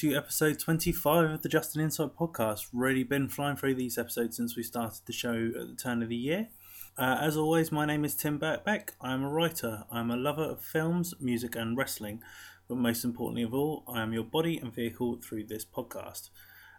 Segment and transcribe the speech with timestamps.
[0.00, 2.68] to episode 25 of the Justin Insight podcast.
[2.72, 6.08] Really been flying through these episodes since we started the show at the turn of
[6.08, 6.48] the year.
[6.96, 8.92] Uh, as always, my name is Tim Birkbeck.
[9.02, 9.84] I'm a writer.
[9.92, 12.22] I'm a lover of films, music, and wrestling.
[12.66, 16.30] But most importantly of all, I am your body and vehicle through this podcast.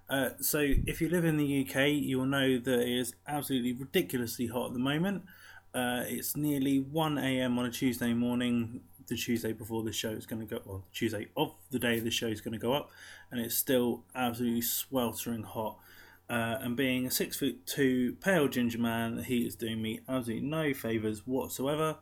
[0.09, 3.73] Uh, so, if you live in the UK, you will know that it is absolutely
[3.73, 5.25] ridiculously hot at the moment.
[5.75, 7.59] Uh, it's nearly 1 a.m.
[7.59, 11.27] on a Tuesday morning, the Tuesday before the show is going to go, well, Tuesday
[11.35, 12.89] of the day the show is going to go up,
[13.29, 15.77] and it's still absolutely sweltering hot.
[16.29, 19.99] Uh, and being a six foot two pale ginger man, the heat is doing me
[20.07, 21.97] absolutely no favours whatsoever.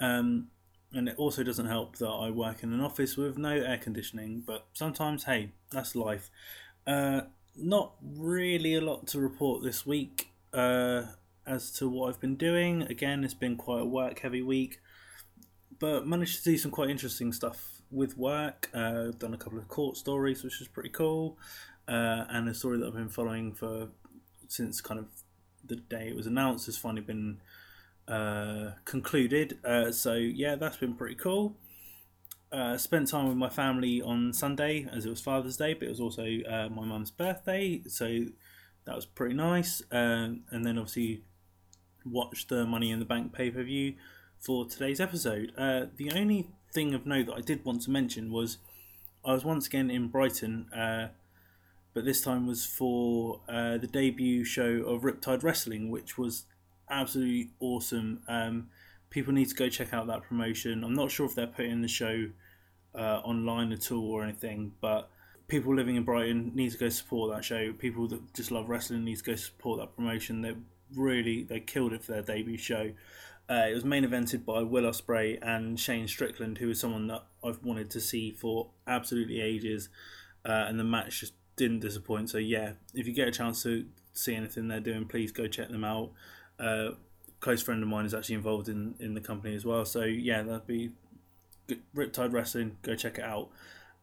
[0.00, 0.48] Um,
[0.92, 4.42] and it also doesn't help that I work in an office with no air conditioning,
[4.46, 6.30] but sometimes, hey, that's life.
[6.86, 7.22] Uh,
[7.54, 11.02] not really a lot to report this week uh,
[11.46, 12.82] as to what I've been doing.
[12.82, 14.80] Again, it's been quite a work heavy week,
[15.78, 18.70] but managed to do some quite interesting stuff with work.
[18.74, 21.38] Uh, done a couple of court stories, which is pretty cool,
[21.88, 23.88] uh, and a story that I've been following for
[24.48, 25.06] since kind of
[25.64, 27.40] the day it was announced has finally been
[28.08, 29.58] uh, concluded.
[29.64, 31.56] Uh, so yeah, that's been pretty cool.
[32.52, 35.90] Uh, spent time with my family on Sunday as it was Father's Day, but it
[35.90, 38.26] was also uh, my mum's birthday, so
[38.84, 39.82] that was pretty nice.
[39.90, 41.24] Um, and then obviously
[42.04, 43.94] watched the Money in the Bank pay per view
[44.40, 45.52] for today's episode.
[45.56, 48.58] Uh, the only thing of note that I did want to mention was
[49.24, 51.08] I was once again in Brighton, uh,
[51.94, 56.44] but this time was for uh, the debut show of Riptide Wrestling, which was
[56.90, 58.20] absolutely awesome.
[58.28, 58.68] Um,
[59.10, 60.84] people need to go check out that promotion.
[60.84, 62.28] I'm not sure if they're putting the show
[62.94, 65.10] uh, online at all or anything, but
[65.48, 67.72] people living in Brighton need to go support that show.
[67.72, 70.42] People that just love wrestling need to go support that promotion.
[70.42, 70.54] They
[70.94, 72.92] really they killed it for their debut show.
[73.48, 77.24] Uh, it was main evented by Will Ospreay and Shane Strickland, who is someone that
[77.44, 79.88] I've wanted to see for absolutely ages,
[80.44, 82.30] uh, and the match just didn't disappoint.
[82.30, 85.68] So yeah, if you get a chance to see anything they're doing, please go check
[85.68, 86.10] them out.
[86.58, 86.90] Uh,
[87.40, 89.84] close friend of mine is actually involved in, in the company as well.
[89.84, 90.90] So yeah, that'd be
[91.66, 91.82] good.
[91.94, 92.78] Riptide Wrestling.
[92.82, 93.50] Go check it out.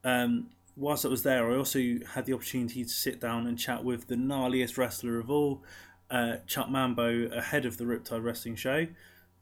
[0.04, 1.80] Um, whilst I was there, I also
[2.14, 5.64] had the opportunity to sit down and chat with the gnarliest wrestler of all,
[6.10, 8.88] uh, Chuck Mambo, ahead of the Riptide Wrestling show.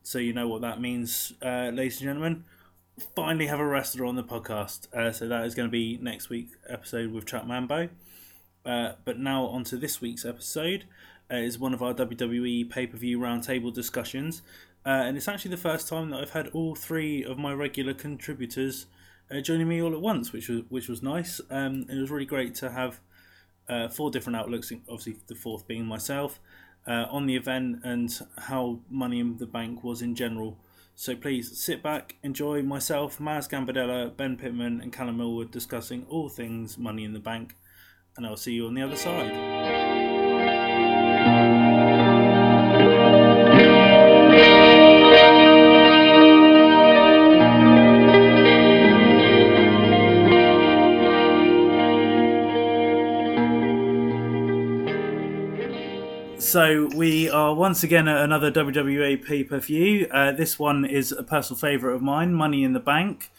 [0.04, 2.44] So you know what that means, uh, ladies and gentlemen.
[3.14, 4.92] Finally, have a wrestler on the podcast.
[4.92, 7.88] Uh, so that is going to be next week's episode with Chuck Mambo.
[8.66, 10.84] Uh, but now on to this week's episode.
[11.30, 14.42] Uh, is one of our WWE pay per view roundtable discussions,
[14.84, 17.94] uh, and it's actually the first time that I've had all three of my regular
[17.94, 18.86] contributors
[19.30, 21.40] uh, joining me all at once, which was which was nice.
[21.48, 23.00] Um, it was really great to have
[23.94, 26.38] four different outlooks, obviously the fourth being myself,
[26.86, 30.58] uh, on the event and how Money in the Bank was in general.
[30.94, 36.28] So please sit back, enjoy myself, Maz Gambardella, Ben Pittman, and Callum Millwood discussing all
[36.28, 37.56] things Money in the Bank,
[38.16, 39.81] and I'll see you on the other side.
[56.52, 60.06] So we are once again at another WWE pay per view.
[60.10, 63.30] Uh, this one is a personal favourite of mine, Money in the Bank,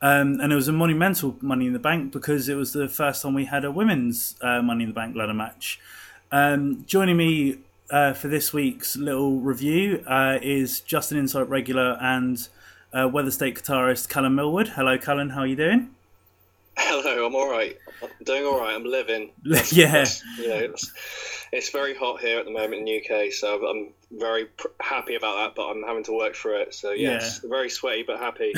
[0.00, 3.20] um, and it was a monumental Money in the Bank because it was the first
[3.20, 5.78] time we had a women's uh, Money in the Bank ladder match.
[6.32, 7.58] Um, joining me
[7.90, 12.48] uh, for this week's little review uh, is Justin Insight regular and
[12.94, 14.68] uh, Weather State guitarist Callum Millwood.
[14.68, 15.28] Hello, Callum.
[15.28, 15.93] How are you doing?
[16.78, 17.76] Hello, I'm all right.
[18.02, 18.74] I'm doing all right.
[18.74, 19.30] I'm living.
[19.72, 19.92] yeah.
[19.92, 20.92] That's- you know, it's,
[21.52, 25.14] it's very hot here at the moment in the UK, so I'm very pr- happy
[25.14, 25.54] about that.
[25.54, 26.74] But I'm having to work through it.
[26.74, 28.52] So yes, very sweaty but happy.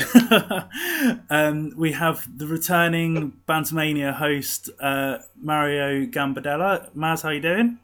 [1.29, 6.89] um, we have the returning Bantamania host uh, Mario Gambardella.
[6.95, 7.77] Maz, how you doing?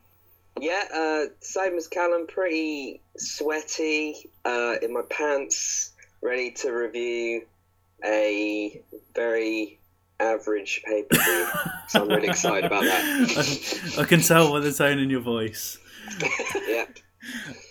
[0.60, 5.92] Yeah, uh, same as Callum, pretty sweaty uh, in my pants,
[6.22, 7.44] ready to review
[8.06, 8.82] a
[9.16, 9.80] very
[10.20, 11.48] average pay per view.
[11.88, 13.96] so I'm really excited about that.
[14.00, 15.78] I, can tell by the tone in your voice.
[16.68, 16.86] yeah.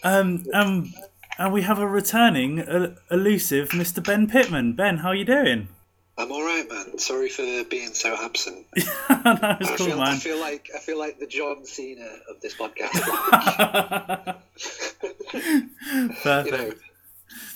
[0.02, 0.92] Um, um,
[1.38, 4.04] and we have a returning, uh, elusive Mr.
[4.04, 4.74] Ben Pittman.
[4.74, 5.68] Ben, how are you doing?
[6.18, 6.98] I'm all right, man.
[6.98, 8.66] Sorry for being so absent.
[8.76, 12.40] no, it's I cool, feel, I feel like I feel like the John Cena of
[12.40, 12.92] this podcast.
[16.44, 16.72] you know,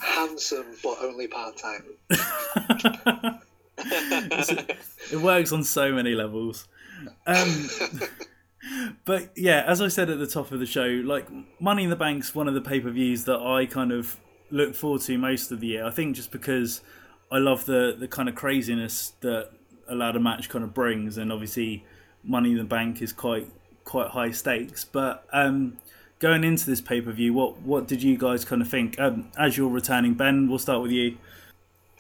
[0.00, 3.40] handsome but only part time.
[3.78, 6.69] it works on so many levels.
[7.26, 7.69] Um,
[9.05, 11.26] but yeah, as I said at the top of the show, like
[11.61, 14.19] Money in the Bank's one of the pay per views that I kind of
[14.50, 15.84] look forward to most of the year.
[15.84, 16.81] I think just because
[17.31, 19.50] I love the the kind of craziness that
[19.88, 21.84] a ladder match kind of brings, and obviously
[22.23, 23.49] Money in the Bank is quite
[23.84, 24.84] quite high stakes.
[24.84, 25.78] But um,
[26.19, 28.99] going into this pay per view, what what did you guys kind of think?
[28.99, 31.19] Um, as you're returning, Ben, we'll start with you.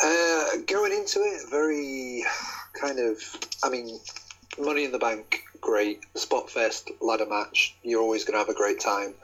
[0.02, 2.24] Uh, going into it, very
[2.74, 3.18] kind of.
[3.62, 3.98] I mean,
[4.58, 6.00] Money in the Bank, great.
[6.14, 9.14] Spot Fest ladder match, you're always going to have a great time.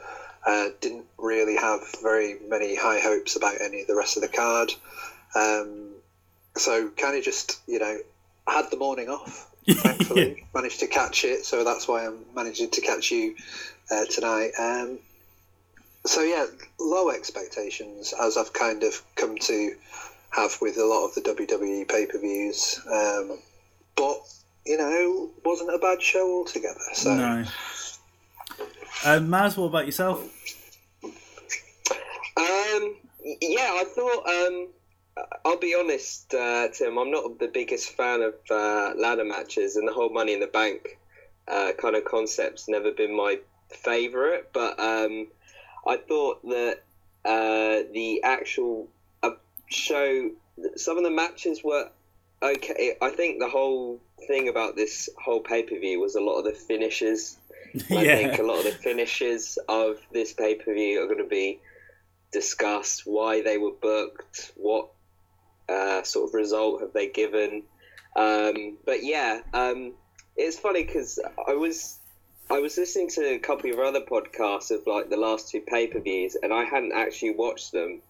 [0.47, 4.29] Uh, didn't really have very many high hopes about any of the rest of the
[4.29, 4.73] card.
[5.35, 5.91] Um,
[6.57, 7.99] so kind of just, you know,
[8.47, 10.37] had the morning off, thankfully.
[10.39, 10.45] yeah.
[10.55, 13.37] Managed to catch it, so that's why I'm managing to catch you
[13.91, 14.51] uh, tonight.
[14.59, 14.99] Um,
[16.05, 16.47] so yeah,
[16.81, 19.75] low expectations as I've kind of come to
[20.32, 22.81] have with a lot of the WWE pay per views.
[22.90, 23.38] Um,
[23.96, 24.19] but
[24.67, 26.81] you know, wasn't a bad show altogether.
[26.94, 27.14] So.
[27.14, 27.44] No.
[29.05, 30.23] Um, Maz, what about yourself?
[31.05, 32.96] Um,
[33.40, 34.29] yeah, I thought.
[34.29, 34.69] Um,
[35.44, 36.96] I'll be honest, uh, Tim.
[36.99, 40.46] I'm not the biggest fan of uh, ladder matches, and the whole Money in the
[40.46, 40.99] Bank
[41.49, 43.38] uh, kind of concept's never been my
[43.69, 44.52] favourite.
[44.52, 45.29] But um,
[45.87, 46.82] I thought that
[47.25, 48.88] uh, the actual
[49.73, 50.31] show,
[50.77, 51.89] some of the matches were
[52.43, 52.97] okay.
[53.01, 56.45] I think the whole thing about this whole pay per view was a lot of
[56.45, 57.39] the finishes.
[57.75, 57.99] yeah.
[57.99, 61.29] I think a lot of the finishes of this pay per view are going to
[61.29, 61.61] be
[62.33, 63.03] discussed.
[63.05, 64.91] Why they were booked, what
[65.69, 67.63] uh, sort of result have they given?
[68.17, 69.95] Um, but yeah, um,
[70.37, 71.19] it's funny because
[71.49, 71.99] I was
[72.51, 75.87] I was listening to a couple of other podcasts of like the last two pay
[75.87, 78.03] per views, and I hadn't actually watched them.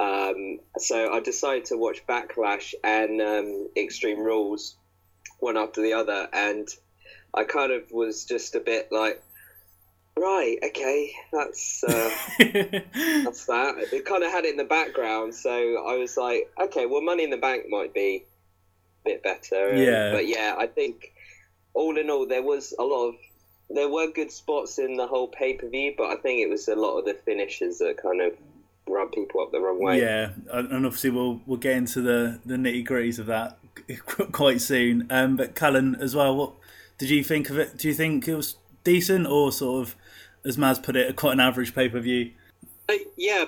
[0.00, 4.76] Um, so I decided to watch Backlash and um, Extreme Rules
[5.40, 6.66] one after the other, and
[7.34, 9.22] I kind of was just a bit like,
[10.16, 13.74] right, okay, that's uh, that's that.
[13.92, 17.24] It kind of had it in the background, so I was like, okay, well, Money
[17.24, 18.24] in the Bank might be
[19.04, 19.76] a bit better.
[19.76, 21.12] Yeah, but yeah, I think
[21.74, 23.14] all in all, there was a lot of
[23.68, 26.68] there were good spots in the whole pay per view, but I think it was
[26.68, 28.32] a lot of the finishes that kind of
[28.90, 30.00] rub people up the wrong way.
[30.00, 33.58] Yeah, and obviously we'll we'll get into the the nitty gritties of that
[34.32, 35.06] quite soon.
[35.10, 36.52] Um, but Cullen as well, what
[36.98, 37.78] did you think of it?
[37.78, 39.96] Do you think it was decent or sort of,
[40.44, 42.32] as Maz put it, quite an average pay per view?
[42.88, 43.46] Uh, yeah,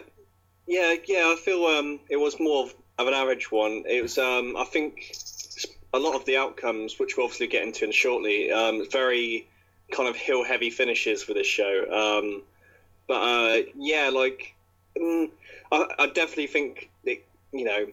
[0.66, 1.32] yeah, yeah.
[1.32, 2.68] I feel um, it was more
[2.98, 3.84] of an average one.
[3.86, 5.14] It was, um, I think,
[5.92, 9.48] a lot of the outcomes, which we'll obviously get into in shortly, um, very
[9.90, 11.84] kind of heel heavy finishes for this show.
[11.90, 12.42] Um,
[13.06, 14.51] but uh, yeah, like
[14.98, 15.30] mm,
[15.70, 17.18] I, I, definitely think that
[17.52, 17.86] you know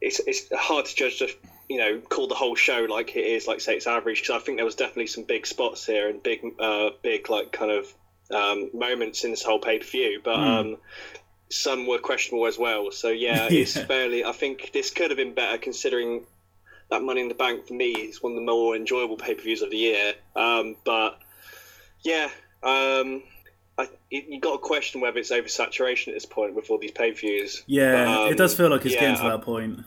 [0.00, 1.34] it's it's hard to judge the
[1.68, 4.44] you know call the whole show like it is like say it's average because I
[4.44, 7.92] think there was definitely some big spots here and big uh, big like kind of
[8.30, 10.36] um, moments in this whole pay per view, but.
[10.36, 10.60] Mm.
[10.60, 10.76] Um,
[11.52, 12.90] some were questionable as well.
[12.90, 14.24] So yeah, yeah, it's fairly.
[14.24, 16.24] I think this could have been better considering
[16.90, 19.42] that Money in the Bank for me is one of the more enjoyable pay per
[19.42, 20.14] views of the year.
[20.34, 21.18] Um, but
[22.02, 22.30] yeah,
[22.62, 23.22] um,
[23.78, 27.12] I, you got to question whether it's oversaturation at this point with all these pay
[27.12, 27.62] per views.
[27.66, 29.80] Yeah, um, it does feel like it's yeah, getting to that point.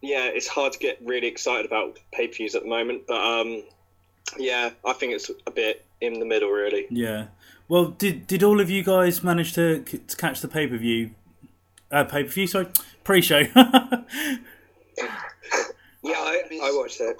[0.00, 3.16] Yeah, it's hard to get really excited about pay per views at the moment, but
[3.16, 3.64] um,
[4.38, 6.86] yeah, I think it's a bit in the middle, really.
[6.90, 7.26] Yeah.
[7.68, 11.10] Well, did did all of you guys manage to, to catch the pay per view?
[11.90, 12.68] Uh, pay per view, sorry,
[13.02, 13.38] pre show.
[13.54, 14.04] yeah,
[16.04, 17.16] I, I watched it.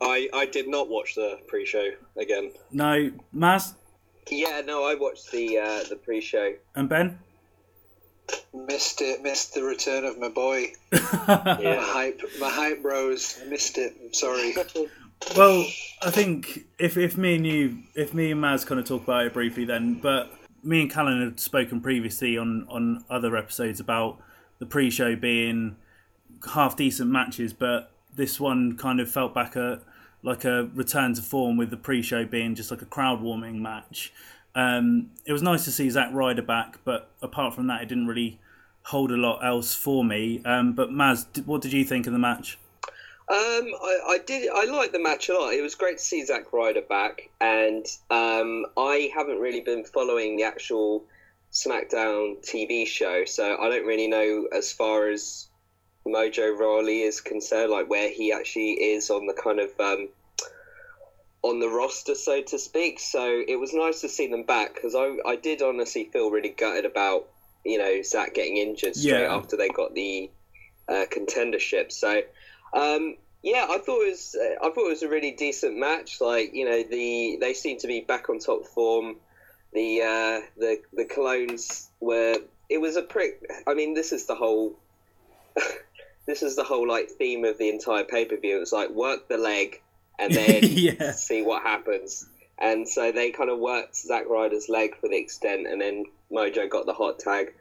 [0.00, 2.52] I I did not watch the pre show again.
[2.72, 3.74] No, Maz.
[4.30, 6.54] Yeah, no, I watched the uh, the pre-show.
[6.74, 7.18] And Ben?
[8.54, 9.22] Missed it.
[9.22, 10.72] Missed the return of my boy.
[10.92, 10.96] yeah.
[11.26, 13.40] My hype, my hype bros.
[13.48, 13.96] Missed it.
[14.02, 14.54] I'm sorry.
[15.36, 15.66] well,
[16.02, 19.26] I think if if me and you, if me and Maz kind of talk about
[19.26, 20.00] it briefly, then.
[20.00, 20.32] But
[20.62, 24.20] me and Callan had spoken previously on on other episodes about
[24.58, 25.76] the pre-show being
[26.52, 29.82] half decent matches, but this one kind of felt back at
[30.22, 34.12] like a return to form with the pre-show being just like a crowd warming match.
[34.54, 38.06] Um, it was nice to see Zack Ryder back, but apart from that, it didn't
[38.06, 38.38] really
[38.84, 40.42] hold a lot else for me.
[40.44, 42.58] Um, but Maz, what did you think of the match?
[43.28, 44.50] Um, I, I, did.
[44.52, 45.54] I liked the match a lot.
[45.54, 50.36] It was great to see Zack Ryder back, and um, I haven't really been following
[50.36, 51.04] the actual
[51.52, 55.48] SmackDown TV show, so I don't really know as far as
[56.06, 60.08] Mojo Rawley is concerned, like where he actually is on the kind of um,
[61.42, 63.00] on the roster, so to speak.
[63.00, 66.50] So it was nice to see them back because I, I did honestly feel really
[66.50, 67.28] gutted about
[67.64, 69.34] you know Zack getting injured straight yeah.
[69.34, 70.30] after they got the
[70.88, 71.92] uh, contendership.
[71.92, 72.22] So
[72.72, 76.20] um, yeah, I thought it was uh, I thought it was a really decent match.
[76.20, 79.16] Like you know the they seem to be back on top form.
[79.72, 82.36] The uh, the the Colóns were
[82.68, 83.42] it was a prick.
[83.66, 84.78] I mean, this is the whole
[86.26, 88.60] this is the whole like theme of the entire pay per view.
[88.60, 89.80] It's like work the leg
[90.18, 91.12] and then Yeah.
[91.12, 92.26] see what happens.
[92.58, 96.68] And so they kind of worked Zack Ryder's leg for the extent, and then Mojo
[96.68, 97.54] got the hot tag.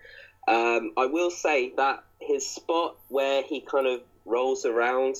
[0.47, 5.15] Um, I will say that his spot where he kind of rolls around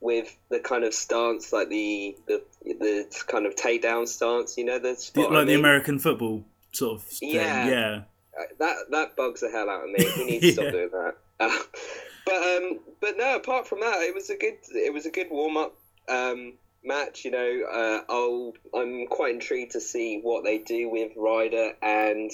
[0.00, 4.78] with the kind of stance, like the the, the kind of takedown stance, you know,
[4.78, 5.30] the spot.
[5.30, 5.54] I like the?
[5.54, 7.30] American football sort of thing.
[7.30, 7.66] Yeah.
[7.68, 8.00] Yeah.
[8.38, 10.04] Uh, that that bugs the hell out of me.
[10.04, 10.52] He needs to Yeah.
[10.52, 11.14] stop doing that.
[11.40, 11.58] Uh,
[12.24, 13.36] but um, but no.
[13.36, 15.76] Apart from that, it was a good it was a good warm up
[16.08, 16.54] um,
[16.84, 17.24] match.
[17.24, 22.30] You know, uh, I'll I'm quite intrigued to see what they do with Ryder and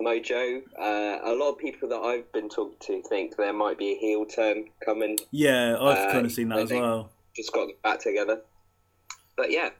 [0.00, 0.62] Mojo.
[0.78, 3.96] Uh, a lot of people that I've been talking to think there might be a
[3.96, 5.18] heel turn coming.
[5.30, 7.10] Yeah, I've Uh, kind of seen that as well.
[7.34, 8.42] Just got back together.
[9.36, 9.70] But yeah,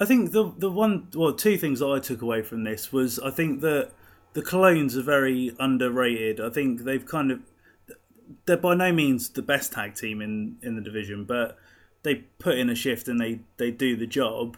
[0.00, 3.18] I think the the one well two things that I took away from this was
[3.18, 3.92] I think that
[4.34, 6.40] the Colóns are very underrated.
[6.40, 7.40] I think they've kind of
[8.46, 11.58] they're by no means the best tag team in in the division, but
[12.02, 14.56] they put in a shift and they they do the job.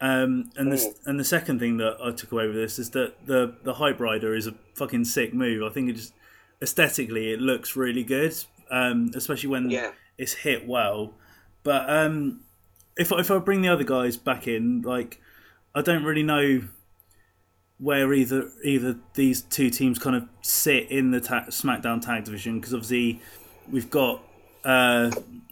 [0.00, 3.26] Um, and the and the second thing that I took away with this is that
[3.26, 5.62] the the Hype Ryder is a fucking sick move.
[5.62, 6.12] I think it just
[6.62, 8.34] aesthetically it looks really good,
[8.70, 9.92] um, especially when Yeah.
[10.18, 11.14] it's hit well.
[11.62, 12.40] But um,
[12.96, 15.20] if if I bring the other guys back in, like
[15.74, 16.62] I don't really know
[17.78, 22.58] where either either these two teams kind of sit in the ta- SmackDown tag division
[22.58, 23.20] because obviously
[23.70, 24.22] we've got
[24.64, 25.10] uh,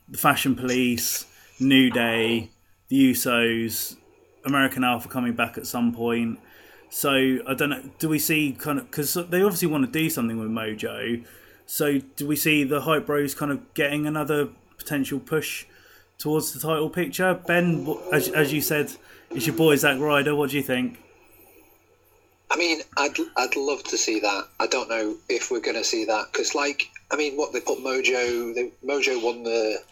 [0.09, 1.27] the Fashion Police,
[1.61, 2.51] New Day,
[2.89, 3.97] the Usos,
[4.45, 6.39] American Alpha coming back at some point.
[6.91, 7.11] So
[7.47, 7.83] I don't know.
[7.99, 11.25] Do we see kind of because they obviously want to do something with Mojo?
[11.67, 15.67] So do we see the Hype Bros kind of getting another potential push
[16.19, 17.35] towards the title picture?
[17.47, 18.93] Ben, as, as you said,
[19.31, 20.35] it's your boy Zack Ryder.
[20.35, 20.99] What do you think?
[22.55, 24.47] I mean, I'd I'd love to see that.
[24.61, 27.61] I don't know if we're going to see that because, like, I mean, what they
[27.61, 29.83] put Mojo, they, Mojo won the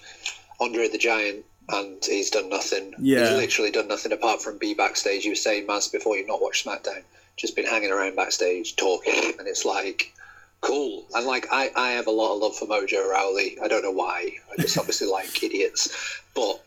[0.61, 2.95] Andre the Giant, and he's done nothing.
[3.01, 3.31] Yeah.
[3.31, 5.25] he's literally done nothing apart from be backstage.
[5.25, 7.03] You were saying, Maz, before you've not watched SmackDown,
[7.37, 10.13] just been hanging around backstage talking, and it's like
[10.61, 11.05] cool.
[11.17, 13.59] And like, I I have a lot of love for Mojo Rawley.
[13.61, 14.37] I don't know why.
[14.53, 15.89] I just obviously like idiots,
[16.33, 16.63] but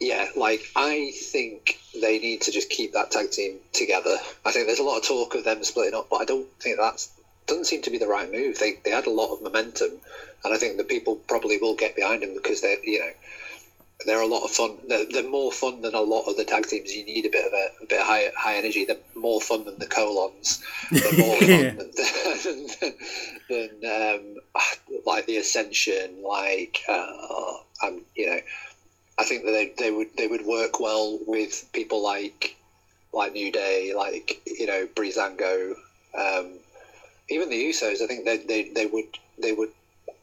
[0.00, 4.16] yeah, like I think they need to just keep that tag team together.
[4.44, 6.76] I think there's a lot of talk of them splitting up, but I don't think
[6.78, 7.10] that's
[7.46, 8.58] doesn't seem to be the right move.
[8.58, 9.92] They they had a lot of momentum,
[10.44, 13.10] and I think the people probably will get behind them because they're you know
[14.04, 14.76] they're a lot of fun.
[14.86, 16.94] They're, they're more fun than a lot of the tag teams.
[16.94, 18.84] You need a bit of a, a bit of high high energy.
[18.84, 20.60] They're more fun than the Colóns.
[20.90, 21.70] They're more Yeah.
[21.74, 21.76] fun
[22.44, 22.94] than,
[23.48, 24.36] than, than um,
[25.06, 26.22] like the Ascension.
[26.22, 28.40] Like uh, I'm you know.
[29.18, 32.56] I think that they, they would they would work well with people like
[33.12, 35.74] like New Day, like you know Breezango,
[36.16, 36.50] um,
[37.28, 38.02] even the Usos.
[38.02, 39.06] I think they, they, they would
[39.38, 39.70] they would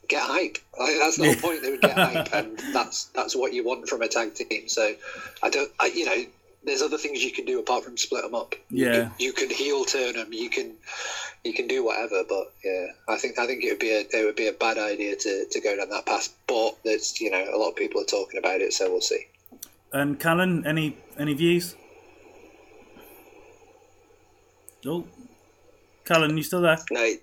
[0.07, 0.57] get hype.
[0.79, 1.61] Like, that's the whole point.
[1.61, 4.67] They would get hype, and that's that's what you want from a tag team.
[4.67, 4.95] So
[5.41, 6.25] I don't, I, you know,
[6.65, 8.55] there's other things you can do apart from split them up.
[8.69, 8.91] You Yeah.
[8.91, 10.31] can, you can heel turn them.
[10.31, 10.73] You can
[11.43, 12.23] you can do whatever.
[12.27, 14.77] But yeah, I think I think it would be a it would be a bad
[14.77, 16.29] idea to, to go down that path.
[16.47, 19.27] But there's you know a lot of people are talking about it, so we'll see.
[19.91, 21.75] And Callan, any any views?
[24.85, 25.05] Oh,
[26.03, 26.77] Callan, you still there?
[26.91, 27.13] no,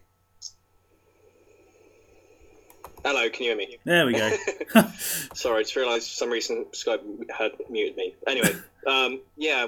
[3.04, 3.78] Hello, can you hear me?
[3.84, 4.30] There we go.
[5.34, 8.14] Sorry, I just realised for some reason Skype had muted me.
[8.26, 8.54] Anyway,
[8.86, 9.64] um, yeah,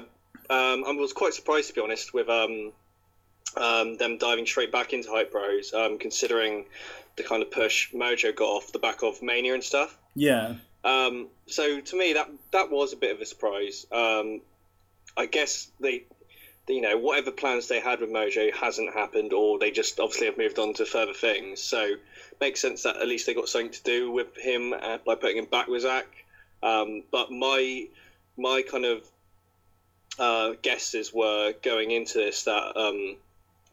[0.49, 2.71] um, I was quite surprised to be honest with um,
[3.57, 6.65] um, them diving straight back into Hype Bros, um, considering
[7.15, 9.97] the kind of push Mojo got off the back of Mania and stuff.
[10.15, 13.85] yeah, Um, so to me, that that was a bit of a surprise.
[13.91, 14.41] Um,
[15.15, 16.05] I guess they,
[16.67, 20.37] you know, whatever plans they had with Mojo hasn't happened, or they just obviously have
[20.37, 21.61] moved on to further things.
[21.61, 21.95] So
[22.39, 25.37] makes sense that at least they got something to do with him uh, by putting
[25.37, 26.07] him back with Zack.
[26.61, 27.87] Um, but my
[28.37, 29.03] my kind of
[30.17, 33.17] uh, guesses were going into this that um,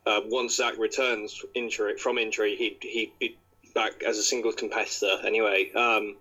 [0.07, 3.37] uh, once Zack returns injury from injury, he'd he'd be
[3.75, 5.71] back as a singles competitor anyway.
[5.73, 6.17] Um,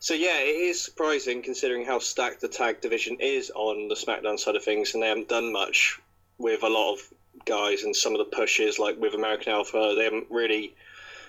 [0.00, 4.38] so yeah, it is surprising considering how stacked the tag division is on the SmackDown
[4.38, 6.00] side of things, and they haven't done much
[6.38, 7.00] with a lot of
[7.44, 10.74] guys and some of the pushes, like with American Alpha, they haven't really,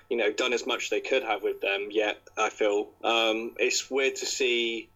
[0.10, 2.22] you know, done as much they could have with them yet.
[2.38, 4.88] I feel um, it's weird to see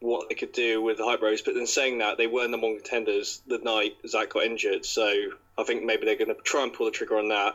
[0.00, 2.68] what they could do with the Hype Bros, but then saying that they were number
[2.68, 5.12] one contenders the night Zack got injured, so
[5.58, 7.54] I think maybe they're going to try and pull the trigger on that,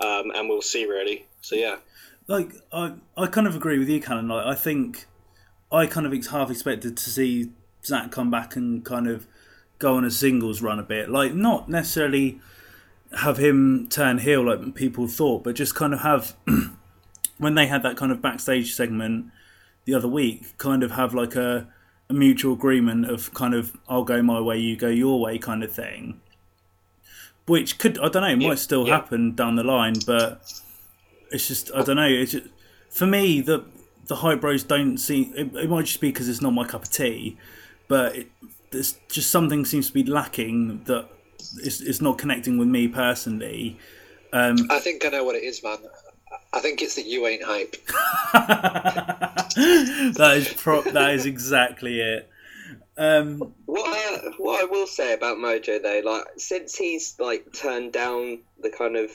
[0.00, 1.24] um, and we'll see really.
[1.40, 1.76] So yeah.
[2.26, 4.28] Like I, I kind of agree with you, Callan.
[4.28, 5.06] Like I think
[5.70, 7.50] I kind of ex- half expected to see
[7.84, 9.26] Zack come back and kind of
[9.78, 12.40] go on a singles run a bit, like not necessarily
[13.18, 16.36] have him turn heel like people thought, but just kind of have
[17.38, 19.26] when they had that kind of backstage segment
[19.84, 21.66] the other week, kind of have like a,
[22.08, 25.64] a mutual agreement of kind of I'll go my way, you go your way kind
[25.64, 26.20] of thing.
[27.46, 28.94] Which could I don't know, it might still yeah.
[28.94, 30.48] happen down the line, but
[31.32, 32.06] it's just I don't know.
[32.06, 32.46] It's just,
[32.90, 33.64] for me the
[34.06, 35.32] the hype bros don't seem.
[35.36, 37.36] It, it might just be because it's not my cup of tea,
[37.88, 38.28] but it,
[38.70, 41.08] there's just something seems to be lacking that
[41.58, 43.78] it's, it's not connecting with me personally.
[44.32, 45.78] Um, I think I know what it is, man.
[46.54, 47.76] I think it's that you ain't hype.
[50.14, 52.28] that is pro- that is exactly it.
[52.96, 57.92] Um, What I, what I will say about Mojo though, like since he's like turned
[57.92, 59.10] down the kind of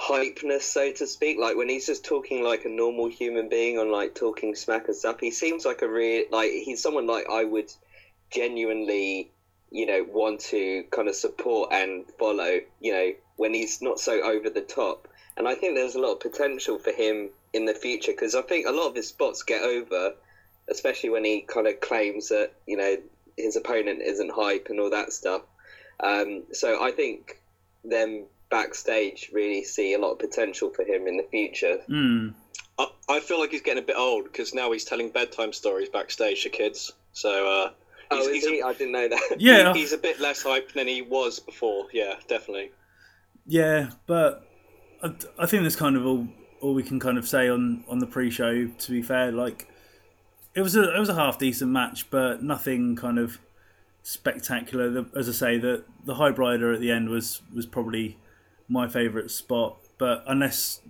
[0.00, 3.90] hypeness, so to speak, like when he's just talking like a normal human being on
[3.90, 7.44] like talking smack and stuff, he seems like a real like he's someone like I
[7.44, 7.70] would
[8.30, 9.30] genuinely,
[9.70, 12.60] you know, want to kind of support and follow.
[12.80, 16.12] You know, when he's not so over the top, and I think there's a lot
[16.12, 19.42] of potential for him in the future because I think a lot of his spots
[19.42, 20.14] get over
[20.70, 22.96] especially when he kind of claims that you know
[23.36, 25.42] his opponent isn't hype and all that stuff.
[26.02, 27.40] Um, so I think
[27.84, 31.78] them backstage really see a lot of potential for him in the future.
[31.88, 32.34] mm,
[32.78, 35.88] I, I feel like he's getting a bit old because now he's telling bedtime stories
[35.88, 36.92] backstage to kids.
[37.12, 37.70] So uh,
[38.12, 38.60] Oh, he's, is he's, he?
[38.60, 39.36] a, I didn't know that.
[39.38, 41.86] yeah, he's a bit less hype than he was before.
[41.92, 42.72] Yeah, definitely.
[43.46, 44.46] yeah, but
[45.02, 46.28] I, I think that's kind of all
[46.60, 48.66] all we can kind of say on on the pre-show.
[48.66, 49.68] To be fair, like
[50.54, 53.38] it was a it was a half decent match, but nothing kind of
[54.02, 55.06] spectacular.
[55.16, 58.18] As I say, the the high rider at the end was was probably
[58.70, 59.76] my favourite spot.
[59.98, 60.80] But unless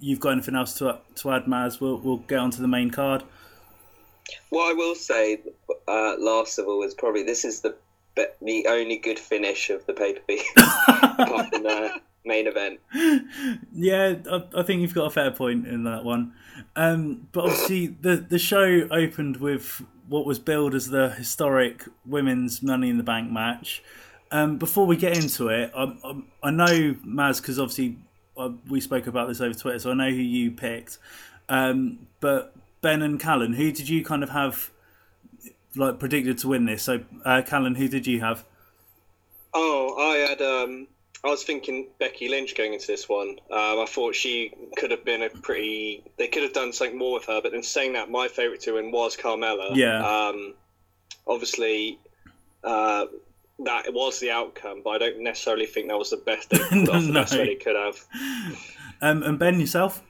[0.00, 3.22] you've got anything else to to add, Maz, we'll we'll get onto the main card.
[4.50, 5.40] What I will say,
[5.86, 7.76] uh, last of all, is probably this is the
[8.42, 12.80] the only good finish of the pay per view apart from the main event.
[13.72, 16.32] yeah, I, I think you've got a fair point in that one.
[16.74, 22.62] Um, but obviously, the the show opened with what was billed as the historic women's
[22.62, 23.82] Money in the Bank match.
[24.30, 27.96] Um, before we get into it, I, I, I know Maz because obviously
[28.36, 30.98] uh, we spoke about this over Twitter, so I know who you picked.
[31.48, 34.70] Um, but Ben and Callan, who did you kind of have
[35.74, 36.82] like predicted to win this?
[36.82, 38.44] So, uh, Callan, who did you have?
[39.54, 40.42] Oh, I had.
[40.42, 40.86] Um,
[41.24, 43.30] I was thinking Becky Lynch going into this one.
[43.50, 46.04] Um, I thought she could have been a pretty.
[46.16, 48.72] They could have done something more with her, but then saying that, my favourite to
[48.72, 49.74] win was Carmella.
[49.74, 50.06] Yeah.
[50.06, 50.54] Um,
[51.26, 51.98] obviously,
[52.62, 53.06] uh,
[53.64, 57.00] that was the outcome, but I don't necessarily think that was the best they No.
[57.00, 58.04] the best way they could have.
[59.00, 60.02] Um, and Ben, yourself?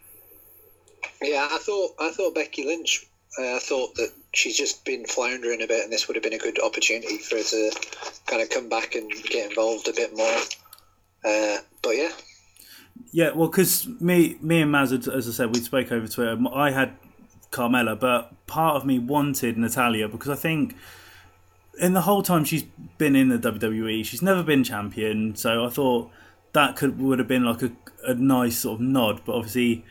[1.22, 3.06] Yeah, I thought I thought Becky Lynch.
[3.38, 6.32] Uh, I thought that she's just been floundering a bit, and this would have been
[6.32, 7.70] a good opportunity for her to
[8.26, 10.38] kind of come back and get involved a bit more.
[11.24, 12.10] Uh, but yeah,
[13.12, 16.38] Yeah, well, because me, me and Maz, as I said, we spoke over Twitter.
[16.52, 16.96] I had
[17.50, 20.74] Carmella, but part of me wanted Natalya because I think
[21.80, 22.64] in the whole time she's
[22.98, 25.34] been in the WWE, she's never been champion.
[25.36, 26.10] So I thought
[26.52, 27.72] that could would have been like a,
[28.06, 29.22] a nice sort of nod.
[29.24, 29.84] But obviously,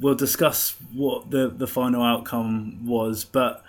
[0.00, 3.24] we'll discuss what the the final outcome was.
[3.24, 3.64] But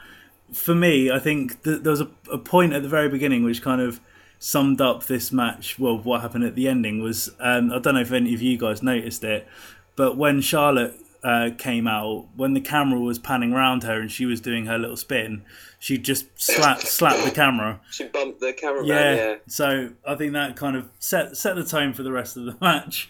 [0.52, 3.62] for me, I think th- there was a, a point at the very beginning which
[3.62, 4.00] kind of
[4.40, 5.80] summed up this match.
[5.80, 8.58] Well, what happened at the ending was um, I don't know if any of you
[8.58, 9.48] guys noticed it,
[9.96, 14.28] but when Charlotte uh, came out, when the camera was panning around her and she
[14.28, 15.44] was doing her little spin,
[15.80, 17.82] she just slapped slapped the camera.
[17.90, 18.86] She bumped the camera.
[18.86, 19.16] Yeah.
[19.16, 19.36] Yeah.
[19.48, 22.56] So I think that kind of set set the tone for the rest of the
[22.62, 23.10] match.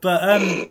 [0.00, 0.70] But um,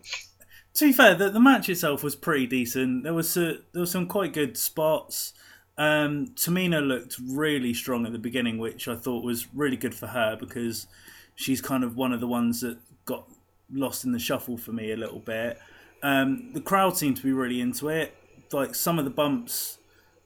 [0.76, 3.04] to be fair, the, the match itself was pretty decent.
[3.04, 5.34] There was a, there was some quite good spots.
[5.78, 10.08] Um, Tamina looked really strong at the beginning, which I thought was really good for
[10.08, 10.88] her because
[11.36, 13.30] she's kind of one of the ones that got
[13.70, 15.60] lost in the shuffle for me a little bit.
[16.06, 18.16] Um, the crowd seemed to be really into it.
[18.52, 19.80] Like some of the bumps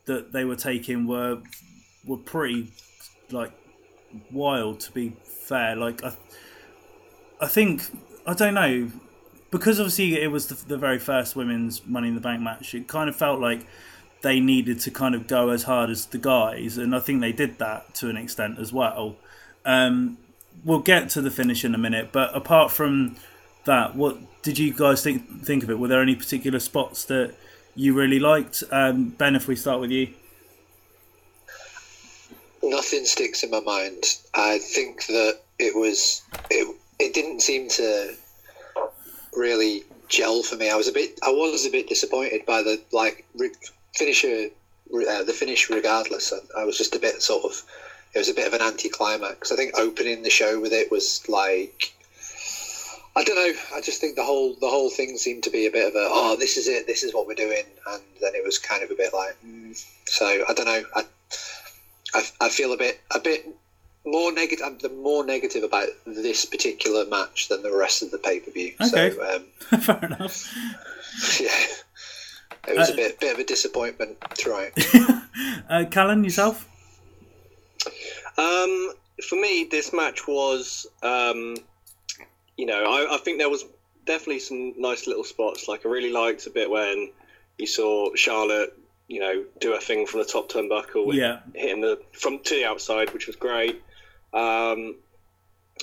[0.08, 1.42] that they were taking were
[2.06, 2.74] were pretty
[3.32, 3.54] like
[4.30, 5.78] wild to be fair.
[5.78, 6.18] Like I,
[7.40, 7.84] I think
[8.28, 8.92] I don't know
[9.52, 12.76] because obviously it was the, the very first women's Money in the Bank match.
[12.76, 13.66] It kind of felt like
[14.22, 17.32] they needed to kind of go as hard as the guys, and I think they
[17.32, 19.16] did that to an extent as well.
[19.64, 20.18] Um,
[20.66, 23.16] we'll get to the finish in a minute, but apart from
[23.70, 25.80] that, what did you guys think think of it?
[25.80, 27.36] Were there any particular spots that
[27.76, 28.64] you really liked?
[28.72, 30.14] Um, ben, if we start with you.
[32.64, 34.04] nothing sticks in my mind.
[34.34, 36.76] I think that it was it.
[37.00, 38.16] It didn't seem to
[39.34, 40.70] really gel for me.
[40.70, 41.20] I was a bit.
[41.24, 43.52] I was a bit disappointed by the like re-
[43.96, 44.50] finisher.
[44.92, 47.64] Uh, the finish, regardless, I, I was just a bit sort of.
[48.16, 49.52] It was a bit of an anticlimax.
[49.52, 51.94] I think opening the show with it was like.
[53.20, 53.60] I don't know.
[53.76, 56.08] I just think the whole the whole thing seemed to be a bit of a
[56.10, 58.92] oh this is it this is what we're doing and then it was kind of
[58.92, 59.86] a bit like mm.
[60.06, 61.04] so I don't know I,
[62.16, 63.46] I, I feel a bit a bit
[64.06, 68.40] more negative I'm more negative about this particular match than the rest of the pay
[68.40, 68.74] per view.
[68.80, 69.12] Okay.
[69.12, 70.56] So um, Fair enough.
[71.42, 74.72] yeah, it was Uh, a bit bit of a disappointment throughout.
[75.70, 76.70] uh, Callan, yourself?
[78.38, 78.94] Um,
[79.28, 81.58] for me, this match was, um,
[82.60, 83.64] you know, I, I think there was
[84.06, 85.70] definitely some nice little spots.
[85.70, 87.10] Like I really liked a bit when
[87.58, 91.40] you saw Charlotte, you know, do a thing from the top turnbuckle, with Yeah.
[91.56, 93.82] hitting the from to the outside, which was great.
[94.34, 94.96] Um,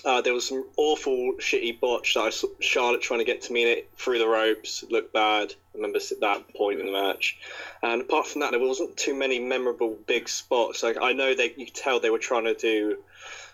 [0.04, 3.84] uh, there was some awful, shitty botch that I saw Charlotte trying to get Tamina
[3.96, 4.84] through the ropes.
[4.90, 5.54] Looked bad.
[5.72, 7.38] I remember at that point in the match.
[7.82, 10.82] And apart from that, there wasn't too many memorable big spots.
[10.82, 12.98] Like I know they, you could tell they were trying to do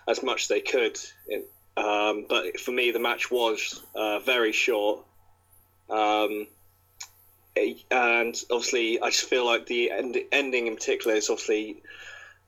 [0.09, 0.99] as much as they could.
[1.29, 1.43] In,
[1.77, 5.03] um, but for me, the match was uh, very short.
[5.89, 6.47] Um,
[7.55, 11.81] and obviously, I just feel like the end, ending in particular is obviously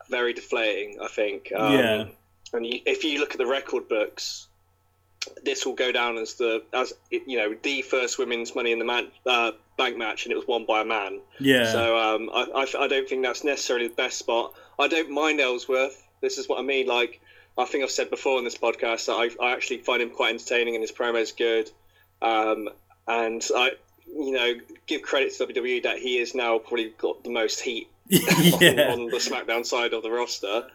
[0.09, 0.99] very deflating.
[1.01, 1.51] I think.
[1.55, 2.05] Um, Yeah.
[2.53, 4.47] And you, if you look at the record books,
[5.43, 8.85] this will go down as the as you know the first women's Money in the
[8.85, 11.19] man, uh, Bank match, and it was won by a man.
[11.39, 11.71] Yeah.
[11.71, 14.53] So um, I, I, I don't think that's necessarily the best spot.
[14.79, 16.01] I don't mind Ellsworth.
[16.21, 16.87] This is what I mean.
[16.87, 17.21] Like
[17.57, 20.33] I think I've said before in this podcast that I, I actually find him quite
[20.33, 21.71] entertaining and his promos good.
[22.21, 22.69] Um,
[23.07, 23.71] and I,
[24.07, 24.53] you know,
[24.87, 28.91] give credit to WWE that he is now probably got the most heat yeah.
[28.91, 30.67] on, on the SmackDown side of the roster.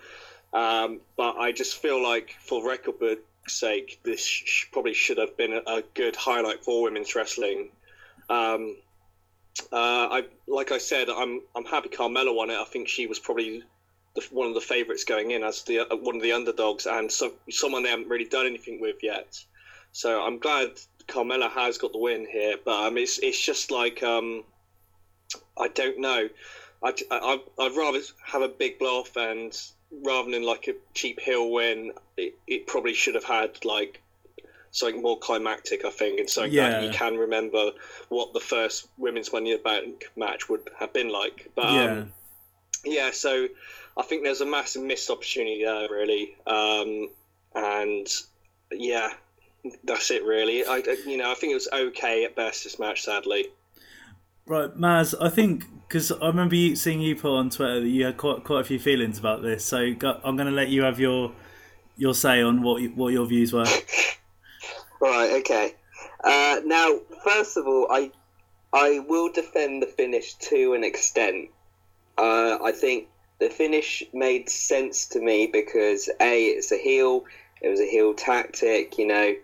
[0.53, 5.37] Um, but I just feel like, for record book's sake, this sh- probably should have
[5.37, 7.69] been a, a good highlight for women's wrestling.
[8.29, 8.77] Um,
[9.73, 12.59] uh, I like I said, I'm I'm happy Carmella won it.
[12.59, 13.63] I think she was probably
[14.15, 17.11] the, one of the favourites going in as the uh, one of the underdogs and
[17.11, 19.39] so, someone they haven't really done anything with yet.
[19.93, 20.69] So I'm glad
[21.09, 22.57] Carmella has got the win here.
[22.65, 24.45] But um, it's it's just like um,
[25.59, 26.29] I don't know.
[26.83, 29.57] I, I, I'd rather have a big bluff and
[30.05, 34.01] rather than like a cheap heel win, it, it probably should have had like
[34.71, 36.81] something more climactic, I think, and something that Yeah.
[36.81, 37.73] you can remember
[38.09, 41.51] what the first women's Money in the Bank match would have been like.
[41.55, 41.85] But Yeah.
[41.85, 42.13] um,
[42.85, 43.49] yeah, so
[44.01, 46.35] I think there's a massive missed opportunity there, really.
[46.47, 47.11] Um,
[47.55, 48.07] and
[48.73, 49.13] yeah,
[49.85, 50.65] that's it, really.
[50.65, 53.49] I, you know, I think it was okay at best this match, sadly.
[54.47, 58.07] Right, Maz, I think because I remember you, seeing you put on Twitter that you
[58.07, 59.65] had quite quite a few feelings about this.
[59.65, 61.33] So go, I'm going to let you have your
[61.97, 63.67] your say on what you, what your views were.
[65.01, 65.41] Right.
[65.41, 65.75] Okay.
[66.23, 68.13] Uh, now, first of all, I
[68.73, 71.49] I will defend the finish to an extent.
[72.19, 73.09] Uh, I think
[73.41, 77.25] the finish made sense to me because a it's a heel.
[77.63, 79.35] It was a heel tactic, you know,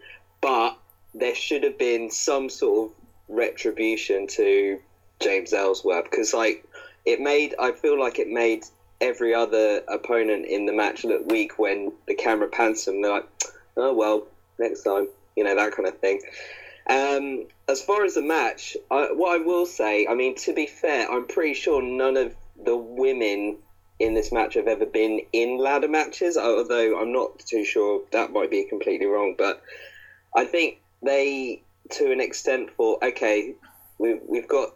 [0.40, 0.78] but
[1.14, 2.96] there should have been some sort of
[3.28, 4.80] retribution to
[5.20, 6.64] James Ellsworth because, like,
[7.04, 8.64] it made I feel like it made
[9.00, 13.02] every other opponent in the match look weak when the camera pans them.
[13.02, 13.28] They're like,
[13.76, 14.26] oh well,
[14.59, 16.20] next time, you know that kind of thing.
[16.88, 20.66] Um, as far as the match, I, what I will say, I mean, to be
[20.66, 23.59] fair, I'm pretty sure none of the women
[23.98, 28.32] in this match I've ever been in ladder matches, although I'm not too sure that
[28.32, 29.35] might be completely wrong.
[29.37, 29.62] But
[30.35, 33.54] I think they, to an extent, thought, okay,
[33.98, 34.74] we've, we've got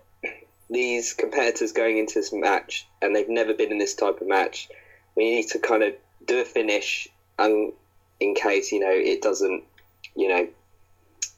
[0.71, 4.69] these competitors going into this match and they've never been in this type of match.
[5.17, 5.95] We need to kind of
[6.27, 7.73] do a finish and
[8.21, 9.65] in case, you know, it doesn't,
[10.15, 10.49] you know,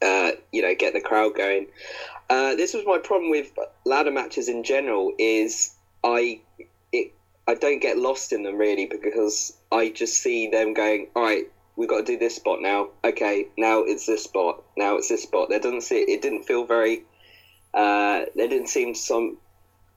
[0.03, 1.69] uh, you know, get the crowd going.
[2.29, 3.53] Uh, this was my problem with
[3.85, 5.13] ladder matches in general.
[5.19, 6.41] Is I
[7.49, 11.09] I don't get lost in them really because I just see them going.
[11.17, 11.45] All right,
[11.77, 12.89] we've got to do this spot now.
[13.05, 14.63] Okay, now it's this spot.
[14.77, 15.49] Now it's this spot.
[15.49, 17.03] There doesn't see it didn't feel very.
[17.75, 19.39] Uh, there didn't seem some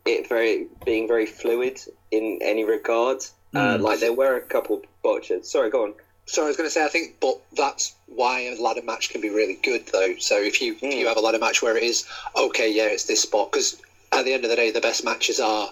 [0.06, 1.80] it very being very fluid
[2.12, 3.18] in any regard.
[3.54, 3.82] Uh, Mm.
[3.82, 5.50] like there were a couple botches.
[5.50, 5.94] Sorry, go on.
[6.26, 9.22] So I was going to say, I think, but that's why a ladder match can
[9.22, 10.16] be really good, though.
[10.18, 12.06] So if you if you have a ladder match where it is
[12.36, 13.80] okay, yeah, it's this spot, because
[14.12, 15.72] at the end of the day, the best matches are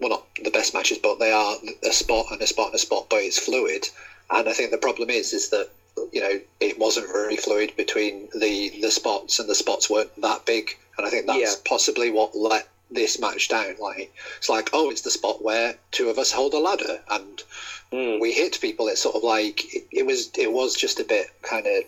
[0.00, 2.78] well, not the best matches, but they are a spot and a spot and a
[2.78, 3.88] spot, but it's fluid.
[4.30, 5.68] And I think the problem is, is that
[6.12, 10.44] you know it wasn't very fluid between the the spots, and the spots weren't that
[10.44, 10.76] big.
[10.96, 11.54] And I think that's Yeah.
[11.64, 13.76] possibly what let this match down.
[13.78, 17.42] Like it's like, oh, it's the spot where two of us hold a ladder, and
[17.92, 18.20] Mm.
[18.20, 18.86] we hit people.
[18.88, 20.30] It's sort of like it, it was.
[20.38, 21.82] It was just a bit kind of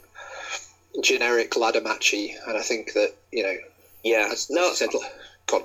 [1.01, 3.57] generic ladder matchy, and I think that you know,
[4.03, 5.03] Yeah, as, no, as said, God,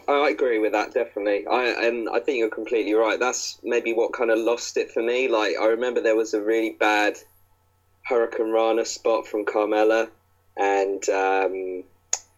[0.07, 1.47] I agree with that definitely.
[1.47, 3.19] I and I think you're completely right.
[3.19, 5.27] That's maybe what kind of lost it for me.
[5.27, 7.17] Like I remember there was a really bad
[8.09, 10.09] hurricanrana spot from Carmella,
[10.57, 11.83] and um,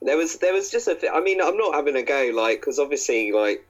[0.01, 1.11] there was there was just a.
[1.11, 3.65] I mean, I'm not having a go like because obviously like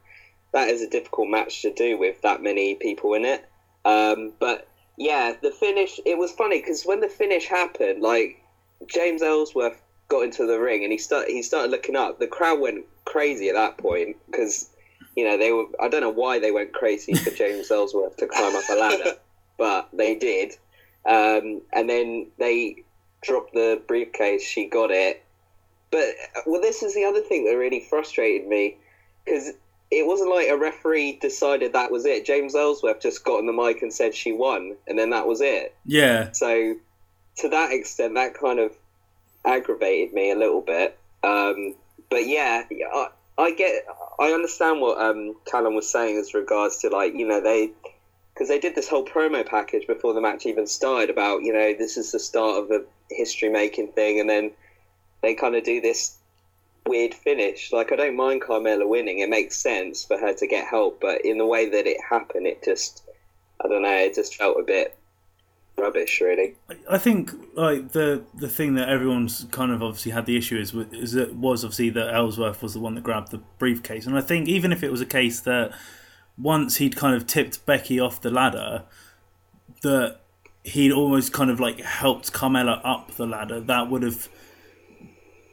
[0.52, 3.44] that is a difficult match to do with that many people in it.
[3.84, 6.00] Um, but yeah, the finish.
[6.04, 8.42] It was funny because when the finish happened, like
[8.86, 12.18] James Ellsworth got into the ring and he started he started looking up.
[12.18, 14.68] The crowd went crazy at that point because
[15.16, 15.64] you know they were.
[15.80, 19.16] I don't know why they went crazy for James Ellsworth to climb up a ladder,
[19.56, 20.52] but they did.
[21.06, 22.84] Um, and then they
[23.22, 24.42] dropped the briefcase.
[24.42, 25.24] She got it.
[25.90, 26.14] But
[26.46, 28.76] well, this is the other thing that really frustrated me
[29.24, 29.50] because
[29.90, 32.24] it wasn't like a referee decided that was it.
[32.24, 35.40] James Ellsworth just got on the mic and said she won, and then that was
[35.40, 35.74] it.
[35.84, 36.30] Yeah.
[36.32, 36.76] So,
[37.38, 38.72] to that extent, that kind of
[39.44, 40.98] aggravated me a little bit.
[41.22, 41.74] Um,
[42.08, 43.84] but yeah, I, I get,
[44.18, 47.70] I understand what um, Callum was saying as regards to like you know they,
[48.34, 51.74] because they did this whole promo package before the match even started about you know
[51.74, 54.50] this is the start of a history making thing, and then
[55.22, 56.16] they kind of do this
[56.86, 57.72] weird finish.
[57.72, 61.24] Like I don't mind Carmella winning; it makes sense for her to get help, but
[61.24, 63.02] in the way that it happened, it just,
[63.64, 64.96] I don't know, it just felt a bit
[65.78, 66.56] rubbish, really.
[66.88, 70.74] I think like the the thing that everyone's kind of obviously had the issue is
[70.92, 74.20] is it was obviously that Ellsworth was the one that grabbed the briefcase, and I
[74.20, 75.72] think even if it was a case that
[76.38, 78.84] once he'd kind of tipped Becky off the ladder,
[79.82, 80.20] that
[80.64, 84.28] he'd almost kind of like helped Carmella up the ladder, that would have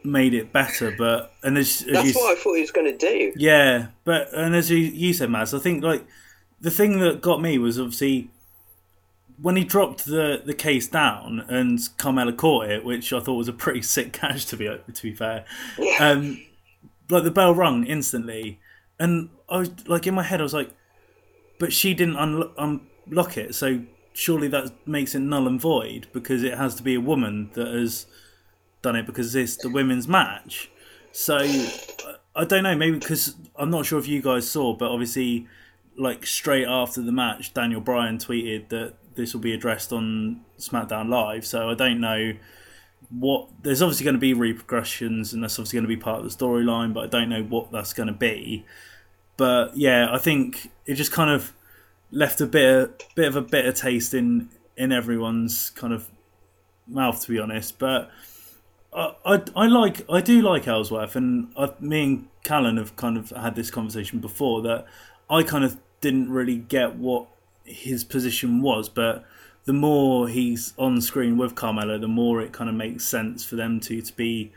[0.04, 0.94] made it better.
[0.96, 3.32] But and as, as That's you, what I thought he was going to do.
[3.36, 6.06] yeah, but and as you, you said, Maz, I think like
[6.60, 8.30] the thing that got me was obviously
[9.40, 13.48] when he dropped the, the case down and Carmella caught it, which I thought was
[13.48, 15.44] a pretty sick catch to be to be fair.
[15.78, 15.96] Yeah.
[16.10, 16.44] Um,
[17.10, 18.58] like the bell rung instantly,
[18.98, 20.70] and I was like in my head, I was like,
[21.58, 22.52] but she didn't unlo-
[23.06, 26.94] unlock it, so surely that makes it null and void because it has to be
[26.94, 28.06] a woman that has
[28.82, 30.70] done it because it's the women's match.
[31.12, 34.90] So I- I don't know, maybe because I'm not sure if you guys saw, but
[34.92, 35.48] obviously,
[35.96, 41.08] like straight after the match, Daniel Bryan tweeted that this will be addressed on SmackDown
[41.08, 41.44] Live.
[41.44, 42.32] So I don't know
[43.10, 43.48] what.
[43.62, 46.44] There's obviously going to be repercussions, and that's obviously going to be part of the
[46.44, 48.64] storyline, but I don't know what that's going to be.
[49.36, 51.52] But yeah, I think it just kind of
[52.10, 56.08] left a bit of, bit of a bitter taste in in everyone's kind of
[56.86, 57.78] mouth, to be honest.
[57.78, 58.10] But
[58.92, 63.18] I, I, I like I do like Ellsworth, and I, me and Callan have kind
[63.18, 64.86] of had this conversation before that
[65.28, 67.26] I kind of didn't really get what
[67.68, 69.24] his position was, but
[69.64, 73.56] the more he's on screen with Carmella, the more it kind of makes sense for
[73.56, 74.52] them two to be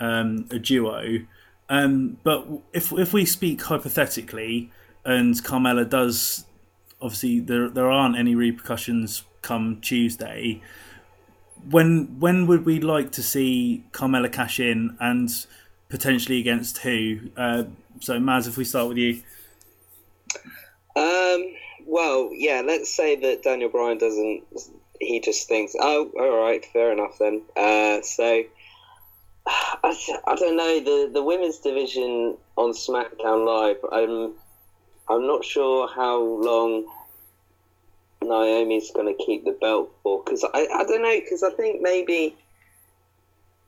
[0.00, 1.20] um, a duo.
[1.68, 4.72] Um, but if if we speak hypothetically,
[5.04, 6.46] and Carmella does,
[7.00, 10.60] obviously there there aren't any repercussions come Tuesday.
[11.68, 15.30] When when would we like to see Carmella cash in and
[15.88, 17.30] potentially against who?
[17.36, 17.64] Uh,
[18.00, 19.22] so Maz, if we start with you.
[20.96, 21.54] Um,
[21.90, 24.44] well, yeah, let's say that Daniel Bryan doesn't.
[25.00, 27.42] He just thinks, oh, all right, fair enough then.
[27.56, 28.44] Uh, so,
[29.46, 33.78] I, I don't know the the women's division on SmackDown Live.
[33.90, 34.34] I'm
[35.08, 36.86] I'm not sure how long
[38.22, 41.82] Naomi's going to keep the belt for because I I don't know because I think
[41.82, 42.36] maybe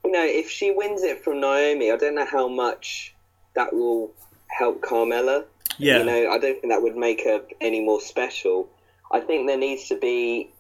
[0.05, 3.17] you know if she wins it from Naomi, I don't know how much
[3.55, 4.13] that will
[4.47, 5.45] help Carmella.
[5.79, 8.69] Yeah, You know, I don't think that would make her any more special.
[9.11, 10.51] I think there needs to be.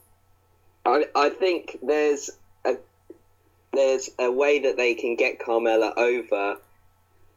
[0.84, 2.30] I I think there's
[2.64, 2.76] a
[3.72, 6.56] there's a way that they can get Carmella over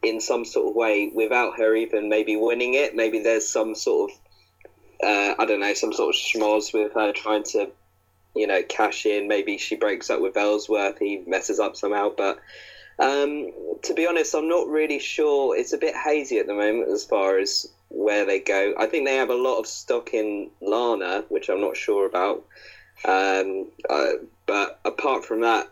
[0.03, 2.95] in some sort of way without her even maybe winning it.
[2.95, 4.17] Maybe there's some sort of
[5.03, 7.69] uh, I don't know some sort of schmoz with her trying to
[8.35, 9.27] you know cash in.
[9.27, 10.99] Maybe she breaks up with Ellsworth.
[10.99, 12.39] He messes up somehow, but.
[12.97, 13.51] Um,
[13.83, 15.57] to be honest, I'm not really sure.
[15.57, 18.73] It's a bit hazy at the moment as far as where they go.
[18.77, 22.45] I think they have a lot of stock in Lana, which I'm not sure about.
[23.03, 24.11] Um, uh,
[24.45, 25.69] but apart from that,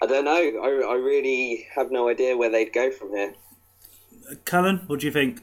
[0.00, 0.32] I don't know.
[0.32, 3.34] I, I really have no idea where they'd go from here.
[4.44, 5.38] Callan, what do you think?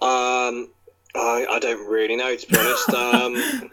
[0.00, 0.70] Um,
[1.14, 2.88] I, I don't really know to be honest.
[2.94, 3.70] Um,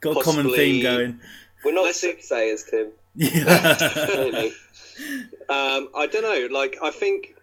[0.00, 1.20] Got a common theme going.
[1.64, 2.92] We're not soothsayers, Tim.
[3.18, 4.48] Yeah.
[5.50, 6.48] Um, I don't know.
[6.56, 7.34] Like I think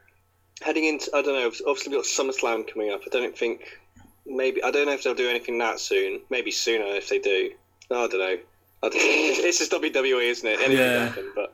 [0.61, 1.47] heading into I don't know.
[1.67, 3.01] Obviously we've got SummerSlam coming up.
[3.05, 3.79] I don't think
[4.25, 6.21] maybe I don't know if they'll do anything that soon.
[6.29, 7.51] Maybe sooner if they do.
[7.91, 8.37] I don't know.
[8.83, 10.59] I don't, it's just WWE, isn't it?
[10.59, 10.97] Anything Yeah.
[10.97, 11.31] can happen.
[11.35, 11.53] But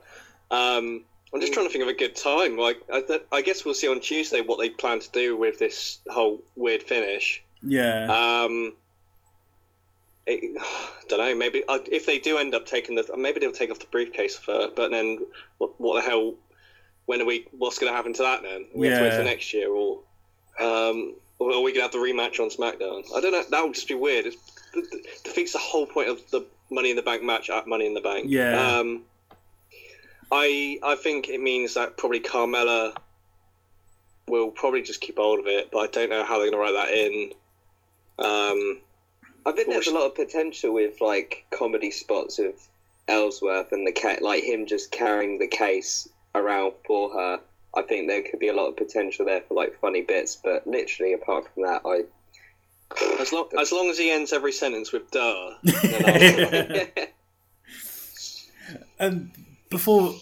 [0.55, 1.03] um,
[1.34, 2.57] I'm just trying to think of a good time.
[2.57, 5.57] Like I, th- I guess we'll see on Tuesday what they plan to do with
[5.60, 7.41] this whole weird finish.
[7.63, 8.07] yeah.
[8.43, 8.73] Um,
[10.32, 11.36] it, I don't know.
[11.36, 14.38] Maybe uh, if they do end up taking the, maybe they'll take off the briefcase
[14.38, 14.54] for.
[14.54, 14.70] her.
[14.76, 15.20] But then,
[15.58, 16.36] what, what the hell?
[17.06, 17.48] When are we?
[17.52, 18.67] What's going to happen to that then?
[18.74, 20.00] We have to wait for next year, or
[20.60, 23.04] um, or are we going to have the rematch on SmackDown?
[23.15, 23.44] I don't know.
[23.50, 24.28] That would just be weird.
[24.28, 24.36] It
[25.24, 28.02] defeats the whole point of the Money in the Bank match at Money in the
[28.02, 28.28] Bank.
[28.30, 28.78] Yeah.
[28.78, 29.02] Um,
[30.32, 32.96] I I think it means that probably Carmella
[34.28, 36.58] will probably just keep hold of it, but I don't know how they're going to
[36.58, 37.34] write that in.
[38.17, 38.80] Um,
[39.45, 42.54] I think there's a lot of potential with like comedy spots of
[43.08, 47.39] Ellsworth and the cat, like him just carrying the case around for her.
[47.75, 50.67] I think there could be a lot of potential there for like funny bits, but
[50.67, 52.04] literally apart from that, I
[53.21, 56.97] As long as long as he ends every sentence with "duh," then
[58.99, 59.32] I'll- Um,
[59.69, 60.13] before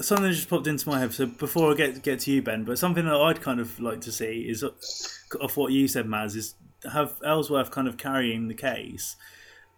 [0.00, 1.12] something just popped into my head.
[1.12, 4.02] So before I get get to you, Ben, but something that I'd kind of like
[4.02, 6.54] to see is of what you said, Maz, is
[6.92, 9.16] have Ellsworth kind of carrying the case,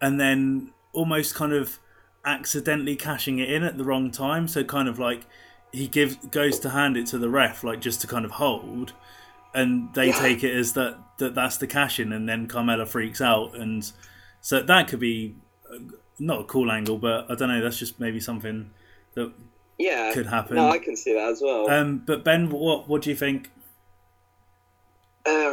[0.01, 1.79] and then almost kind of
[2.25, 4.47] accidentally cashing it in at the wrong time.
[4.47, 5.25] So kind of like
[5.71, 8.93] he gives goes to hand it to the ref, like just to kind of hold,
[9.53, 13.21] and they take it as that that that's the cash in, and then Carmella freaks
[13.21, 13.91] out, and
[14.41, 15.35] so that could be
[15.71, 15.79] uh,
[16.19, 17.61] not a cool angle, but I don't know.
[17.61, 18.71] That's just maybe something
[19.15, 19.33] that
[19.77, 20.55] yeah, could happen.
[20.55, 21.69] no, I can see that as well.
[21.69, 23.49] Um, but Ben, what what do you think?
[25.25, 25.43] Uh.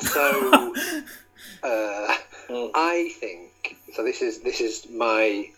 [0.00, 0.74] So,
[1.62, 2.14] uh,
[2.74, 4.04] I think so.
[4.04, 5.48] This is this is my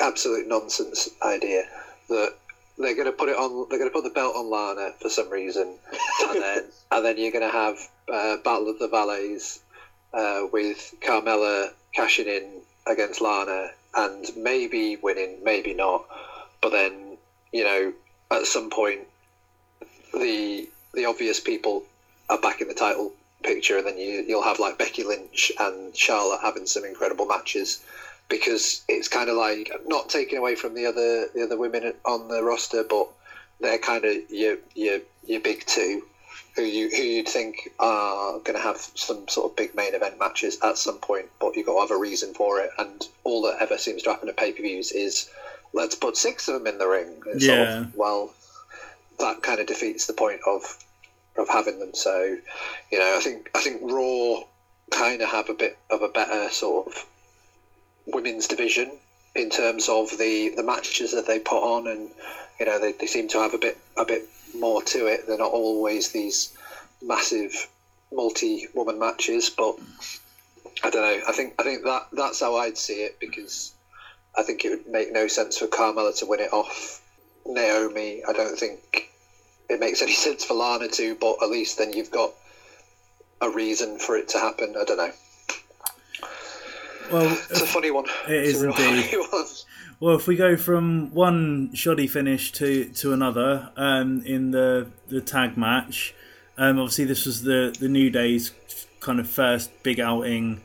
[0.00, 1.64] absolute nonsense idea
[2.08, 2.34] that
[2.78, 3.66] they're going to put it on.
[3.68, 5.76] They're going to put the belt on Lana for some reason,
[6.28, 7.78] and then and then you're going to have
[8.12, 9.60] uh, Battle of the Valleys
[10.14, 16.04] uh, with Carmella cashing in against Lana and maybe winning, maybe not.
[16.62, 17.18] But then
[17.52, 17.92] you know,
[18.30, 19.00] at some point,
[20.12, 21.84] the the obvious people
[22.30, 25.96] are back in the title picture, and then you you'll have like Becky Lynch and
[25.96, 27.78] Charlotte having some incredible matches
[28.28, 32.28] because it's kind of like not taking away from the other the other women on
[32.28, 33.08] the roster, but
[33.60, 36.02] they're kind of your your your big two
[36.56, 40.18] who you who you'd think are going to have some sort of big main event
[40.18, 42.70] matches at some point, but you've got to have a reason for it.
[42.78, 45.28] And all that ever seems to happen at pay per views is
[45.72, 47.22] let's put six of them in the ring.
[47.26, 47.80] It's sort Yeah.
[47.80, 48.34] of, well,
[49.20, 50.78] that kind of defeats the point of
[51.38, 51.94] of having them.
[51.94, 52.36] So,
[52.90, 54.44] you know, I think I think Raw
[54.90, 57.06] kind of have a bit of a better sort of
[58.06, 58.90] women's division
[59.34, 62.10] in terms of the the matches that they put on, and
[62.58, 64.22] you know they, they seem to have a bit a bit
[64.58, 65.26] more to it.
[65.26, 66.56] They're not always these
[67.02, 67.68] massive
[68.12, 69.76] multi woman matches, but
[70.82, 71.22] I don't know.
[71.28, 73.72] I think I think that that's how I'd see it because
[74.36, 77.02] I think it would make no sense for Carmella to win it off
[77.46, 78.22] Naomi.
[78.26, 79.10] I don't think
[79.68, 82.32] it makes any sense for Lana to, but at least then you've got
[83.40, 84.74] a reason for it to happen.
[84.78, 85.10] I don't know.
[87.12, 88.04] Well, It's a funny one.
[88.26, 89.14] It's is indeed.
[90.00, 95.22] well, if we go from one shoddy finish to to another um, in the the
[95.22, 96.14] tag match,
[96.58, 98.52] um, obviously this was the the New Day's
[99.00, 100.60] kind of first big outing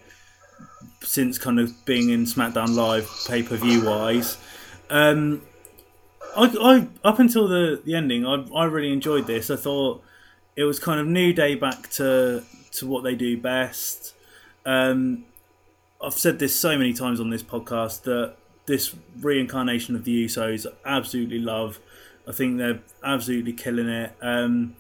[1.02, 4.38] since kind of being in SmackDown Live pay per view wise.
[4.90, 5.42] Um,
[6.36, 9.50] I, I up until the the ending, I I really enjoyed this.
[9.50, 10.04] I thought
[10.56, 12.44] it was kind of New Day back to
[12.74, 14.14] to what they do best.
[14.66, 15.26] Um,
[16.02, 20.66] I've said this so many times on this podcast that this reincarnation of the Usos
[20.86, 21.80] I absolutely love.
[22.28, 24.14] I think they're absolutely killing it.
[24.22, 24.76] Um,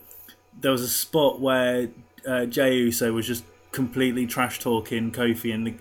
[0.59, 1.89] there was a spot where
[2.27, 5.75] uh, Jey Uso was just completely trash talking Kofi in the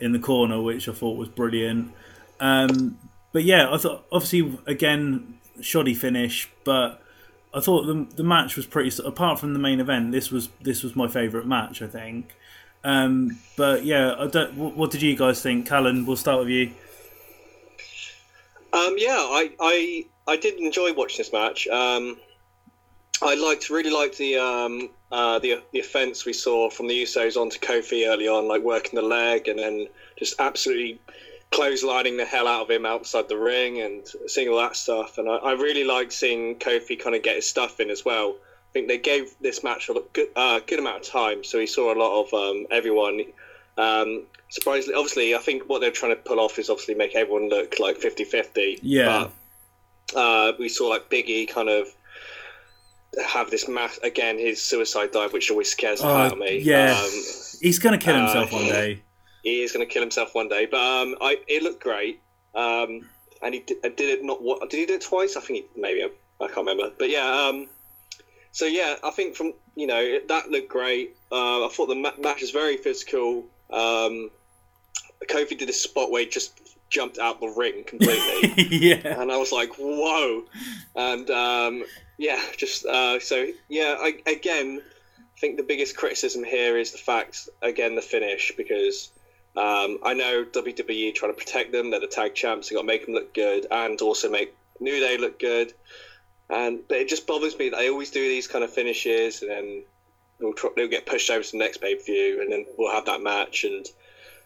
[0.00, 1.92] in the corner, which I thought was brilliant.
[2.40, 2.98] Um,
[3.34, 7.02] but yeah, I thought obviously again shoddy finish, but
[7.52, 8.92] I thought the the match was pretty.
[9.04, 11.82] Apart from the main event, this was this was my favourite match.
[11.82, 12.34] I think.
[12.84, 14.54] Um, but yeah, I don't.
[14.56, 16.06] What, what did you guys think, Callan?
[16.06, 16.70] We'll start with you.
[18.72, 21.66] Um, yeah, I, I I did enjoy watching this match.
[21.66, 22.16] Um,
[23.20, 27.36] I liked really liked the um, uh, the the offense we saw from the Usos
[27.36, 31.00] onto Kofi early on, like working the leg and then just absolutely
[31.54, 35.18] clotheslining the hell out of him outside the ring and seeing all that stuff.
[35.18, 38.36] And I, I really liked seeing Kofi kind of get his stuff in as well.
[38.36, 41.66] I think they gave this match a good, uh, good amount of time, so he
[41.66, 43.20] saw a lot of um, everyone.
[43.78, 47.48] Um, surprisingly, obviously, I think what they're trying to pull off is obviously make everyone
[47.48, 48.80] look like 50 50.
[48.82, 49.28] Yeah.
[50.12, 51.86] But uh, we saw like Biggie kind of
[53.24, 56.58] have this mass again, his suicide dive, which always scares the hell out of me.
[56.58, 57.00] Yeah.
[57.00, 57.10] Um,
[57.60, 59.02] He's gonna kill himself Uh, one day.
[59.44, 60.66] He is going to kill himself one day.
[60.66, 62.20] But um, I, it looked great,
[62.54, 63.08] um,
[63.42, 64.42] and he did, did it not.
[64.42, 65.36] What did he do it twice?
[65.36, 66.02] I think he, maybe
[66.40, 66.90] I can't remember.
[66.98, 67.68] But yeah, um,
[68.50, 71.16] so yeah, I think from you know that looked great.
[71.30, 73.44] Uh, I thought the ma- match was very physical.
[73.70, 74.30] Um,
[75.28, 79.20] Kofi did a spot where he just jumped out the ring completely, yeah.
[79.20, 80.44] and I was like, whoa,
[80.96, 81.84] and um,
[82.16, 83.96] yeah, just uh, so yeah.
[83.98, 84.80] I, again,
[85.18, 89.10] I think the biggest criticism here is the fact again the finish because.
[89.56, 91.90] Um, I know WWE trying to protect them.
[91.90, 92.68] They're the tag champs.
[92.68, 95.72] They got to make them look good and also make New Day look good.
[96.50, 99.50] And but it just bothers me that they always do these kind of finishes, and
[99.50, 99.82] then
[100.38, 102.92] they'll, try, they'll get pushed over to the next pay per view, and then we'll
[102.92, 103.64] have that match.
[103.64, 103.86] And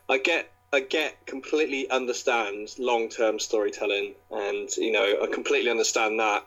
[0.09, 6.21] I get, I get, completely understand long term storytelling, and you know, I completely understand
[6.21, 6.47] that.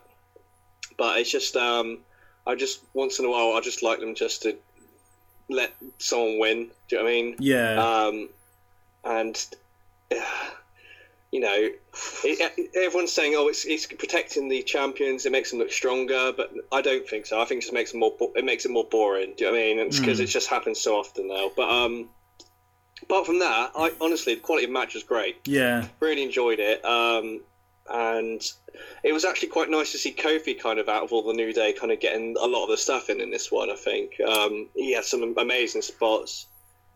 [0.97, 1.99] But it's just, um,
[2.47, 4.55] I just once in a while, I just like them just to
[5.49, 6.69] let someone win.
[6.87, 7.35] Do you know what I mean?
[7.39, 8.05] Yeah.
[8.05, 8.29] Um,
[9.03, 9.45] and
[10.11, 10.15] uh,
[11.31, 11.69] you know,
[12.23, 15.25] it, everyone's saying, "Oh, it's, it's protecting the champions.
[15.25, 17.39] It makes them look stronger," but I don't think so.
[17.39, 18.13] I think it just makes them more.
[18.35, 19.33] It makes it more boring.
[19.37, 19.79] Do you know what I mean?
[19.79, 20.23] It's because Mm.
[20.23, 21.51] it just happens so often now.
[21.55, 22.09] But um,
[23.03, 25.37] apart from that, I honestly, the quality of the match was great.
[25.45, 25.87] yeah.
[26.01, 26.83] Really enjoyed it.
[26.83, 27.41] Um,
[27.89, 28.41] and
[29.03, 31.51] it was actually quite nice to see Kofi kind of out of all the New
[31.51, 33.69] Day, kind of getting a lot of the stuff in in this one.
[33.69, 36.45] I think um, he had some amazing spots.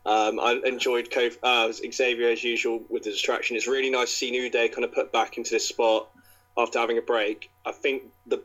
[0.06, 3.56] Um, I enjoyed Kofi, uh, Xavier as usual with the distraction.
[3.56, 6.08] It's really nice to see New Day kind of put back into this spot
[6.56, 7.50] after having a break.
[7.66, 8.40] I think the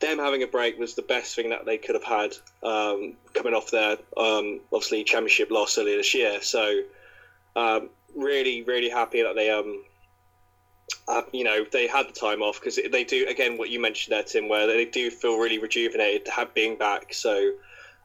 [0.00, 2.32] them having a break was the best thing that they could have had
[2.62, 6.40] um, coming off their um, obviously championship loss earlier this year.
[6.40, 6.82] So
[7.54, 9.84] um, really, really happy that they um,
[11.06, 14.14] uh, you know they had the time off because they do again what you mentioned
[14.14, 17.12] there, Tim, where they do feel really rejuvenated to have being back.
[17.12, 17.52] So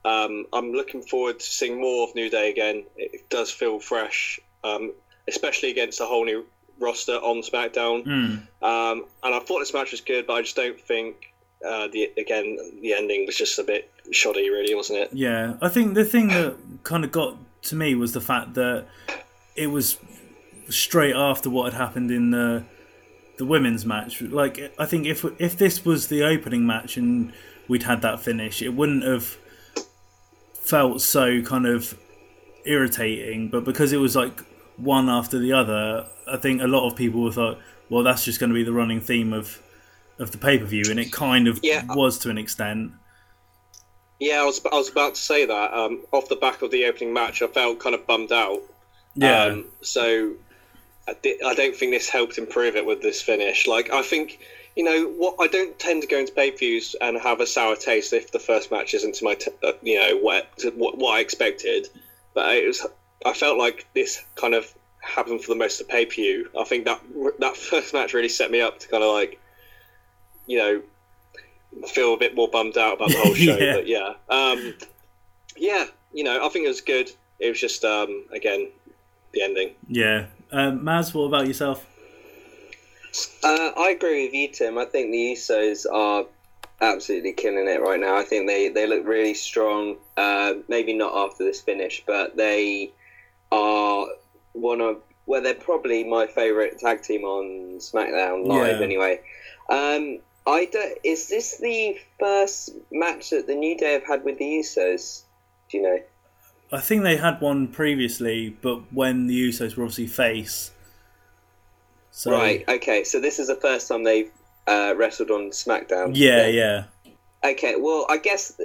[0.05, 2.83] um, I'm looking forward to seeing more of New Day again.
[2.97, 4.93] It does feel fresh, um,
[5.27, 6.45] especially against a whole new
[6.79, 8.05] roster on SmackDown.
[8.05, 8.47] Mm.
[8.61, 11.33] Um, and I thought this match was good, but I just don't think
[11.65, 15.09] uh, the again the ending was just a bit shoddy, really, wasn't it?
[15.13, 18.85] Yeah, I think the thing that kind of got to me was the fact that
[19.55, 19.97] it was
[20.69, 22.65] straight after what had happened in the
[23.37, 24.21] the women's match.
[24.21, 27.31] Like, I think if if this was the opening match and
[27.67, 29.37] we'd had that finish, it wouldn't have
[30.63, 31.97] felt so kind of
[32.65, 33.49] irritating.
[33.49, 34.41] But because it was like
[34.77, 37.59] one after the other, I think a lot of people thought,
[37.89, 39.59] well, that's just going to be the running theme of
[40.19, 41.83] of the pay per view, and it kind of Yeah.
[41.89, 42.91] was to an extent.
[44.19, 45.73] Yeah, I was I was about to say that.
[45.73, 48.61] Um, off the back of the opening match, I felt kind of bummed out.
[49.15, 49.43] Yeah.
[49.45, 50.33] Um, so
[51.07, 53.67] I, I don't think this helped improve it with this finish.
[53.67, 54.39] Like I think
[54.75, 57.47] you know what I don't tend to go into pay per views and have a
[57.47, 60.97] sour taste if the first match isn't to my t- uh, you know what, what
[60.97, 61.87] what I expected.
[62.33, 62.85] But it was
[63.25, 66.49] I felt like this kind of happened for the most of pay per view.
[66.59, 67.01] I think that
[67.39, 69.39] that first match really set me up to kind of like
[70.47, 70.81] you know
[71.87, 73.57] feel a bit more bummed out about the whole show.
[73.59, 73.73] Yeah.
[73.75, 74.73] But yeah, um,
[75.55, 77.11] yeah, you know I think it was good.
[77.39, 78.69] It was just um, again
[79.33, 79.75] the ending.
[79.87, 80.27] Yeah.
[80.51, 81.85] Um, Maz, what about yourself?
[83.43, 84.77] Uh, I agree with you, Tim.
[84.77, 86.25] I think the Usos are
[86.81, 88.17] absolutely killing it right now.
[88.17, 89.97] I think they, they look really strong.
[90.17, 92.91] Uh, maybe not after this finish, but they
[93.51, 94.07] are
[94.53, 98.79] one of well, they're probably my favourite tag team on SmackDown live.
[98.79, 98.83] Yeah.
[98.83, 99.21] Anyway,
[99.69, 104.37] um, I don't, is this the first match that the New Day have had with
[104.37, 105.23] the Usos?
[105.69, 105.99] Do you know?
[106.73, 110.71] I think they had one previously, but when the Usos were obviously face.
[112.15, 112.63] So, Right.
[112.67, 113.03] Okay.
[113.03, 114.31] So this is the first time they've
[114.67, 116.11] uh, wrestled on SmackDown.
[116.13, 116.83] Yeah, yeah.
[117.43, 118.57] Okay, well, I guess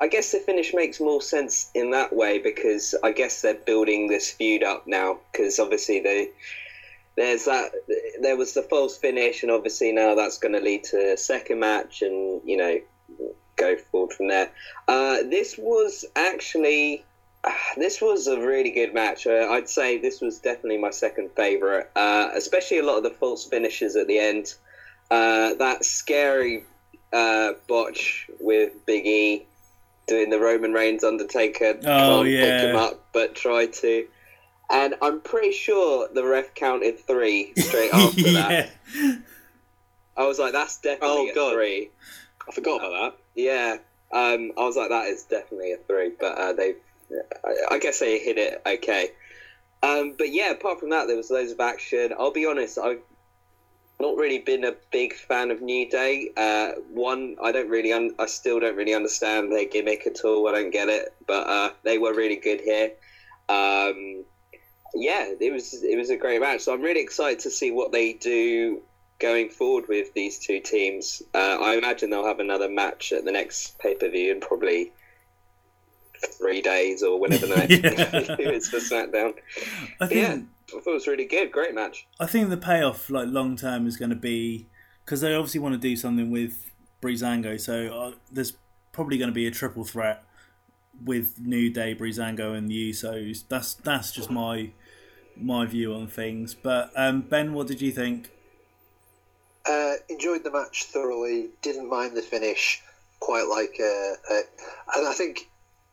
[0.00, 4.06] I guess the finish makes more sense in that way because I guess they're building
[4.06, 6.30] this feud up now because obviously they
[7.16, 7.72] there's that
[8.20, 11.58] there was the false finish and obviously now that's going to lead to a second
[11.58, 12.78] match and you know
[13.56, 14.50] go forward from there.
[14.86, 17.04] Uh, this was actually
[17.76, 19.26] this was a really good match.
[19.26, 23.10] Uh, I'd say this was definitely my second favorite, uh, especially a lot of the
[23.10, 24.54] false finishes at the end.
[25.10, 26.64] Uh, that scary
[27.12, 29.46] uh, botch with Big E
[30.06, 31.78] doing the Roman Reigns Undertaker.
[31.84, 32.40] Oh, can't yeah.
[32.60, 34.06] pick him up, but try to.
[34.72, 38.70] And I'm pretty sure the ref counted three straight after that.
[38.94, 39.16] yeah.
[40.16, 41.52] I was like, that's definitely Oh, a God.
[41.54, 41.90] three.
[42.48, 43.40] I forgot about that.
[43.40, 43.76] Yeah,
[44.12, 46.74] um, I was like, that is definitely a three, but uh, they,
[47.44, 49.10] I, I guess they hit it okay.
[49.82, 52.12] Um, but yeah, apart from that, there was loads of action.
[52.18, 53.00] I'll be honest, I've
[53.98, 56.30] not really been a big fan of New Day.
[56.36, 60.48] Uh, one, I don't really, un- I still don't really understand their gimmick at all.
[60.48, 62.92] I don't get it, but uh, they were really good here.
[63.48, 64.24] Um,
[64.94, 66.62] yeah, it was it was a great match.
[66.62, 68.82] So I'm really excited to see what they do
[69.18, 71.22] going forward with these two teams.
[71.34, 74.92] Uh, I imagine they'll have another match at the next pay per view and probably
[76.28, 78.10] three days or whenever the next Yeah.
[78.10, 79.34] pay-per-view is for SmackDown.
[80.00, 80.38] I think Yeah.
[80.68, 81.50] I thought it was really good.
[81.50, 82.06] Great match.
[82.20, 84.68] I think the payoff, like long term, is going to be
[85.04, 86.70] because they obviously want to do something with
[87.02, 87.58] Breezango.
[87.60, 88.52] So uh, there's
[88.92, 90.22] probably going to be a triple threat
[91.04, 93.44] with New Day, Breezango, and the Usos.
[93.48, 94.70] That's that's just my
[95.36, 96.54] my view on things.
[96.54, 98.30] But um, Ben, what did you think?
[99.66, 101.48] Uh, enjoyed the match thoroughly.
[101.62, 102.82] Didn't mind the finish.
[103.20, 104.40] Quite like, uh, uh,
[104.96, 105.50] and I think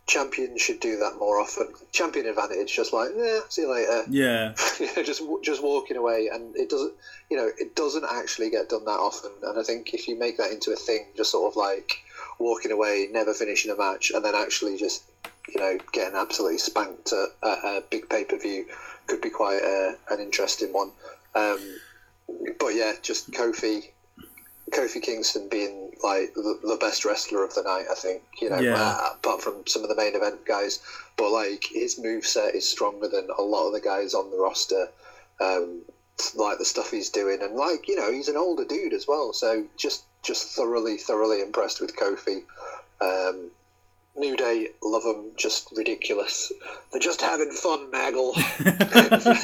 [0.07, 1.67] champions should do that more often.
[1.91, 4.03] Champion advantage, just like, yeah, see you later.
[4.09, 6.93] Yeah, you know, just just walking away, and it doesn't,
[7.29, 9.31] you know, it doesn't actually get done that often.
[9.43, 11.97] And I think if you make that into a thing, just sort of like
[12.39, 15.03] walking away, never finishing a match, and then actually just,
[15.53, 18.65] you know, getting absolutely spanked at, a big pay per view,
[19.07, 20.91] could be quite a, an interesting one.
[21.35, 21.59] Um,
[22.59, 23.89] but yeah, just Kofi,
[24.71, 27.85] Kofi Kingston being like the, the best wrestler of the night.
[27.89, 28.75] I think you know, Yeah.
[28.75, 30.79] uh, apart from some of the main event guys,
[31.17, 34.37] but like his move set is stronger than a lot of the guys on the
[34.37, 34.89] roster.
[35.39, 35.81] Um,
[36.35, 39.33] like the stuff he's doing, and like you know, he's an older dude as well.
[39.33, 42.43] So just just thoroughly, thoroughly impressed with Kofi.
[42.99, 43.51] Um,
[44.17, 46.51] New Day, love them, just ridiculous.
[46.91, 48.33] They're just having fun, Maggle.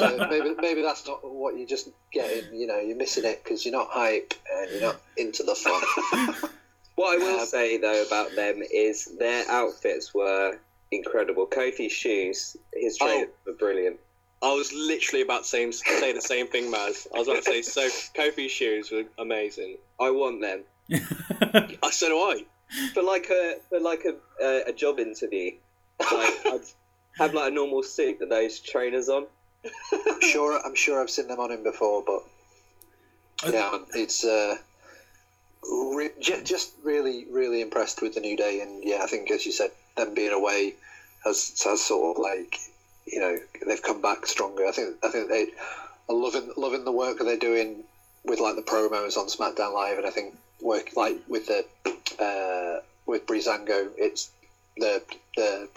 [0.00, 2.54] So maybe maybe that's not what you're just getting.
[2.54, 6.50] You know, you're missing it because you're not hype and you're not into the fun.
[6.96, 10.58] What I will Um, say though about them is their outfits were
[10.90, 11.46] incredible.
[11.46, 13.98] Kofi's shoes, his trainers were brilliant.
[14.42, 17.06] I was literally about to say, say the same thing, Maz.
[17.14, 19.78] I was about to say, so Kofi's shoes were amazing.
[19.98, 20.64] I want them
[21.82, 22.44] I so do I.
[22.92, 24.14] for like a for like a
[24.44, 25.52] uh, a job interview.
[26.00, 26.60] Like I'd
[27.18, 29.26] have like a normal suit with those trainers on.
[29.92, 34.56] I'm sure I'm sure I've seen them on him before, but yeah, it's uh,
[35.94, 39.52] re- just really really impressed with the new day, and yeah, I think as you
[39.52, 40.74] said, them being away
[41.24, 42.58] has has sort of like
[43.06, 44.66] you know they've come back stronger.
[44.66, 45.48] I think I think they
[46.08, 47.84] are loving loving the work that they're doing
[48.24, 51.64] with like the promos on SmackDown Live, and I think work like with the
[52.22, 54.30] uh, with Breezango, it's
[54.76, 55.02] the
[55.36, 55.68] the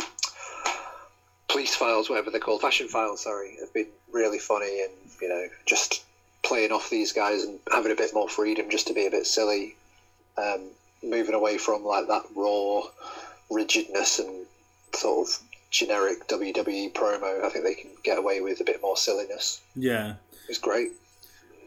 [1.48, 3.24] police files, whatever they're called, fashion files.
[3.24, 6.04] Sorry, have been really funny, and you know just
[6.44, 9.26] playing off these guys and having a bit more freedom, just to be a bit
[9.26, 9.76] silly,
[10.38, 10.62] um,
[11.02, 12.82] moving away from like that raw
[13.50, 14.46] rigidness and
[14.94, 15.40] sort of
[15.72, 17.44] generic WWE promo.
[17.44, 19.62] I think they can get away with a bit more silliness.
[19.76, 20.16] yeah.
[20.50, 20.92] It's great.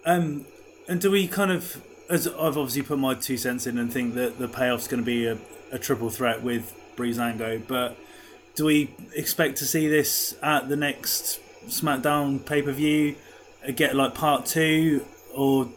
[0.04, 0.44] Um,
[0.86, 4.14] and do we kind of, as I've obviously put my two cents in and think
[4.14, 5.38] that the payoff's going to be a,
[5.72, 7.96] a triple threat with Breezango, but
[8.54, 13.16] do we expect to see this at the next SmackDown pay per view?
[13.66, 15.04] Uh, get like part two,
[15.34, 15.68] or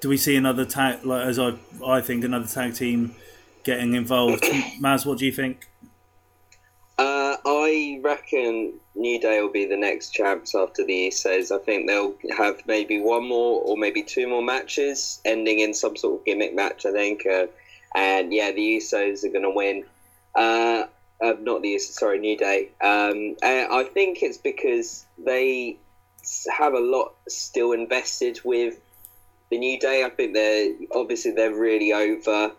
[0.00, 1.04] do we see another tag?
[1.04, 1.54] Like as I,
[1.86, 3.14] I think another tag team
[3.62, 4.42] getting involved.
[4.80, 5.68] Maz, what do you think?
[7.02, 11.50] Uh, I reckon New Day will be the next champs after the Usos.
[11.50, 15.96] I think they'll have maybe one more or maybe two more matches, ending in some
[15.96, 16.86] sort of gimmick match.
[16.86, 17.46] I think, uh,
[17.96, 19.84] and yeah, the Usos are going to win.
[20.36, 20.84] Uh,
[21.20, 22.68] uh, not the Usos, sorry, New Day.
[22.80, 25.78] Um, uh, I think it's because they
[26.56, 28.78] have a lot still invested with
[29.50, 30.04] the New Day.
[30.04, 32.52] I think they're obviously they're really over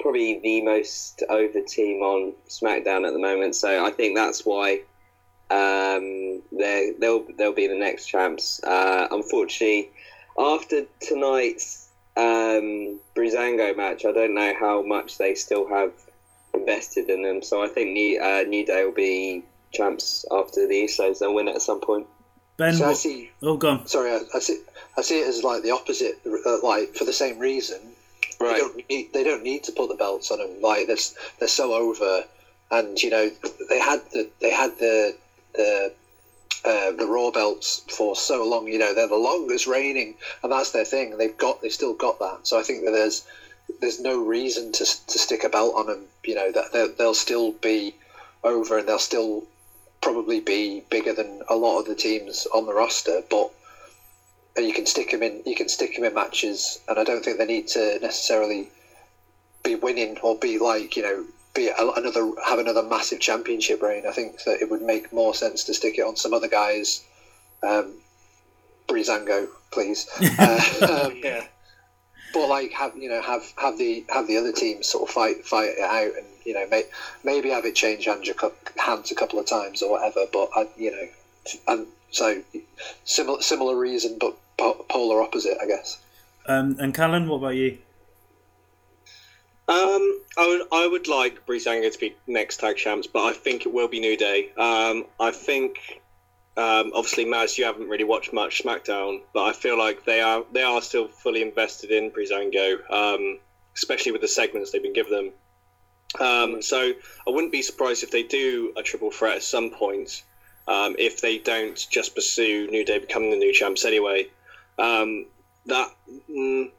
[0.00, 3.54] probably the most over team on SmackDown at the moment.
[3.54, 4.80] So I think that's why
[5.50, 8.62] um, they they'll they'll be the next champs.
[8.62, 9.90] Uh, unfortunately,
[10.38, 15.92] after tonight's um, Breezango match, I don't know how much they still have
[16.54, 17.42] invested in them.
[17.42, 21.18] So I think New uh, New Day will be champs after the Usos.
[21.18, 22.06] They'll win it at some point.
[22.56, 23.30] Ben, So I see.
[23.42, 23.86] oh, gone.
[23.86, 24.60] Sorry, I, I see.
[24.96, 26.18] I see it as like the opposite.
[26.24, 27.78] Uh, like for the same reason,
[28.38, 30.60] they don't need they don't need to put the belts on them.
[30.60, 30.96] Like they're,
[31.38, 32.24] they're so over,
[32.70, 33.30] and you know
[33.68, 35.14] they had the they had the
[35.54, 35.92] the
[36.64, 38.66] uh, the raw belts for so long.
[38.66, 41.16] You know they're the longest reigning, and that's their thing.
[41.16, 42.46] They've got they still got that.
[42.46, 43.24] So I think that there's
[43.80, 46.04] there's no reason to to stick a belt on them.
[46.24, 47.94] You know that they'll, they'll still be
[48.42, 49.44] over, and they'll still
[50.00, 53.50] probably be bigger than a lot of the teams on the roster, but
[54.56, 55.42] and you can stick them in.
[55.44, 58.68] You can stick them in matches, and I don't think they need to necessarily
[59.62, 64.04] be winning or be like you know be another have another massive championship reign.
[64.06, 67.02] I think that it would make more sense to stick it on some other guys.
[67.62, 67.94] Um,
[68.88, 70.06] Breezango, please.
[70.38, 71.44] Uh, um, Yeah.
[72.32, 75.44] but like have you know have have the have the other teams sort of fight
[75.44, 76.84] fight it out and you know may,
[77.24, 80.68] maybe have it change hands a, hands a couple of times or whatever but I,
[80.76, 81.08] you know
[81.68, 82.42] and so
[83.04, 85.98] similar similar reason but po- polar opposite I guess
[86.46, 87.78] Um, and Callan, what about you?
[89.68, 93.66] Um, I would I would like Breezango to be next tag champs, but I think
[93.66, 94.52] it will be New Day.
[94.56, 96.00] Um, I think
[96.56, 100.44] um, obviously, Maz, you haven't really watched much SmackDown, but I feel like they are
[100.52, 103.40] they are still fully invested in Breezango, um,
[103.74, 105.32] especially with the segments they've been given them.
[106.26, 106.92] Um, so
[107.26, 110.22] I wouldn't be surprised if they do a triple threat at some point.
[110.68, 114.28] Um, if they don't just pursue New Day becoming the new champs anyway,
[114.78, 115.26] um,
[115.66, 115.90] that
[116.30, 116.70] mm,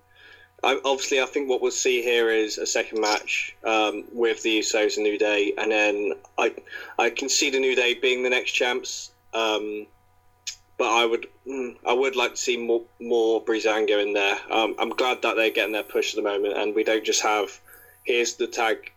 [0.63, 4.59] I, obviously I think what we'll see here is a second match um, with the
[4.59, 6.53] Usos and New Day, and then I
[6.97, 9.11] I can see the New Day being the next champs.
[9.33, 9.87] Um,
[10.77, 14.37] but I would mm, I would like to see more more Breezango in there.
[14.49, 17.21] Um, I'm glad that they're getting their push at the moment, and we don't just
[17.21, 17.59] have
[18.03, 18.91] here's the tag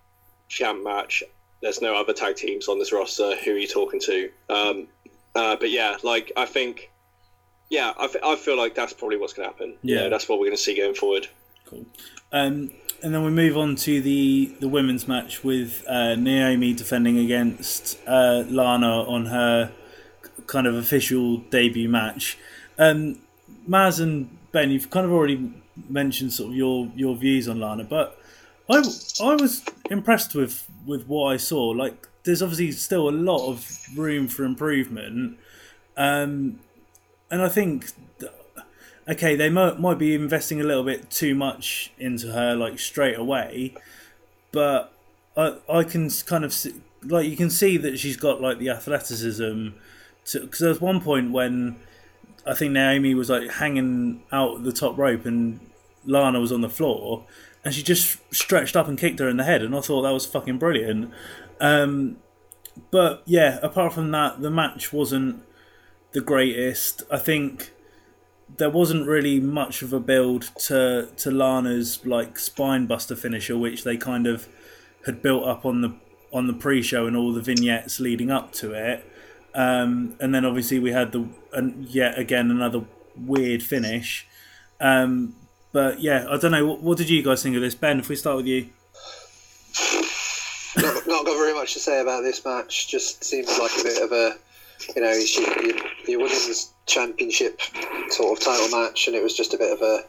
[0.49, 1.23] champ match.
[1.63, 3.37] There's no other tag teams on this roster.
[3.37, 4.31] Who are you talking to?
[4.49, 4.89] Um,
[5.35, 6.91] uh, but yeah, like I think,
[7.71, 9.77] yeah, I, f- I feel like that's probably what's going to happen.
[9.83, 10.09] Yeah.
[10.09, 11.29] that's what we're going to see going forward.
[11.65, 11.87] Cool.
[12.33, 12.71] Um,
[13.03, 17.99] and then we move on to the, the women's match with uh, Naomi defending against
[18.07, 19.73] uh, Lana on her
[20.47, 22.37] kind of official debut match.
[22.77, 23.21] Um,
[23.69, 25.53] Maz and Ben, you've kind of already
[25.89, 28.19] mentioned sort of your, your views on Lana, but
[28.69, 28.79] I,
[29.23, 31.69] I was impressed with, with what I saw.
[31.69, 33.67] Like, there's obviously still a lot of
[33.97, 35.39] room for improvement.
[35.97, 36.59] Um,
[37.31, 37.93] and I think
[39.11, 43.19] okay, they might, might be investing a little bit too much into her like straight
[43.19, 43.75] away,
[44.53, 44.93] but
[45.37, 48.71] I I can kind of see, like you can see that she's got like the
[48.71, 49.69] athleticism.
[50.27, 51.77] to Because there was one point when
[52.47, 55.61] I think Naomi was like hanging out the top rope and
[56.07, 57.25] Lana was on the floor,
[57.65, 60.13] and she just stretched up and kicked her in the head, and I thought that
[60.13, 61.13] was fucking brilliant.
[61.61, 62.19] Um,
[62.91, 65.43] but yeah, apart from that, the match wasn't
[66.13, 67.03] the greatest.
[67.11, 67.73] I think
[68.57, 73.85] there wasn't really much of a build to to Lana's like spine buster finisher, which
[73.85, 74.49] they kind of
[75.07, 75.95] had built up on the
[76.33, 79.05] on the pre-show and all the vignettes leading up to it.
[79.55, 82.85] Um, and then obviously we had the and yet again another
[83.17, 84.27] weird finish.
[84.81, 85.35] Um,
[85.73, 86.67] but yeah, I don't know.
[86.67, 88.01] What, what, did you guys think of this, Ben?
[88.01, 88.71] If we start with you.
[90.77, 92.89] not, not got very much to say about this match.
[92.89, 94.37] Just seems like a bit of a,
[94.97, 95.77] you know, your,
[96.09, 97.61] your women's championship
[98.09, 100.05] sort of title match, and it was just a bit of a,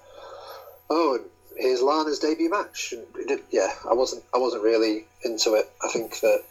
[0.89, 1.19] oh,
[1.57, 2.93] here's Lana's debut match.
[3.27, 5.69] Did, yeah, I wasn't, I wasn't really into it.
[5.83, 6.43] I think that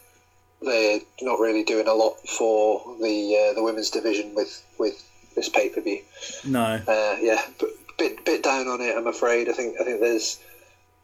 [0.61, 5.03] they're not really doing a lot for the uh, the women's division with with
[5.35, 6.01] this pay per view.
[6.45, 6.79] No.
[6.87, 8.95] Uh, yeah, but bit bit down on it.
[8.95, 9.49] I'm afraid.
[9.49, 10.39] I think I think there's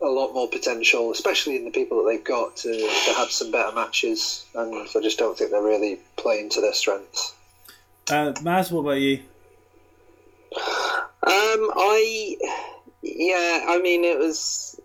[0.01, 3.51] a lot more potential, especially in the people that they've got to, to have some
[3.51, 7.33] better matches, and I just don't think they're really playing to their strengths.
[8.09, 9.19] Uh, Maz, what about you?
[10.55, 12.37] Um, I
[13.01, 14.79] yeah, I mean it was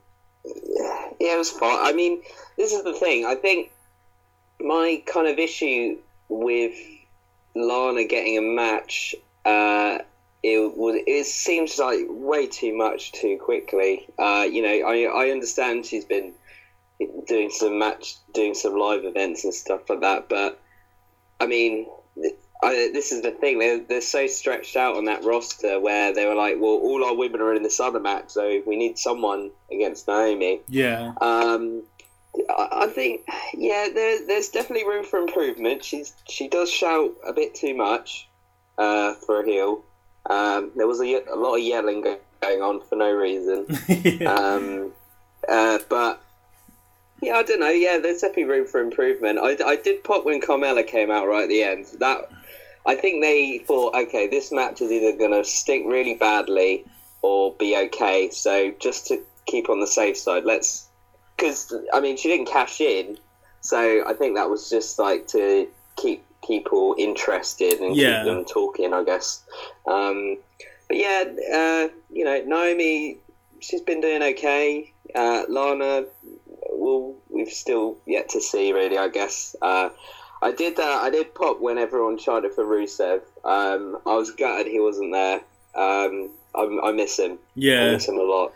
[0.45, 1.79] yeah, it was fine.
[1.81, 2.21] I mean,
[2.57, 3.25] this is the thing.
[3.25, 3.71] I think
[4.61, 5.99] my kind of issue
[6.29, 6.75] with
[7.55, 9.15] Lana getting a match,
[9.45, 9.99] uh,
[10.43, 14.05] it was it seems like way too much too quickly.
[14.19, 16.33] Uh, you know, I I understand she's been
[17.29, 20.61] doing some match, doing some live events and stuff like that, but
[21.39, 21.87] I mean,
[22.63, 23.59] I, this is the thing.
[23.59, 27.15] They're, they're so stretched out on that roster where they were like, well, all our
[27.15, 30.61] women are in this other match, so we need someone against Naomi.
[30.69, 31.13] Yeah.
[31.21, 31.83] Um,
[32.49, 33.23] I, I think,
[33.55, 35.85] yeah, there, there's definitely room for improvement.
[35.85, 38.29] She's she does shout a bit too much
[38.79, 39.83] uh, for a heel.
[40.31, 43.67] Um, there was a, a, lot of yelling going on for no reason.
[43.89, 44.33] yeah.
[44.33, 44.93] um,
[45.49, 46.23] uh, but
[47.21, 47.71] yeah, I don't know.
[47.71, 49.41] Yeah, there's definitely room for improvement.
[49.41, 51.87] I, I did pop when Carmella came out right at the end.
[51.99, 52.31] That
[52.87, 56.85] I think they thought, okay, this match is either going to stink really badly
[57.23, 58.31] or be okay.
[58.31, 60.89] So just to keep on the safe side, let's.
[61.37, 63.19] Because I mean, she didn't cash in,
[63.63, 65.67] so I think that was just like to
[65.97, 68.23] keep people interested and yeah.
[68.23, 69.43] keep them talking, I guess.
[69.87, 70.39] Um,
[70.89, 73.19] but yeah, uh, you know, Naomi,
[73.61, 74.93] she's been doing okay.
[75.15, 76.05] Uh, Lana,
[76.71, 79.57] well, we've still yet to see, really, I guess.
[79.63, 79.91] Uh,
[80.43, 80.79] I did.
[80.79, 83.23] Uh, I did pop when everyone shouted for Rusev.
[83.45, 85.37] Um, I was gutted he wasn't there.
[85.75, 87.39] Um, I, I, miss him.
[87.55, 88.53] Yeah, I miss him a lot.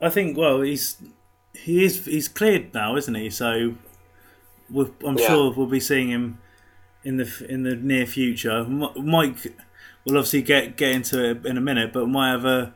[0.00, 0.36] I think.
[0.36, 1.02] Well, he's
[1.54, 3.30] he is he's cleared now, isn't he?
[3.30, 3.74] So
[4.68, 5.26] we'll, I'm yeah.
[5.26, 6.38] sure we'll be seeing him
[7.02, 8.64] in the in the near future.
[8.64, 9.38] Mike
[10.04, 12.74] will obviously get get into it in a minute, but might have a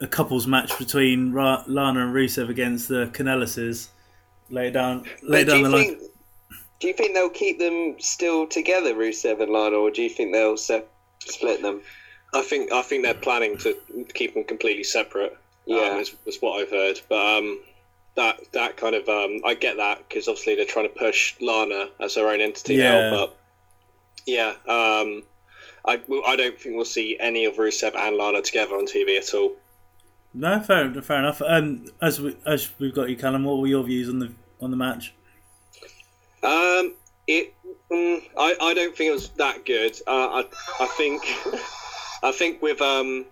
[0.00, 3.88] a couples match between Ra- Lana and Rusev against the Kanellises.
[4.50, 5.96] Lay down, lay down the line.
[5.96, 6.02] Think,
[6.80, 10.32] do you think they'll keep them still together, Rusev and Lana, or do you think
[10.32, 10.84] they'll se-
[11.20, 11.80] split them?
[12.34, 13.76] I think I think they're planning to
[14.14, 15.32] keep them completely separate.
[15.32, 17.00] Um, yeah, um, is, is, what I've heard.
[17.08, 17.60] But um,
[18.16, 21.88] that that kind of um, I get that because obviously they're trying to push Lana
[22.00, 23.10] as her own entity yeah.
[23.10, 23.10] now.
[23.10, 23.36] But
[24.26, 25.22] yeah, um,
[25.86, 29.32] I, I don't think we'll see any of Rusev and Lana together on TV at
[29.32, 29.52] all.
[30.34, 31.40] No, fair, fair enough.
[31.40, 34.70] Um, as we as we've got you, Callan, what were your views on the on
[34.70, 35.14] the match?
[36.46, 36.94] Um,
[37.26, 37.52] it,
[37.90, 39.96] mm, I, I don't think it was that good.
[40.06, 40.44] Uh, I,
[40.80, 41.22] I think,
[42.22, 43.26] I think with um,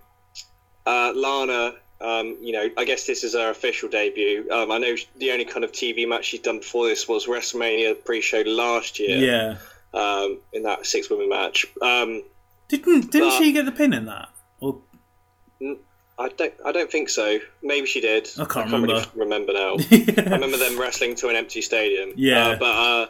[0.85, 4.49] uh, Lana, um, you know, I guess this is her official debut.
[4.51, 8.03] Um, I know the only kind of TV match she's done before this was WrestleMania
[8.03, 9.17] pre-show last year.
[9.17, 9.57] Yeah.
[9.93, 11.65] Um, in that six women match.
[11.81, 12.23] Um,
[12.67, 14.27] didn't didn't but- she get the pin in that?
[16.17, 17.39] I don't, I don't think so.
[17.61, 18.29] Maybe she did.
[18.39, 19.09] I can't really remember.
[19.15, 19.75] remember now.
[19.91, 22.13] I remember them wrestling to an empty stadium.
[22.15, 22.49] Yeah.
[22.49, 23.07] Uh, but uh,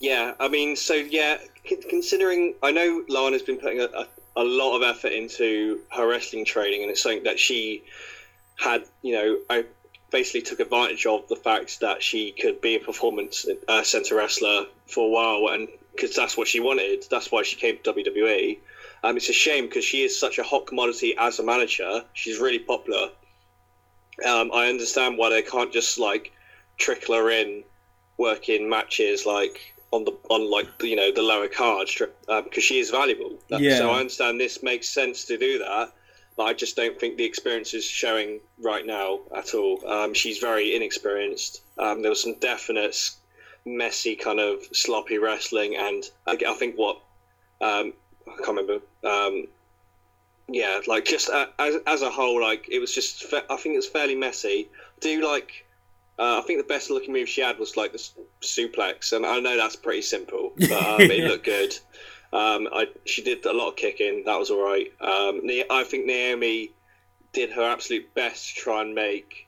[0.00, 4.06] yeah, I mean, so yeah, c- considering I know Lana's been putting a, a,
[4.36, 7.84] a lot of effort into her wrestling training, and it's something that she
[8.56, 9.64] had, you know, I
[10.10, 14.66] basically took advantage of the fact that she could be a performance uh, center wrestler
[14.86, 18.58] for a while, and because that's what she wanted, that's why she came to WWE.
[19.06, 22.02] Um, it's a shame because she is such a hot commodity as a manager.
[22.12, 23.10] She's really popular.
[24.26, 26.32] Um, I understand why they can't just like
[26.76, 27.62] trickle her in,
[28.18, 32.90] working matches like on the on like you know the lower cards because she is
[32.90, 33.38] valuable.
[33.48, 33.78] Yeah.
[33.78, 35.92] So I understand this makes sense to do that,
[36.36, 39.86] but I just don't think the experience is showing right now at all.
[39.86, 41.62] Um, she's very inexperienced.
[41.78, 43.10] Um, there was some definite
[43.64, 47.00] messy kind of sloppy wrestling, and I, I think what
[47.60, 47.92] um,
[48.28, 48.80] I can't remember.
[49.04, 49.46] Um,
[50.48, 53.24] yeah, like just uh, as as a whole, like it was just.
[53.24, 54.68] Fa- I think it was fairly messy.
[55.00, 55.64] Do like?
[56.18, 59.26] Uh, I think the best looking move she had was like the s- suplex, and
[59.26, 61.76] I know that's pretty simple, but um, it looked good.
[62.32, 64.24] Um, I she did a lot of kicking.
[64.24, 64.92] That was all right.
[65.00, 66.72] Um, I think Naomi
[67.32, 69.46] did her absolute best to try and make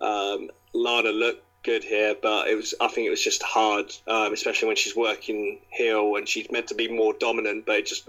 [0.00, 2.74] um, Lana look good here, but it was.
[2.80, 6.68] I think it was just hard, um, especially when she's working heel and she's meant
[6.68, 8.08] to be more dominant, but it just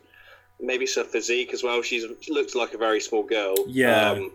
[0.60, 1.82] maybe it's her physique as well.
[1.82, 3.56] She's she looks like a very small girl.
[3.68, 4.12] Yeah.
[4.12, 4.32] Um,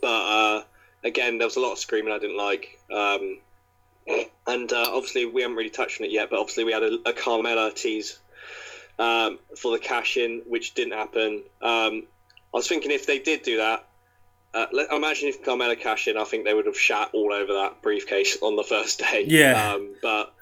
[0.00, 0.62] but uh,
[1.02, 2.78] again, there was a lot of screaming I didn't like.
[2.92, 3.38] Um,
[4.46, 6.94] and uh, obviously, we haven't really touched on it yet, but obviously, we had a,
[7.06, 8.18] a Carmella tease
[8.98, 11.42] um, for the cash in, which didn't happen.
[11.62, 12.04] Um,
[12.52, 13.86] I was thinking if they did do that,
[14.54, 17.52] uh, let, imagine if Carmella cashed in, I think they would have shat all over
[17.54, 19.24] that briefcase on the first day.
[19.26, 19.72] Yeah.
[19.74, 20.32] Um, but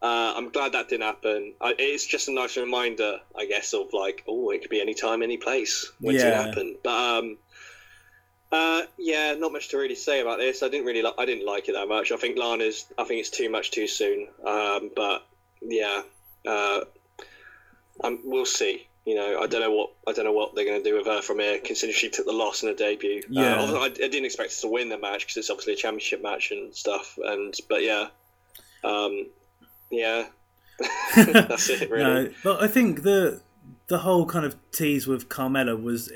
[0.00, 1.54] uh, I'm glad that didn't happen.
[1.60, 4.94] I, it's just a nice reminder, I guess, of like, oh, it could be any
[4.94, 6.42] time, any place when it Yeah.
[6.42, 6.76] happen.
[6.82, 7.38] But um,
[8.50, 10.62] uh, yeah, not much to really say about this.
[10.62, 12.12] I didn't really, li- I didn't like it that much.
[12.12, 14.28] I think Lana's, I think it's too much too soon.
[14.46, 15.26] Um, but
[15.60, 16.02] yeah,
[16.46, 16.80] uh,
[18.02, 18.86] um, we'll see.
[19.08, 21.06] You know, I don't know what I don't know what they're going to do with
[21.06, 23.22] her from here, considering she took the loss in her debut.
[23.30, 23.58] Yeah.
[23.58, 26.22] Uh, I, I didn't expect her to win the match because it's obviously a championship
[26.22, 27.18] match and stuff.
[27.24, 28.08] And but yeah,
[28.84, 29.28] um,
[29.90, 30.26] yeah,
[31.16, 32.24] that's it really.
[32.24, 33.40] No, but I think the
[33.86, 36.12] the whole kind of tease with Carmella was,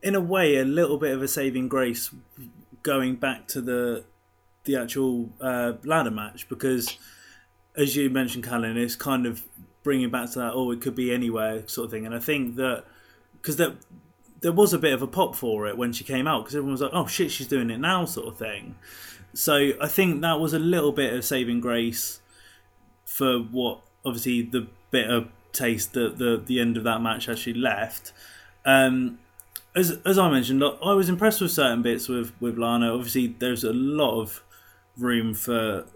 [0.00, 2.14] in a way, a little bit of a saving grace,
[2.84, 4.04] going back to the
[4.62, 6.98] the actual uh, ladder match because,
[7.76, 9.42] as you mentioned, Callan, it's kind of
[9.82, 10.52] bringing back to that.
[10.54, 12.84] Oh, it could be anywhere sort of thing, and I think that
[13.40, 13.74] because there
[14.40, 16.72] there was a bit of a pop for it when she came out because everyone
[16.72, 18.76] was like, "Oh shit, she's doing it now," sort of thing.
[19.32, 22.20] So I think that was a little bit of saving grace
[23.04, 28.12] for what obviously the bitter taste that the the end of that match actually left.
[28.64, 29.18] Um,
[29.74, 32.92] as as I mentioned, I was impressed with certain bits with with Lana.
[32.92, 34.42] Obviously, there's a lot of
[34.96, 35.86] room for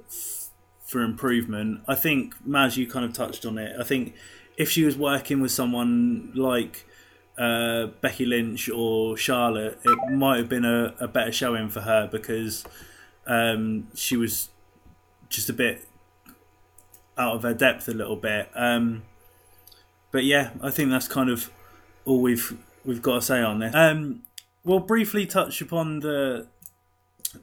[0.94, 1.80] for improvement.
[1.88, 3.74] I think Maz, you kind of touched on it.
[3.80, 4.14] I think
[4.56, 6.86] if she was working with someone like
[7.36, 12.08] uh, Becky Lynch or Charlotte, it might have been a, a better showing for her
[12.12, 12.64] because
[13.26, 14.50] um, she was
[15.28, 15.84] just a bit
[17.18, 18.48] out of her depth a little bit.
[18.54, 19.02] Um,
[20.12, 21.50] but yeah, I think that's kind of
[22.04, 23.74] all we've we've got to say on this.
[23.74, 24.22] Um,
[24.62, 26.46] we'll briefly touch upon the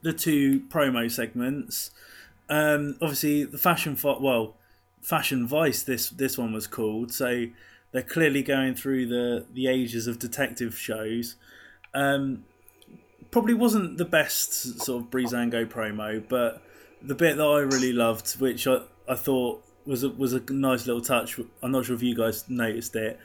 [0.03, 1.91] the two promo segments.
[2.51, 4.57] Um, obviously, the fashion fo- well,
[5.01, 5.81] fashion vice.
[5.81, 7.11] This this one was called.
[7.13, 7.45] So
[7.91, 11.35] they're clearly going through the the ages of detective shows.
[11.93, 12.43] Um,
[13.31, 16.61] probably wasn't the best sort of Breezango promo, but
[17.01, 20.85] the bit that I really loved, which I, I thought was a, was a nice
[20.85, 21.39] little touch.
[21.63, 23.17] I'm not sure if you guys noticed it,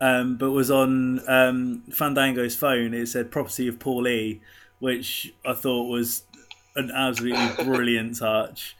[0.00, 2.94] um, but was on um, Fandango's phone.
[2.94, 4.40] It said "property of Paul E,"
[4.80, 6.24] which I thought was
[6.76, 8.76] an absolutely brilliant touch.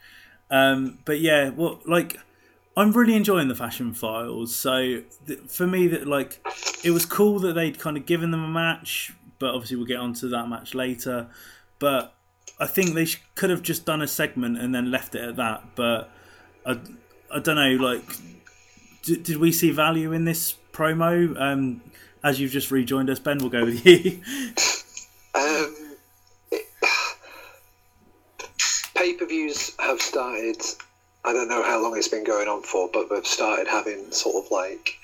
[0.49, 2.17] Um, but yeah, well, like
[2.75, 4.55] I'm really enjoying the Fashion Files.
[4.55, 6.45] So th- for me, that like
[6.83, 9.99] it was cool that they'd kind of given them a match, but obviously we'll get
[9.99, 11.27] onto that match later.
[11.79, 12.13] But
[12.59, 15.35] I think they sh- could have just done a segment and then left it at
[15.37, 15.63] that.
[15.75, 16.09] But
[16.65, 16.79] I,
[17.33, 17.83] I don't know.
[17.83, 18.03] Like,
[19.03, 21.39] d- did we see value in this promo.
[21.39, 21.81] Um,
[22.23, 24.21] as you've just rejoined us, Ben, we'll go with you.
[25.35, 25.75] Um,
[28.95, 30.61] Pay per views have started.
[31.25, 34.45] I don't know how long it's been going on for, but we've started having sort
[34.45, 34.99] of like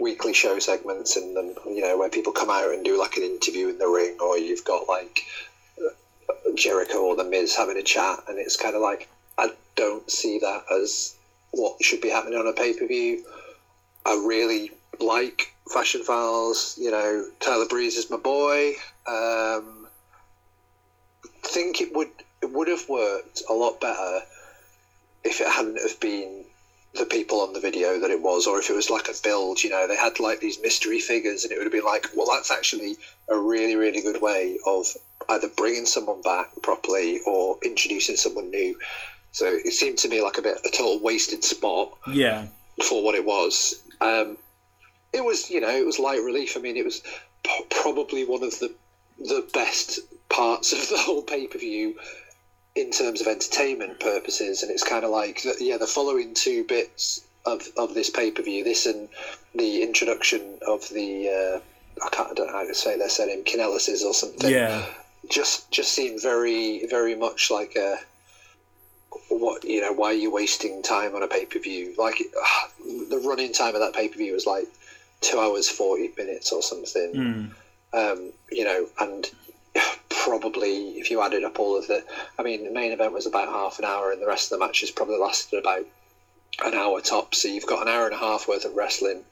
[0.00, 1.54] weekly show segments in them.
[1.68, 4.36] You know, where people come out and do like an interview in the ring, or
[4.36, 5.20] you've got like
[6.56, 10.40] Jericho or the Miz having a chat, and it's kind of like I don't see
[10.40, 11.14] that as
[11.52, 13.24] what should be happening on a pay per view.
[14.04, 16.76] I really like Fashion Files.
[16.76, 18.72] You know, Tyler Breeze is my boy.
[19.06, 19.86] Um,
[21.44, 22.10] think it would
[22.42, 24.22] it would have worked a lot better
[25.24, 26.44] if it hadn't have been
[26.94, 29.62] the people on the video that it was, or if it was like a build.
[29.62, 32.26] You know, they had like these mystery figures, and it would have been like, well,
[32.26, 32.96] that's actually
[33.28, 34.86] a really really good way of
[35.28, 38.76] either bringing someone back properly or introducing someone new.
[39.32, 42.46] So it seemed to me like a bit a total wasted spot yeah,
[42.82, 43.80] for what it was.
[44.00, 44.36] Um,
[45.12, 46.56] it was, you know, it was light relief.
[46.56, 47.02] I mean, it was
[47.44, 48.72] p- probably one of the
[49.18, 51.94] the best parts of the whole pay per view
[52.80, 54.62] in terms of entertainment purposes.
[54.62, 58.30] And it's kind of like, the- yeah, the following two bits of, of this pay
[58.30, 59.08] per view, this and
[59.54, 61.60] the introduction of the uh,
[62.04, 64.86] I can't I don't know how to say their surname, Kinelises or something yeah,
[65.28, 67.98] just just seemed very very much like a
[69.28, 72.18] what you know why are you wasting time on a pay-per-view like
[73.08, 74.66] the running time of that pay-per-view was like
[75.20, 77.50] two hours 40 minutes or something mm.
[77.92, 79.30] um, you know and
[80.08, 82.04] probably if you added up all of the
[82.38, 84.64] i mean the main event was about half an hour and the rest of the
[84.64, 85.84] matches probably lasted about
[86.64, 89.22] an hour top so you've got an hour and a half worth of wrestling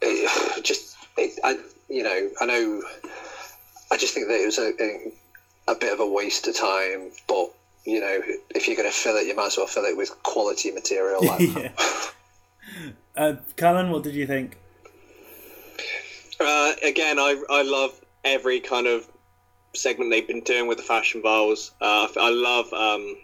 [0.00, 2.82] it, just it, I, you know i know
[3.92, 7.10] I just think that it was a, a, a bit of a waste of time.
[7.28, 7.52] But
[7.84, 8.22] you know,
[8.54, 11.24] if you're going to fill it, you might as well fill it with quality material.
[11.24, 11.72] Like yeah.
[13.14, 14.56] Uh, Callan, what did you think?
[16.40, 17.92] Uh, again, I I love
[18.24, 19.06] every kind of
[19.74, 21.72] segment they've been doing with the Fashion Files.
[21.80, 23.16] Uh, I love um,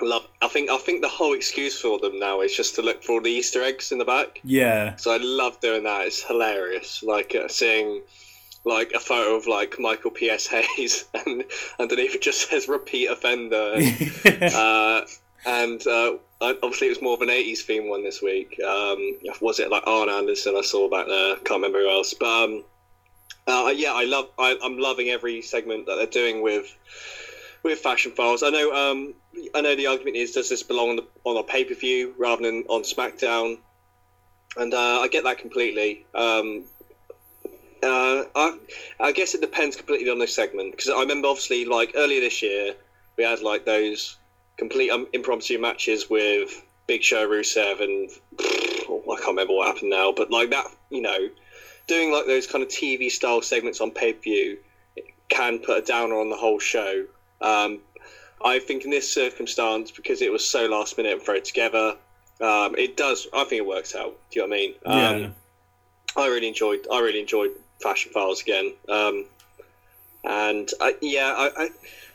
[0.00, 0.26] I love.
[0.40, 3.12] I think I think the whole excuse for them now is just to look for
[3.12, 4.40] all the Easter eggs in the back.
[4.44, 6.06] Yeah, So I love doing that.
[6.06, 7.02] It's hilarious.
[7.02, 8.02] Like uh, seeing
[8.64, 10.46] like a photo of like Michael P.S.
[10.46, 11.44] Hayes and
[11.78, 13.74] underneath it just says repeat offender.
[14.54, 15.02] uh,
[15.44, 18.60] and uh, obviously it was more of an 80s theme one this week.
[18.62, 21.34] Um, was it like Arn Anderson I saw back there?
[21.36, 22.14] Can't remember who else.
[22.14, 22.64] But um,
[23.46, 24.28] uh, yeah, I love.
[24.38, 26.74] I, I'm loving every segment that they're doing with
[27.62, 28.42] with Fashion Files.
[28.42, 28.72] I know.
[28.72, 29.14] Um,
[29.54, 32.14] I know the argument is does this belong on, the, on a pay per view
[32.18, 33.58] rather than on SmackDown?
[34.56, 36.04] And uh, I get that completely.
[36.14, 36.64] Um,
[37.82, 38.58] uh, I,
[39.00, 42.40] I guess it depends completely on this segment because I remember obviously like earlier this
[42.42, 42.74] year
[43.16, 44.18] we had like those
[44.56, 48.10] complete um, impromptu matches with Big Show, Rusev, and
[48.88, 51.28] oh, I can't remember what happened now, but like that, you know,
[51.86, 54.58] doing like those kind of TV style segments on pay per view
[55.28, 57.04] can put a downer on the whole show.
[57.40, 57.80] Um,
[58.44, 61.96] I think in this circumstance, because it was so last minute and thrown together,
[62.40, 63.26] um, it does.
[63.32, 64.16] I think it works out.
[64.30, 64.74] Do you know what I mean?
[64.84, 65.34] yeah, Um,
[66.16, 66.86] I really enjoyed.
[66.92, 68.72] I really enjoyed Fashion Files again.
[68.88, 69.26] Um,
[70.24, 71.68] and I, yeah, I, I,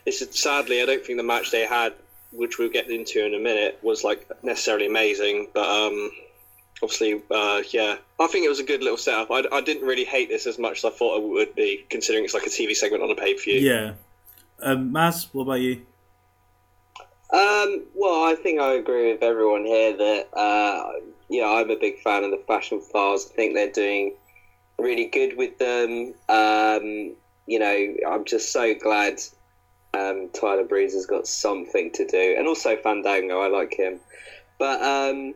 [0.05, 1.93] it's sadly I don't think the match they had,
[2.31, 5.47] which we'll get into in a minute, was like necessarily amazing.
[5.53, 6.11] But um,
[6.81, 9.31] obviously, uh, yeah, I think it was a good little setup.
[9.31, 12.25] I, I didn't really hate this as much as I thought it would be, considering
[12.25, 13.59] it's like a TV segment on a pay per view.
[13.59, 13.93] yeah.
[14.59, 15.85] Um, Maz, what about you?
[17.31, 20.93] Um, well, I think I agree with everyone here that, uh,
[21.29, 23.29] you know, I'm a big fan of the Fashion Files.
[23.29, 24.13] I think they're doing
[24.79, 26.13] really good with them.
[26.29, 27.15] Um,
[27.45, 29.19] you know, I'm just so glad
[29.93, 32.35] um, Tyler Breeze has got something to do.
[32.37, 33.99] And also Fandango, I like him.
[34.57, 35.33] But um,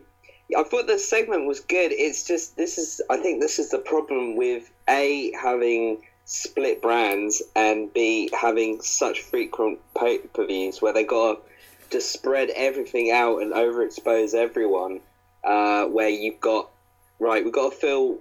[0.56, 1.92] I thought the segment was good.
[1.92, 7.42] It's just, this is, I think this is the problem with A, having split brands
[7.56, 11.42] and B, having such frequent pay per views where they got
[11.90, 15.00] to spread everything out and overexpose everyone.
[15.44, 16.70] Uh, where you've got
[17.18, 18.18] right, we've got to fill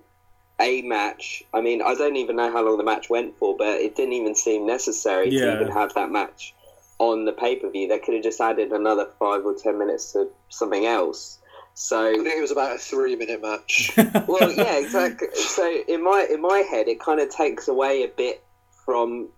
[0.60, 1.44] a match.
[1.54, 4.14] I mean, I don't even know how long the match went for, but it didn't
[4.14, 5.46] even seem necessary Yeah.
[5.46, 6.56] to even have that match
[6.98, 7.88] on the pay per view.
[7.88, 11.38] They could have just added another five or ten minutes to something else.
[11.74, 13.92] So I think it was about a three minute match.
[14.28, 15.30] well, yeah, exactly.
[15.34, 18.44] So in my in my head, it kind of takes away a bit
[18.86, 19.30] from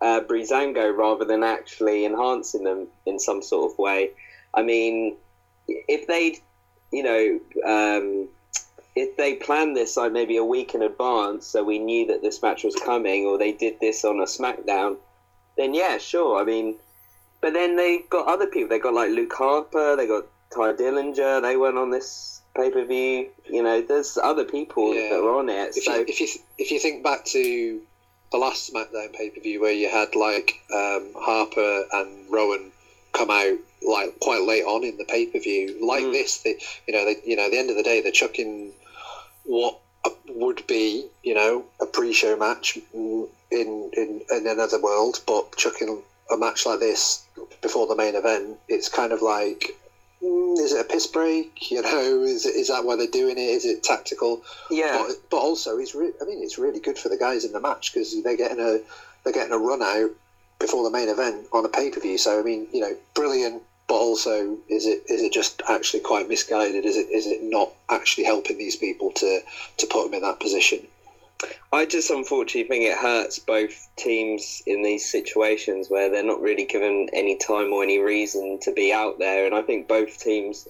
[0.00, 4.10] uh, Breezango rather than actually enhancing them in some sort of way.
[4.54, 5.16] I mean,
[5.66, 6.38] if they'd,
[6.92, 8.28] you know, um,
[8.94, 12.42] if they planned this like maybe a week in advance, so we knew that this
[12.42, 14.96] match was coming, or they did this on a SmackDown,
[15.56, 16.40] then yeah, sure.
[16.40, 16.76] I mean,
[17.40, 18.68] but then they got other people.
[18.68, 19.96] They got like Luke Harper.
[19.96, 21.42] They got Tye Dillinger.
[21.42, 23.28] They went on this pay per view.
[23.50, 25.10] You know, there's other people Yeah.
[25.10, 25.76] that were on it.
[25.76, 26.28] If so you if you
[26.58, 27.80] if you think back to
[28.32, 32.72] the last SmackDown pay per view where you had like um, Harper and Rowan
[33.12, 36.12] come out like quite late on in the pay per view, like Mm.
[36.12, 38.72] this, they, you know, they, you know, at the end of the day, they're chucking
[39.44, 39.78] what
[40.28, 46.02] would be, you know, a pre-show match mm, in in, in another world, but chucking
[46.30, 47.24] a match like this
[47.62, 49.70] before the main event, it's kind of like.
[50.22, 51.52] Mm, Is it a piss break?
[51.70, 53.42] You know, is it, is that why they're doing it?
[53.42, 54.42] Is it tactical?
[54.70, 57.52] yeah, But, but also, it's re- I mean, it's really good for the guys in
[57.52, 58.80] the match because they're getting a
[59.24, 60.10] they're getting a run out
[60.58, 62.16] before the main event on a pay per view.
[62.18, 63.62] So I mean, you know, brilliant.
[63.86, 66.84] But also, is it is it just actually quite misguided?
[66.84, 69.40] Is it is it not actually helping these people to
[69.78, 70.86] to put them in that position?
[71.72, 76.64] I just unfortunately think it hurts both teams in these situations where they're not really
[76.64, 80.66] given any time or any reason to be out there, and I think both teams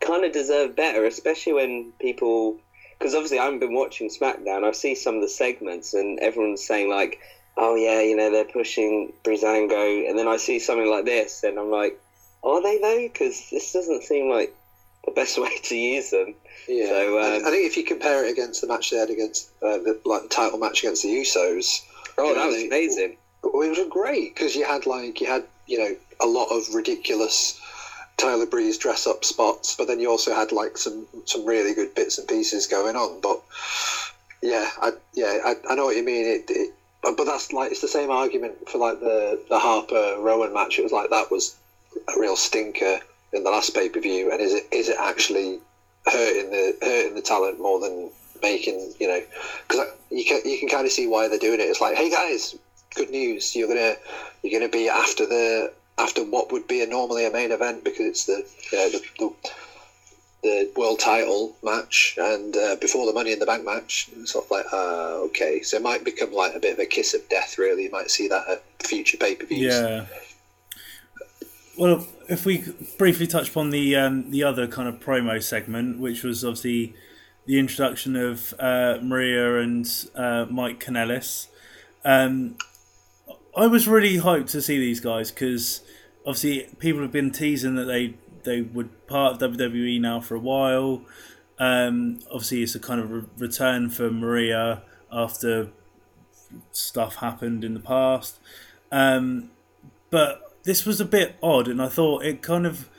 [0.00, 2.58] kind of deserve better, especially when people.
[2.98, 4.64] Because obviously, I haven't been watching SmackDown.
[4.64, 7.20] I see some of the segments, and everyone's saying like,
[7.56, 11.60] "Oh yeah, you know they're pushing Breezango," and then I see something like this, and
[11.60, 11.96] I'm like,
[12.42, 14.52] "Are they though?" Because this doesn't seem like
[15.08, 16.34] the best way to use them.
[16.68, 19.10] Yeah, So, I- um, I think if you compare it against the match they had
[19.10, 21.80] against uh, the like the title match against the Usos,
[22.18, 23.16] Oh, that know, was amazing.
[23.42, 26.74] Well, it was great because you had like you had you know a lot of
[26.74, 27.58] ridiculous
[28.16, 31.94] Tyler Breeze dress up spots, but then you also had like some some really good
[31.94, 33.20] bits and pieces going on.
[33.20, 33.40] But
[34.42, 36.26] yeah, I yeah I, I know what you mean.
[36.26, 36.70] It, it
[37.02, 40.78] but, but that's like it's the same argument for like the the Harper Rowan match.
[40.78, 41.54] It was like that was
[42.08, 43.00] a real stinker
[43.32, 45.58] in the last pay per view, and is it is it actually
[46.06, 48.10] hurting the hurting the talent more than
[48.42, 49.20] making you know
[49.68, 51.64] because you can you can kind of see why they're doing it.
[51.64, 52.56] It's like, hey guys,
[52.94, 53.54] good news!
[53.54, 53.96] You're gonna
[54.42, 58.06] you're gonna be after the after what would be a normally a main event because
[58.06, 59.34] it's the you know the, the,
[60.42, 64.08] the world title match and uh, before the Money in the Bank match.
[64.16, 66.86] It's sort of like, uh, okay, so it might become like a bit of a
[66.86, 67.58] kiss of death.
[67.58, 69.74] Really, you might see that at future pay per views.
[69.74, 70.06] Yeah.
[71.78, 72.64] Well, if we
[72.98, 76.96] briefly touch upon the um, the other kind of promo segment, which was obviously
[77.46, 81.46] the introduction of uh, Maria and uh, Mike Kanellis,
[82.04, 82.56] um,
[83.56, 85.82] I was really hyped to see these guys because
[86.26, 90.40] obviously people have been teasing that they they would part of WWE now for a
[90.40, 91.02] while.
[91.60, 95.68] Um, obviously, it's a kind of re- return for Maria after
[96.72, 98.40] stuff happened in the past.
[98.90, 99.52] Um,
[100.10, 102.90] but this was a bit odd, and I thought it kind of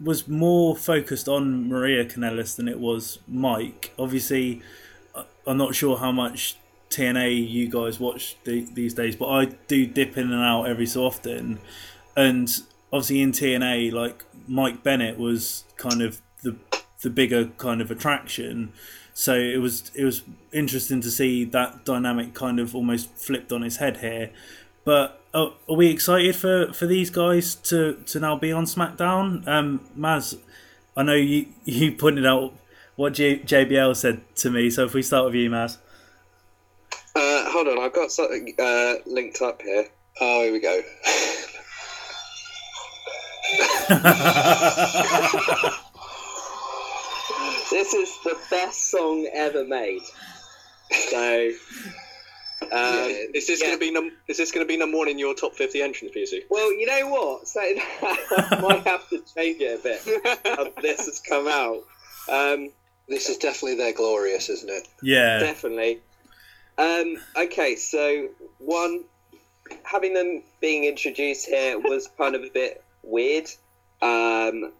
[0.00, 3.92] was more focused on Maria Kanellis than it was Mike.
[3.98, 4.62] Obviously,
[5.46, 6.56] I'm not sure how much
[6.88, 10.86] TNA you guys watch the, these days, but I do dip in and out every
[10.86, 11.58] so often.
[12.16, 12.50] And
[12.90, 16.56] obviously, in TNA, like Mike Bennett was kind of the
[17.02, 18.72] the bigger kind of attraction.
[19.12, 23.62] So it was it was interesting to see that dynamic kind of almost flipped on
[23.62, 24.30] its head here.
[24.86, 29.46] But are, are we excited for, for these guys to, to now be on SmackDown?
[29.46, 30.38] Um, Maz,
[30.96, 32.54] I know you you pointed out
[32.96, 34.70] what J, JBL said to me.
[34.70, 35.78] So if we start with you, Maz.
[37.14, 39.86] Uh, hold on, I've got something uh, linked up here.
[40.20, 40.82] Oh, here we go.
[47.72, 50.02] This is the best song ever made.
[50.90, 51.50] So,
[52.62, 52.68] um,
[53.10, 53.66] Yeah, Is this Yeah.
[53.68, 55.82] going to be num- Is this going to be number one in your top fifty
[55.82, 56.46] entrance music?
[56.50, 57.48] well, you know what?
[57.48, 57.60] So
[58.02, 60.72] I might have to change it a bit.
[60.82, 61.82] this has come out.
[62.28, 62.70] Um,
[63.08, 64.88] This is definitely their glorious, isn't it?
[65.02, 66.00] yeah, Definitely.
[66.78, 69.04] Um, okay, so one,
[69.82, 73.48] having them being introduced here was kind of a bit weird.
[74.00, 74.72] Um,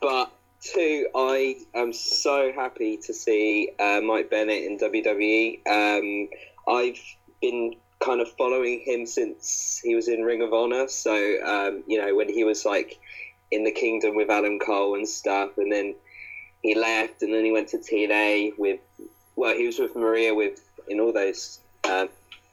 [0.00, 0.30] but
[0.60, 5.66] two, I am so happy to see uh, Mike Bennett in WWE.
[5.66, 6.28] Um,
[6.68, 7.00] I've
[7.40, 10.88] been kind of following him since he was in Ring of Honor.
[10.88, 12.98] So, um, you know, when he was like
[13.50, 15.94] in the Kingdom with Adam Cole and stuff, and then
[16.62, 18.80] he left, and then he went to TNA with
[19.36, 22.06] well, he was with Maria with in all those uh,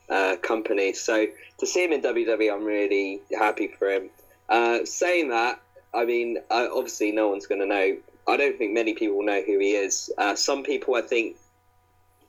[0.09, 1.01] uh, companies.
[1.01, 1.27] So
[1.59, 4.09] to see him in WWE, I'm really happy for him.
[4.47, 5.59] Uh, saying that,
[5.93, 7.97] I mean, obviously, no one's going to know.
[8.27, 10.11] I don't think many people know who he is.
[10.17, 11.37] Uh, some people, I think,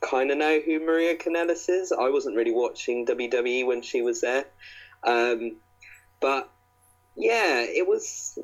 [0.01, 1.93] kind of know who Maria Kanellis is.
[1.93, 4.45] I wasn't really watching WWE when she was there,
[5.05, 5.57] um,
[6.21, 6.51] but
[7.17, 8.39] yeah, it was.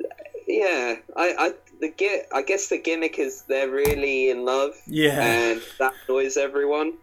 [0.47, 5.21] Yeah, I, I the gi- I guess the gimmick is they're really in love yeah,
[5.21, 6.93] and that annoys everyone.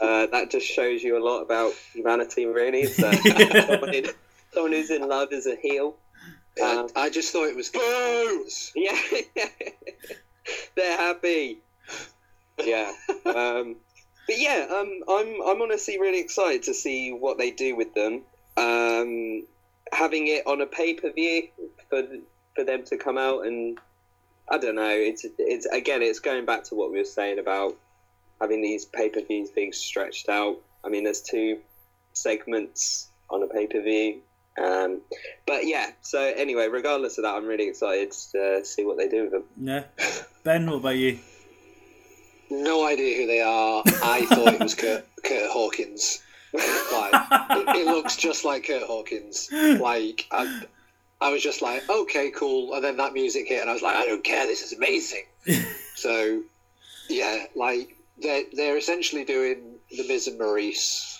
[0.00, 2.86] Uh, that just shows you a lot about humanity, really.
[2.86, 3.10] So
[3.66, 4.06] someone, in,
[4.52, 5.96] someone who's in love is a heel.
[6.62, 7.70] Um, I, I just thought it was.
[7.70, 8.72] Boos!
[8.76, 8.96] Yeah,
[10.76, 11.60] They're happy.
[12.62, 12.92] Yeah.
[13.26, 13.76] Um,
[14.26, 18.22] but yeah, um, I'm I'm honestly really excited to see what they do with them.
[18.56, 19.44] Um,
[19.92, 21.48] having it on a pay per view
[21.90, 22.02] for
[22.54, 23.78] for them to come out and
[24.48, 24.90] I don't know.
[24.90, 27.76] It's it's again, it's going back to what we were saying about
[28.40, 30.58] having these pay per views being stretched out.
[30.84, 31.58] I mean, there's two
[32.12, 34.20] segments on a pay per view.
[34.62, 35.00] Um,
[35.46, 39.24] but yeah, so anyway, regardless of that, I'm really excited to see what they do
[39.24, 39.44] with them.
[39.60, 39.84] Yeah.
[40.44, 41.18] Ben, what about you?
[42.50, 43.82] No idea who they are.
[44.02, 46.20] I thought it was Kurt, Kurt Hawkins.
[46.52, 47.12] Like,
[47.50, 49.48] it, it looks just like Kurt Hawkins.
[49.52, 50.62] Like, I,
[51.20, 52.74] I was just like, okay, cool.
[52.74, 54.46] And then that music hit, and I was like, I don't care.
[54.46, 55.24] This is amazing.
[55.94, 56.42] so,
[57.08, 61.16] yeah, like they're they're essentially doing the Miz and Maryse,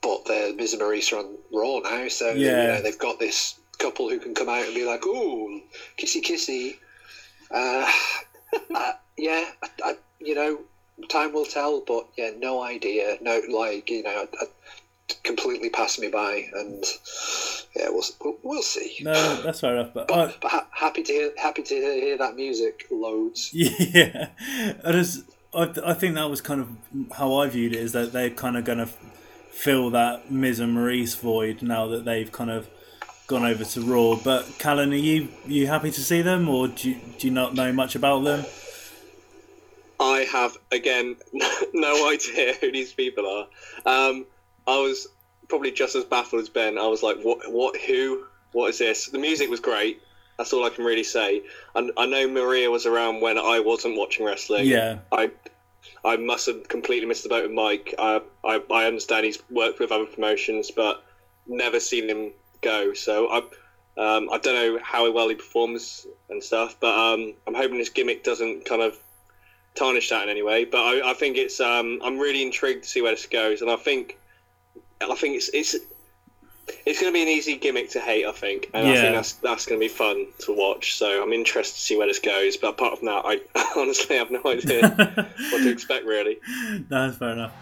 [0.00, 2.08] but the Miz and Maryse are on Raw now.
[2.08, 2.66] So you Yeah.
[2.66, 5.60] know, they've got this couple who can come out and be like, ooh,
[5.98, 6.76] kissy kissy.
[7.50, 7.90] Uh,
[8.74, 10.60] uh, yeah, I, I, you know,
[11.08, 11.80] time will tell.
[11.80, 13.16] But yeah, no idea.
[13.20, 14.46] No, like you know, I, I,
[15.24, 16.84] completely passed me by, and
[17.76, 18.98] yeah, we'll we'll, see.
[19.02, 19.92] No, that's fair enough.
[19.94, 23.50] But But, I, but ha- happy to hear happy to hear, hear that music loads.
[23.54, 24.28] Yeah,
[24.84, 26.68] I just I, I think that was kind of
[27.16, 28.88] how I viewed it is that they're kind of going to
[29.50, 32.68] fill that Miz and Maryse void now that they've kind of
[33.26, 34.16] gone over to Raw.
[34.22, 37.54] But Callan, are you you happy to see them, or do you, do you not
[37.54, 38.44] know much about them?
[40.00, 41.16] I have again
[41.74, 43.46] no idea who these people are.
[43.86, 44.26] Um,
[44.66, 45.06] I was
[45.48, 46.78] probably just as baffled as Ben.
[46.78, 47.52] I was like, "What?
[47.52, 47.76] What?
[47.82, 48.24] Who?
[48.52, 50.02] What is this?" The music was great.
[50.38, 51.42] That's all I can really say.
[51.74, 54.66] And I know Maria was around when I wasn't watching wrestling.
[54.66, 55.30] Yeah, I
[56.04, 57.94] I must have completely missed the boat with Mike.
[57.98, 61.04] I, I, I understand he's worked with other promotions, but
[61.46, 62.32] never seen him
[62.62, 62.94] go.
[62.94, 63.38] So I
[63.98, 67.90] um, I don't know how well he performs and stuff, but um, I'm hoping this
[67.90, 68.98] gimmick doesn't kind of
[69.74, 70.64] tarnish that in any way.
[70.64, 73.70] But I, I think it's um, I'm really intrigued to see where this goes, and
[73.70, 74.18] I think
[75.00, 75.76] I think it's it's
[76.86, 78.26] it's going to be an easy gimmick to hate.
[78.26, 80.94] I think, and I think that's that's going to be fun to watch.
[80.94, 82.56] So I'm interested to see where this goes.
[82.56, 83.40] But apart from that, I
[83.76, 84.88] honestly have no idea
[85.52, 86.38] what to expect really.
[86.88, 87.52] that's fair enough.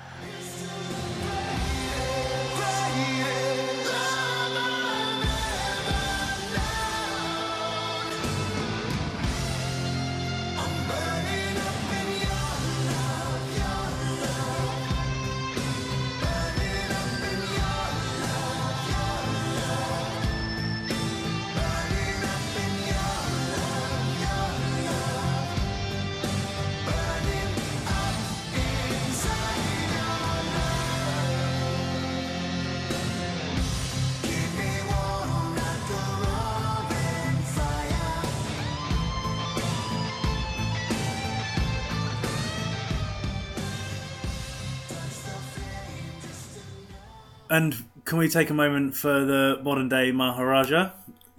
[47.58, 47.74] And
[48.04, 50.92] can we take a moment for the modern day Maharaja,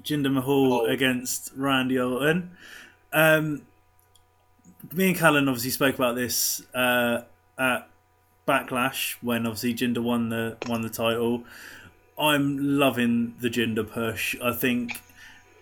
[0.03, 0.85] Jinder Mahal Oh.
[0.85, 2.57] against Randy Orton?
[3.13, 3.61] Um,
[4.91, 7.21] me and Callan obviously spoke about this uh,
[7.57, 7.87] at
[8.45, 11.45] Backlash when obviously Jinder won the won the title.
[12.17, 14.35] I'm loving the Jinder push.
[14.43, 15.01] I think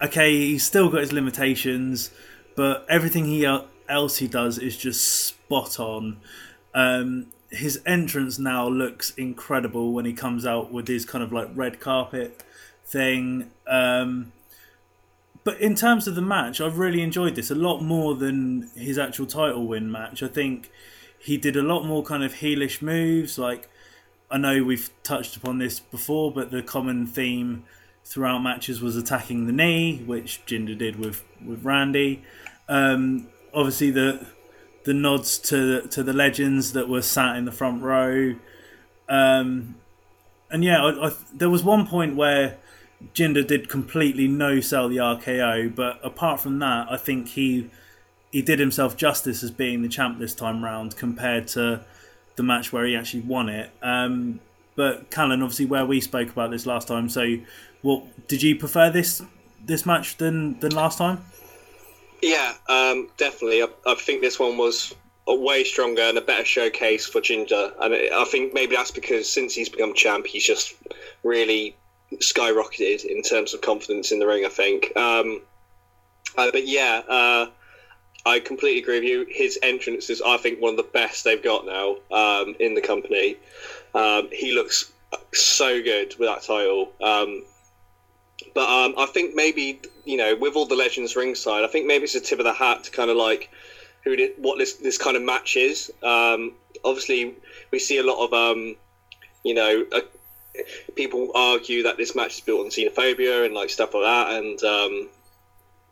[0.02, 2.10] okay, he's still got his limitations,
[2.56, 3.46] but everything he
[3.88, 6.18] else he does is just spot on.
[6.74, 11.50] Um, his entrance now looks incredible when he comes out with his kind of like
[11.56, 12.44] red carpet
[12.86, 13.52] thing.
[13.66, 14.32] Um,
[15.44, 18.98] but in terms of the match, I've really enjoyed this a lot more than his
[18.98, 20.22] actual title win match.
[20.22, 20.70] I think
[21.18, 23.38] he did a lot more kind of heelish moves.
[23.38, 23.70] Like
[24.30, 27.64] I know we've touched upon this before, but the common theme
[28.04, 32.24] throughout matches was attacking the knee, which Jinder did with with Randy.
[32.68, 34.26] Um, obviously the
[34.88, 38.36] the nods to to the legends that were sat in the front row.
[39.10, 39.76] Um,
[40.50, 42.58] and yeah, I, I, there was one point where
[43.14, 47.70] Jinder did completely no sell the RKO, but apart from that, I think he
[48.32, 51.82] he did himself justice as being the champ this time round compared to
[52.38, 53.70] the match where he actually won it.
[53.82, 54.40] Um,
[54.78, 57.36] but Callan, obviously, where we spoke about this last time, so
[57.82, 59.22] what did you prefer this
[59.66, 61.26] this match than than last time?
[62.22, 63.64] Yeah, um, definitely.
[63.64, 64.94] I, I think this one was
[65.28, 69.30] a way stronger and a better showcase for Jinder, and I think maybe that's because
[69.30, 70.74] since he's become champ, he's just
[71.24, 71.76] really
[72.16, 74.46] skyrocketed in terms of confidence in the ring.
[74.46, 74.96] I think.
[74.96, 75.42] Um,
[76.38, 77.48] uh, but yeah, uh,
[78.26, 79.26] I completely agree with you.
[79.30, 82.82] His entrance is, I think, one of the best they've got now um, in the
[82.82, 83.38] company.
[83.94, 84.92] Um, he looks
[85.34, 86.92] so good with that title.
[87.02, 87.44] Um,
[88.54, 92.04] but um, I think maybe you know with all the legends ringside, I think maybe
[92.04, 93.50] it's a tip of the hat to kind of like
[94.04, 95.92] who did, what this this kind of match is.
[96.04, 96.54] Um,
[96.84, 97.36] obviously,
[97.72, 98.76] we see a lot of um,
[99.44, 99.86] you know.
[99.92, 100.02] Uh,
[100.96, 104.64] people argue that this match is built on xenophobia and like stuff like that, and
[104.64, 105.10] um,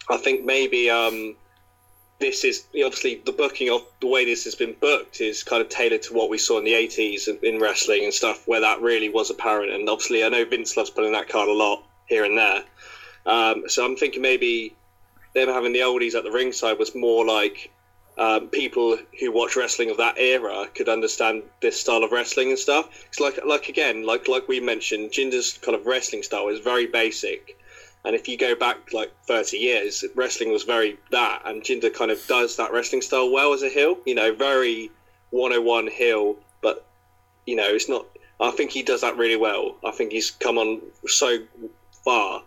[0.09, 1.35] I think maybe um,
[2.19, 5.69] this is obviously the booking of the way this has been booked is kind of
[5.69, 9.09] tailored to what we saw in the 80s in wrestling and stuff where that really
[9.09, 12.38] was apparent and obviously i know vince loves pulling that card a lot here and
[12.38, 12.64] there
[13.26, 14.76] um, so i'm thinking maybe
[15.34, 17.72] them having the oldies at the ringside was more like
[18.18, 22.60] um, people who watch wrestling of that era could understand this style of wrestling and
[22.60, 26.60] stuff it's like like again like like we mentioned jinder's kind of wrestling style is
[26.60, 27.57] very basic
[28.06, 32.11] and if you go back like 30 years, wrestling was very that, and Jinder kind
[32.11, 33.98] of does that wrestling style well as a heel.
[34.06, 34.91] You know, very
[35.32, 36.86] 101 heel, but
[37.48, 38.06] you know, it's not.
[38.40, 39.77] I think he does that really well.
[39.84, 41.40] I think he's come on so
[42.06, 42.44] far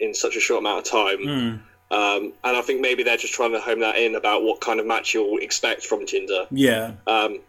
[0.00, 1.18] in such a short amount of time.
[1.18, 1.60] Mm.
[1.88, 4.80] Um, and I think maybe they're just trying to home that in about what kind
[4.80, 6.46] of match you'll expect from Jinder.
[6.50, 6.92] Yeah.
[7.06, 7.40] Um,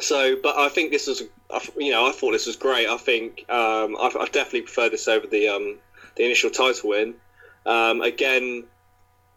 [0.00, 1.22] so, but I think this was,
[1.76, 2.88] you know, I thought this was great.
[2.88, 5.78] I think um, I, I, definitely prefer this over the um,
[6.16, 7.14] the initial title win.
[7.66, 8.64] Um, again,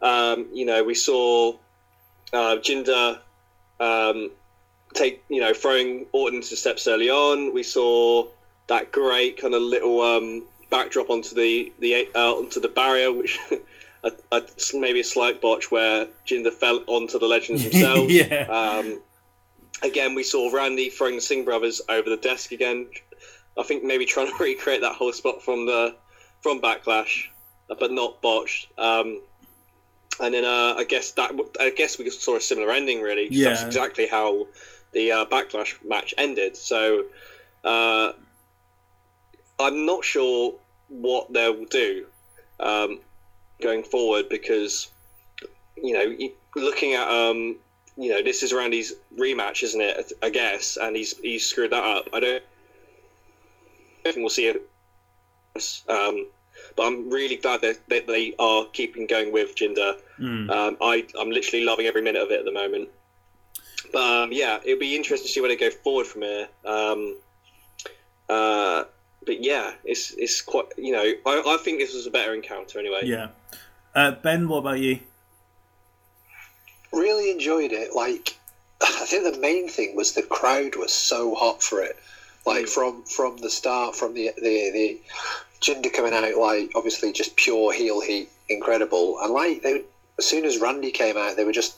[0.02, 1.54] um, you know, we saw
[2.34, 3.20] uh, Jinder
[3.80, 4.32] um,
[4.94, 7.54] take, you know, throwing Orton into steps early on.
[7.54, 8.28] We saw
[8.68, 13.38] that great kind of little um, backdrop onto the the uh, onto the barrier, which
[14.04, 14.42] a, a,
[14.74, 18.12] maybe a slight botch where Jinder fell onto the legends themselves.
[18.12, 18.48] yeah.
[18.50, 19.00] Um,
[19.84, 22.88] again, we saw Randy throwing the Singh brothers over the desk again.
[23.60, 25.96] I think maybe trying to recreate that whole spot from the
[26.42, 27.28] from Backlash,
[27.68, 28.68] but not botched.
[28.80, 29.22] Um,
[30.20, 33.02] and then uh, I guess that I guess we saw a similar ending.
[33.02, 33.50] Really, yeah.
[33.50, 34.48] that's exactly how
[34.94, 36.58] the uh, Backlash match ended.
[36.58, 37.06] So
[37.64, 38.14] uh,
[39.62, 40.54] I'm not sure
[40.90, 42.06] what they'll do
[42.60, 43.00] um,
[43.62, 44.90] going forward because
[45.76, 47.56] you know looking at um,
[47.98, 50.14] you know this is Randy's rematch, isn't it?
[50.22, 52.10] I guess, and he's he's screwed that up.
[52.14, 52.44] I don't.
[54.04, 54.68] Think we'll see it
[55.88, 56.28] um,
[56.76, 59.96] but I'm really glad that, that they are keeping going with Jinder.
[60.20, 60.50] Mm.
[60.50, 62.90] Um, I, I'm literally loving every minute of it at the moment.
[63.92, 66.48] But um, yeah, it'll be interesting to see where they go forward from here.
[66.66, 67.18] Um,
[68.30, 68.86] uh,
[69.26, 72.80] but yeah, it's it's quite you know I, I think this was a better encounter
[72.80, 73.02] anyway.
[73.04, 73.30] Yeah,
[73.96, 75.00] uh, Ben, what about you?
[76.92, 77.96] Really enjoyed it.
[77.96, 78.38] Like
[78.82, 81.98] I think the main thing was the crowd was so hot for it.
[82.46, 82.70] Like mm.
[82.70, 85.00] from from the start, from the the the
[85.62, 89.84] Jinder coming out like obviously just pure heel heat, incredible, and like they
[90.18, 91.78] as soon as Randy came out, they were just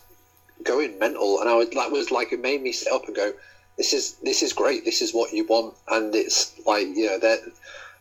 [0.64, 3.34] going mental, and I was that was like it made me sit up and go,
[3.78, 7.18] this is this is great, this is what you want, and it's like you know
[7.18, 7.38] they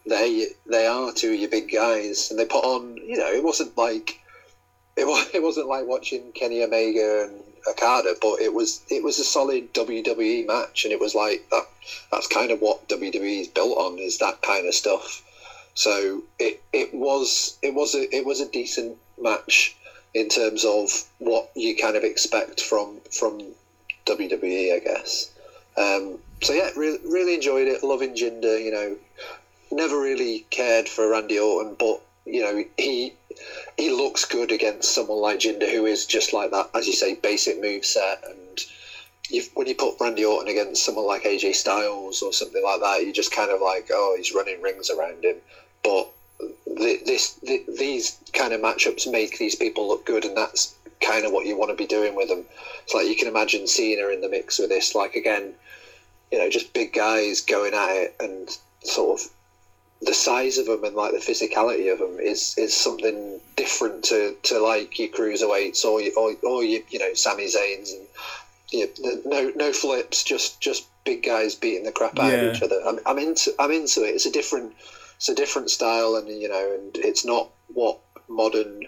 [0.06, 3.42] they they are two of your big guys, and they put on you know it
[3.42, 4.20] wasn't like
[4.96, 9.18] it was it wasn't like watching Kenny Omega and Okada, but it was it was
[9.18, 11.66] a solid WWE match, and it was like that.
[12.10, 15.22] That's kind of what WWE is built on is that kind of stuff.
[15.74, 19.74] So it, it was it was a it was a decent match
[20.14, 23.40] in terms of what you kind of expect from from
[24.06, 25.31] WWE, I guess.
[25.76, 27.82] Um, so yeah, really enjoyed it.
[27.82, 28.96] Loving Jinder, you know,
[29.70, 33.14] never really cared for Randy Orton, but you know he
[33.76, 37.14] he looks good against someone like Jinder, who is just like that, as you say,
[37.14, 38.22] basic move set.
[38.28, 43.06] And when you put Randy Orton against someone like AJ Styles or something like that,
[43.06, 45.36] you just kind of like, oh, he's running rings around him
[45.82, 46.08] but
[46.66, 47.38] this
[47.68, 51.56] these kind of matchups make these people look good, and that's kind of what you
[51.56, 52.44] want to be doing with them.
[52.84, 54.94] It's like you can imagine Cena in the mix with this.
[54.94, 55.54] Like again,
[56.32, 58.48] you know, just big guys going at it, and
[58.82, 59.28] sort of
[60.00, 64.34] the size of them and like the physicality of them is is something different to,
[64.42, 68.06] to like your cruiserweights or your, or, or your, you know Sami Zayn's and
[68.72, 72.38] you know, no no flips, just just big guys beating the crap out yeah.
[72.38, 72.80] of each other.
[72.86, 74.14] I'm, I'm into I'm into it.
[74.14, 74.72] It's a different
[75.16, 77.98] it's a different style, and you know, and it's not what
[78.28, 78.86] modern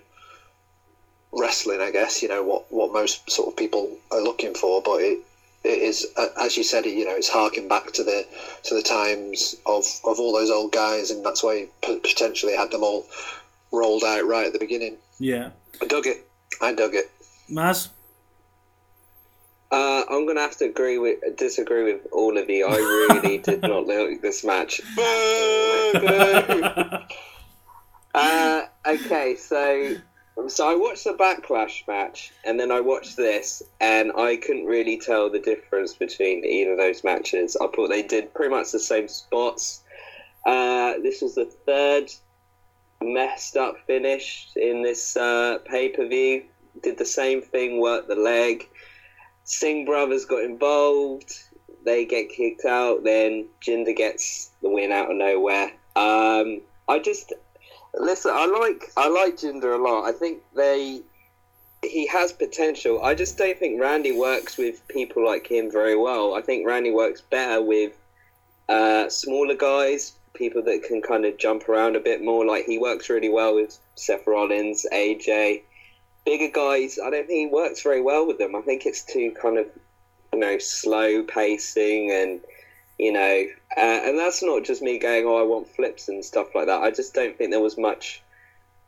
[1.33, 5.01] wrestling, I guess, you know, what what most sort of people are looking for, but
[5.01, 5.19] it
[5.65, 6.07] it is
[6.39, 8.27] as you said, you know, it's harking back to the
[8.65, 12.71] to the times of of all those old guys, and that's why he potentially had
[12.71, 13.07] them all
[13.73, 14.97] rolled out right at the beginning.
[15.19, 15.51] Yeah,
[15.81, 16.29] I dug it.
[16.61, 17.11] I dug it.
[17.51, 17.89] Maz.
[19.71, 22.67] Uh, I'm gonna have to agree with disagree with all of you.
[22.67, 24.81] I really did not like this match.
[28.15, 29.97] uh, okay, so
[30.49, 34.99] so I watched the backlash match, and then I watched this, and I couldn't really
[34.99, 37.57] tell the difference between either of those matches.
[37.57, 39.83] I thought they did pretty much the same spots.
[40.45, 42.13] Uh, this was the third
[43.01, 46.45] messed up finish in this uh, pay per view.
[46.83, 48.69] Did the same thing, worked the leg.
[49.45, 51.33] Singh brothers got involved.
[51.85, 53.05] They get kicked out.
[53.05, 55.73] Then Jinder gets the win out of nowhere.
[55.97, 57.33] Um, I just
[57.99, 58.33] listen.
[58.35, 60.05] I like I like Jinder a lot.
[60.05, 61.03] I think they
[61.83, 63.03] he has potential.
[63.03, 66.35] I just don't think Randy works with people like him very well.
[66.35, 67.93] I think Randy works better with
[68.69, 72.45] uh, smaller guys, people that can kind of jump around a bit more.
[72.47, 75.63] Like he works really well with Seth Rollins, AJ.
[76.25, 78.57] Bigger guys, I don't think he works very well with them.
[78.57, 79.67] I think it's too kind of
[80.33, 82.41] you know slow pacing and
[82.99, 83.45] you know,
[83.77, 86.83] uh, and that's not just me going, oh, I want flips and stuff like that.
[86.83, 88.23] I just don't think there was much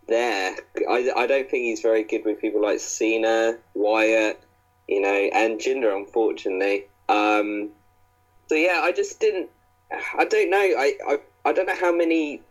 [0.06, 0.56] there.
[0.88, 4.40] I, I don't think he's very good with people like Cena, Wyatt,
[4.88, 6.86] you know, and Jinder, unfortunately.
[7.08, 7.70] Um,
[8.48, 9.50] so yeah, I just didn't.
[10.18, 10.58] I don't know.
[10.58, 12.42] I, I I don't know how many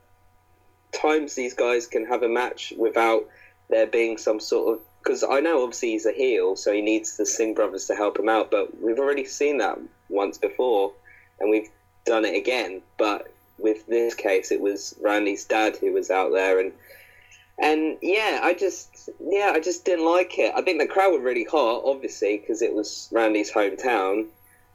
[0.91, 3.27] times these guys can have a match without
[3.69, 4.81] there being some sort of.
[5.03, 8.17] Because I know obviously he's a heel, so he needs the Singh brothers to help
[8.17, 8.49] him out.
[8.49, 9.77] But we've already seen that
[10.09, 10.93] once before,
[11.39, 11.69] and we've
[12.05, 12.81] done it again.
[12.97, 16.71] But with this case, it was Randy's dad who was out there, and
[17.57, 20.53] and yeah, I just yeah, I just didn't like it.
[20.55, 24.27] I think the crowd were really hot, obviously, because it was Randy's hometown.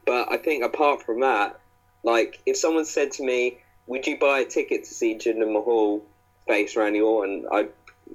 [0.06, 1.60] But I think apart from that,
[2.02, 6.02] like if someone said to me, "Would you buy a ticket to see Jinder Mahal
[6.46, 7.68] face Randy Orton?" I,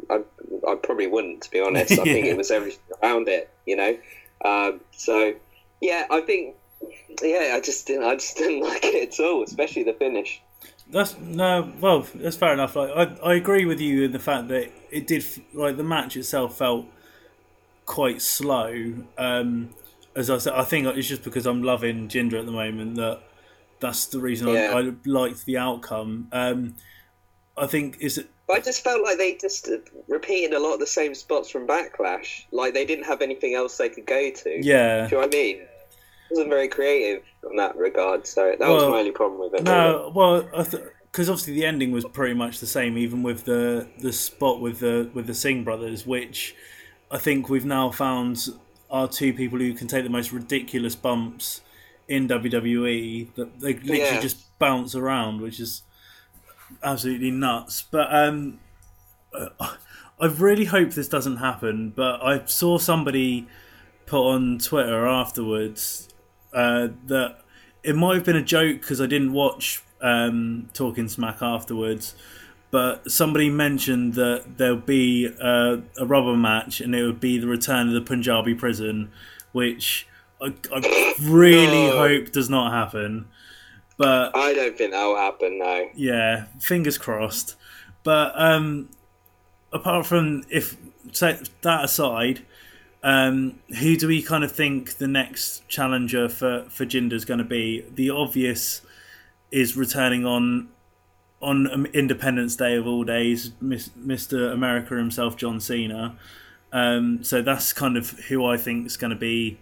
[0.10, 0.22] I,
[0.68, 1.92] I probably wouldn't, to be honest.
[1.92, 3.98] I think it was everything around it, you know.
[4.44, 5.36] Um, so
[5.80, 6.56] yeah, I think
[7.22, 10.42] yeah, I just didn't, I just didn't like it at all, especially the finish.
[10.90, 12.76] That's no, well, that's fair enough.
[12.76, 16.16] Like, I I agree with you in the fact that it did like the match
[16.16, 16.86] itself felt
[17.86, 18.94] quite slow.
[19.18, 19.74] Um,
[20.16, 23.22] as I said, I think it's just because I'm loving Jinder at the moment that
[23.80, 24.72] that's the reason Yeah.
[24.74, 26.28] I, I liked the outcome.
[26.32, 26.76] Um,
[27.58, 29.70] I think is it I just felt like they just
[30.08, 32.46] repeated a lot of the same spots from Backlash.
[32.52, 34.50] Like they didn't have anything else they could go to.
[34.64, 35.08] yeah.
[35.08, 35.62] Do you know what I mean?
[36.32, 39.64] Wasn't very creative in that regard, so that was my only problem with it.
[39.64, 40.42] No, well,
[41.12, 44.80] because obviously the ending was pretty much the same, even with the the spot with
[44.80, 46.56] the with the Singh brothers, which
[47.12, 48.48] I think we've now found
[48.90, 51.62] are two people who can take the most ridiculous bumps
[52.08, 53.34] in WWE.
[53.36, 54.20] That they literally Yeah.
[54.20, 55.84] just bounce around, which is
[56.84, 57.84] absolutely nuts.
[57.90, 58.60] But um,
[59.60, 61.92] I really hope this doesn't happen.
[61.96, 63.48] But I saw somebody
[64.06, 66.10] put on Twitter afterwards
[66.56, 67.38] uh, that
[67.84, 72.16] it might have been a joke because I didn't watch um, Talking Smack afterwards.
[72.72, 77.48] But somebody mentioned that there'll be a, a rubber match and it would be the
[77.48, 79.12] return of the Punjabi prison,
[79.54, 80.08] which
[80.42, 81.98] I, I really No.
[81.98, 83.28] hope does not happen.
[83.98, 85.60] But I don't think that will happen.
[85.60, 85.88] No.
[85.96, 87.56] yeah, fingers crossed.
[88.04, 88.90] But um,
[89.72, 90.76] apart from if
[91.62, 92.42] that aside,
[93.06, 97.44] um, who do we kind of think the next challenger for for is going to
[97.44, 97.86] be?
[97.94, 98.82] The obvious
[99.52, 100.70] is returning on
[101.40, 104.52] on um, Independence Day of all days, Mr.
[104.52, 106.18] America himself, John Cena.
[106.74, 109.60] Um, so that's kind of who I think is going to be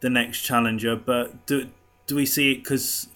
[0.00, 0.94] the next challenger.
[0.94, 1.70] But do
[2.06, 3.08] do we see it because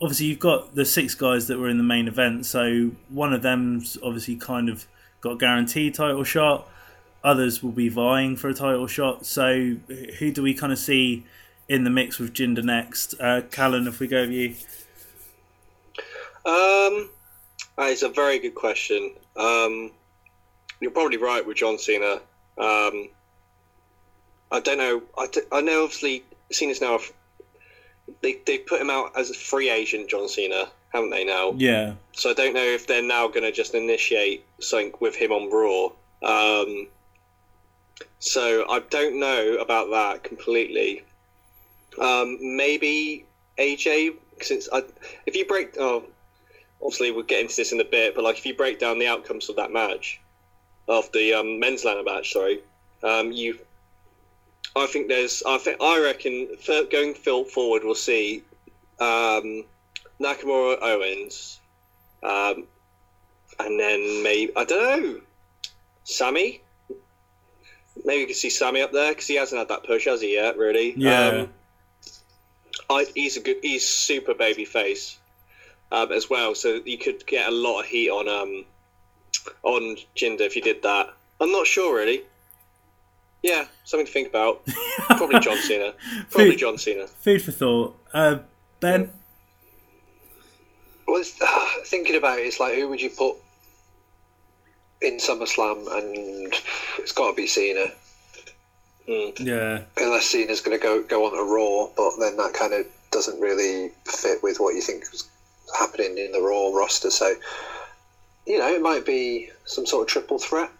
[0.00, 3.42] obviously you've got the six guys that were in the main event, so one of
[3.42, 4.86] them's obviously kind of
[5.20, 6.70] got guaranteed title shot.
[7.26, 9.26] Others will be vying for a title shot.
[9.26, 9.74] So
[10.18, 11.26] who do we kind of see
[11.68, 13.14] in the mix with Jinder next?
[13.18, 14.54] Uh, Callan, if we go with you.
[16.44, 17.10] Um,
[17.76, 19.12] that is a very good question.
[19.36, 19.90] Um,
[20.80, 22.20] you're probably right with John Cena.
[22.58, 23.08] Um,
[24.52, 25.02] I don't know.
[25.18, 26.22] I, d- I know obviously
[26.52, 27.00] Cena's now.
[28.22, 31.54] They they put him out as a free agent, John Cena, haven't they now?
[31.56, 35.32] Yeah, So I don't know if they're now going to just initiate something with him
[35.32, 35.86] on Raw.
[36.22, 36.86] Um,
[38.18, 41.04] so I don't know about that completely.
[42.00, 43.24] Um, maybe
[43.58, 44.82] AJ, since I,
[45.24, 46.04] if you break, oh,
[46.82, 49.06] obviously we'll get into this in a bit, but like if you break down the
[49.06, 50.20] outcomes of that match,
[50.88, 52.60] of the um, men's ladder match, sorry,
[53.02, 53.58] um, you,
[54.74, 56.48] I think there's, I think I reckon
[56.90, 58.42] going forward we'll see
[59.00, 59.64] um,
[60.20, 61.60] Nakamura Owens,
[62.22, 62.66] um,
[63.58, 65.20] and then maybe I don't know,
[66.04, 66.60] Sami.
[68.06, 70.34] Maybe you could see Sami up there because he hasn't had that push, has he
[70.34, 70.56] yet?
[70.56, 70.94] Really?
[70.96, 71.28] Yeah.
[71.28, 71.48] Um,
[72.88, 73.56] I, he's a good.
[73.62, 75.18] He's super baby face
[75.90, 78.64] um, as well, so you could get a lot of heat on um
[79.64, 81.08] on Jinder if you did that.
[81.40, 82.22] I'm not sure really.
[83.42, 84.64] Yeah, something to think about.
[85.08, 85.92] Probably John Cena.
[86.30, 87.06] Probably Food- John Cena.
[87.06, 87.98] Food for thought.
[88.14, 88.38] Uh,
[88.80, 89.10] ben.
[91.06, 91.38] Well, it's,
[91.90, 93.36] thinking about it, it's like who would you put
[95.06, 96.52] in SummerSlam, and
[96.98, 97.86] it's got to be Cena.
[99.06, 102.86] Yeah, Unless Cena's going to go go on to Raw, but then that kind of
[103.12, 105.28] doesn't really fit with what you think is
[105.78, 107.10] happening in the Raw roster.
[107.10, 107.34] So,
[108.46, 110.70] you know, it might be some sort of triple threat.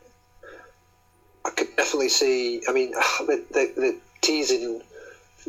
[1.44, 2.62] I could definitely see.
[2.68, 2.90] I mean,
[3.20, 4.82] the, the, the teasing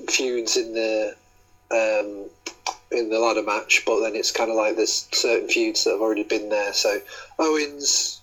[0.07, 1.15] feuds in the
[1.71, 2.29] um,
[2.91, 6.01] in the ladder match, but then it's kind of like there's certain feuds that have
[6.01, 6.73] already been there.
[6.73, 6.99] So
[7.39, 8.16] Owens,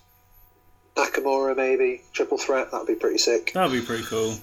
[0.95, 2.71] Nakamura, maybe triple threat.
[2.71, 3.51] That'd be pretty sick.
[3.53, 4.35] that'd be pretty cool.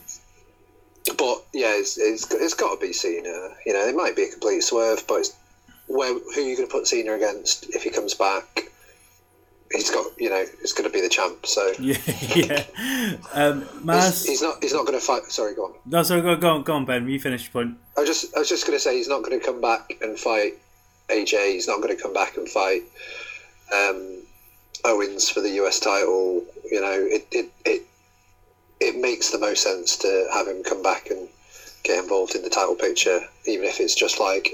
[1.19, 3.51] But yeah, it's, it's, it's got to be Cena.
[3.67, 5.35] You know, it might be a complete swerve, but it's,
[5.89, 8.69] where who are you going to put Cena against if he comes back?
[9.73, 11.47] He's got, you know, it's going to be the champ.
[11.47, 11.97] So Yeah,
[12.35, 12.65] yeah.
[13.33, 15.25] Um, he's, Maz, he's not he's not going to fight.
[15.25, 15.75] Sorry, go on.
[15.87, 17.09] no, sorry, go, go on, go on, Ben.
[17.09, 17.79] You finish your point.
[17.97, 19.97] I was just I was just going to say he's not going to come back
[20.03, 20.55] and fight
[21.09, 21.53] AJ.
[21.53, 22.83] He's not going to come back and fight
[23.73, 24.22] um,
[24.85, 26.45] Owens for the US title.
[26.71, 27.83] You know, it, it it
[28.81, 31.29] it makes the most sense to have him come back and
[31.85, 34.53] get involved in the title picture, even if it's just like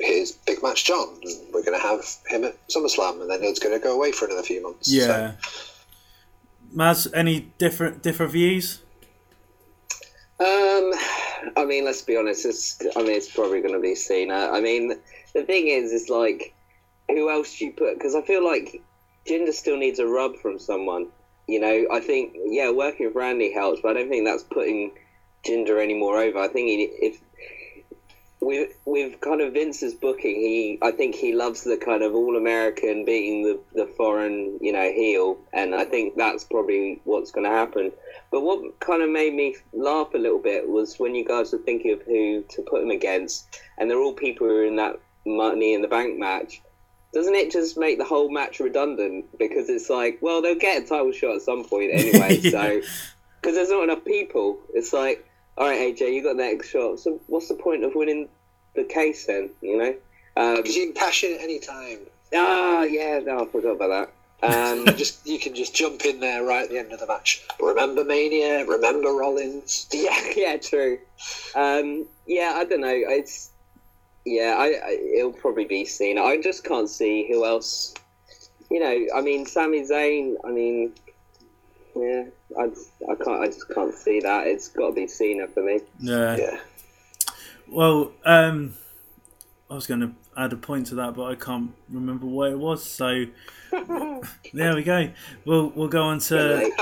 [0.00, 3.58] here's big match John, and we're going to have him at SummerSlam, and then it's
[3.58, 4.90] going to go away for another few months.
[4.90, 5.32] So, Yeah.
[6.74, 8.82] Maz, any different different views?
[10.38, 10.92] Um,
[11.56, 12.44] I mean, let's be honest.
[12.44, 14.50] It's, I mean, it's probably going to be Cena.
[14.52, 14.98] I mean,
[15.32, 16.52] the thing is, is like,
[17.08, 17.94] who else do you put?
[17.94, 18.82] Because I feel like
[19.26, 21.08] Jinder still needs a rub from someone.
[21.46, 24.92] You know, I think yeah, working with Randy helps, but I don't think that's putting
[25.44, 26.38] Jinder any more over.
[26.38, 27.20] I think he, if
[28.40, 32.36] with with kind of Vince's booking, he I think he loves the kind of all
[32.36, 37.44] American beating the the foreign you know heel, and I think that's probably what's going
[37.44, 37.92] to happen.
[38.30, 41.58] But what kind of made me laugh a little bit was when you guys were
[41.58, 44.98] thinking of who to put him against, and they're all people who are in that
[45.26, 46.60] Money in the Bank match.
[47.12, 49.26] Doesn't it just make the whole match redundant?
[49.38, 52.38] Because it's like, well, they'll get a title shot at some point anyway.
[52.42, 52.50] Yeah.
[52.50, 52.80] So,
[53.40, 56.98] because there's not enough people, it's like, all right, AJ, you got the next shot.
[56.98, 58.28] So, what's the point of winning
[58.74, 59.50] the case then?
[59.62, 59.94] You know?
[60.36, 62.00] Um, because you can cash in at any time.
[62.34, 64.12] ah, yeah, no, I forgot about that.
[64.42, 67.42] Um, just you can just jump in there right at the end of the match.
[67.60, 68.64] Remember Mania?
[68.66, 69.86] Remember Rollins?
[69.92, 70.98] Yeah, yeah, true.
[71.54, 72.92] Um, yeah, I don't know.
[72.92, 73.50] It's
[74.26, 76.22] yeah, I, I it'll probably be Cena.
[76.22, 77.94] I just can't see who else.
[78.70, 80.34] You know, I mean, Sami Zayn.
[80.44, 80.92] I mean,
[81.94, 82.24] yeah,
[82.58, 82.64] I,
[83.10, 83.40] I can't.
[83.40, 84.48] I just can't see that.
[84.48, 85.80] It's got to be Cena for me.
[86.00, 86.36] Yeah.
[86.36, 86.58] Yeah.
[87.68, 88.74] Well, um,
[89.70, 92.58] I was going to add a point to that, but I can't remember what it
[92.58, 92.84] was.
[92.84, 93.26] So
[94.52, 95.10] there we go.
[95.44, 96.72] We'll we'll go on to.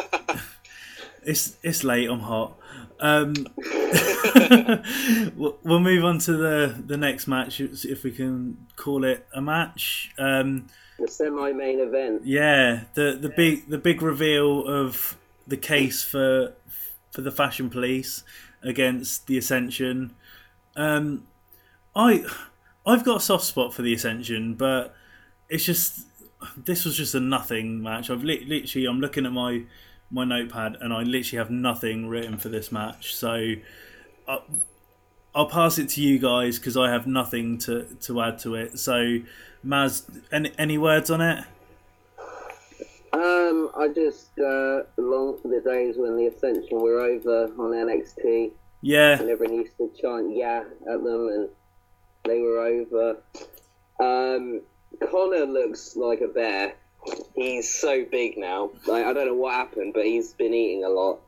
[1.22, 2.08] It's it's late.
[2.08, 2.58] I'm hot.
[3.00, 3.34] Um,
[5.36, 9.40] we'll, we'll move on to the the next match if we can call it a
[9.40, 10.12] match.
[10.18, 10.66] Um,
[10.98, 12.22] The semi-main event.
[12.24, 15.16] yeah, the the big the big reveal of
[15.46, 16.54] the case for
[17.10, 18.22] for the Fashion Police
[18.62, 20.14] against the Ascension.
[20.76, 21.26] Um,
[21.94, 22.24] I
[22.86, 24.94] I've got a soft spot for the Ascension, but
[25.48, 26.06] it's just
[26.56, 28.10] this was just a nothing match.
[28.10, 29.62] I've li- literally I'm looking at my
[30.14, 33.14] my notepad and I literally have nothing written for this match.
[33.14, 33.54] So
[34.28, 34.38] I,
[35.34, 38.78] I'll pass it to you guys because I have nothing to to add to it.
[38.78, 39.18] So
[39.66, 41.44] Maz, any any words on it?
[43.12, 48.52] Um, I just uh, long for the days when the Ascension were over on NXT.
[48.82, 51.48] Yeah, and everyone used to chant "yeah" at them, and
[52.24, 53.22] they were over.
[53.98, 54.62] Um,
[55.00, 56.74] Konnor looks like a bear.
[57.34, 58.70] He's so big now.
[58.86, 61.20] Like I don't know what happened, but he's been eating a lot.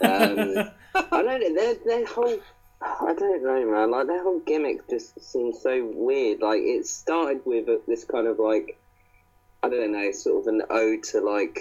[0.00, 1.54] Um, I don't know.
[1.54, 2.38] Their their whole.
[2.82, 3.90] I don't know, man.
[3.90, 6.40] Like their whole gimmick just seems so weird.
[6.40, 8.78] Like it started with this kind of like,
[9.62, 11.58] I don't know, sort of an ode to like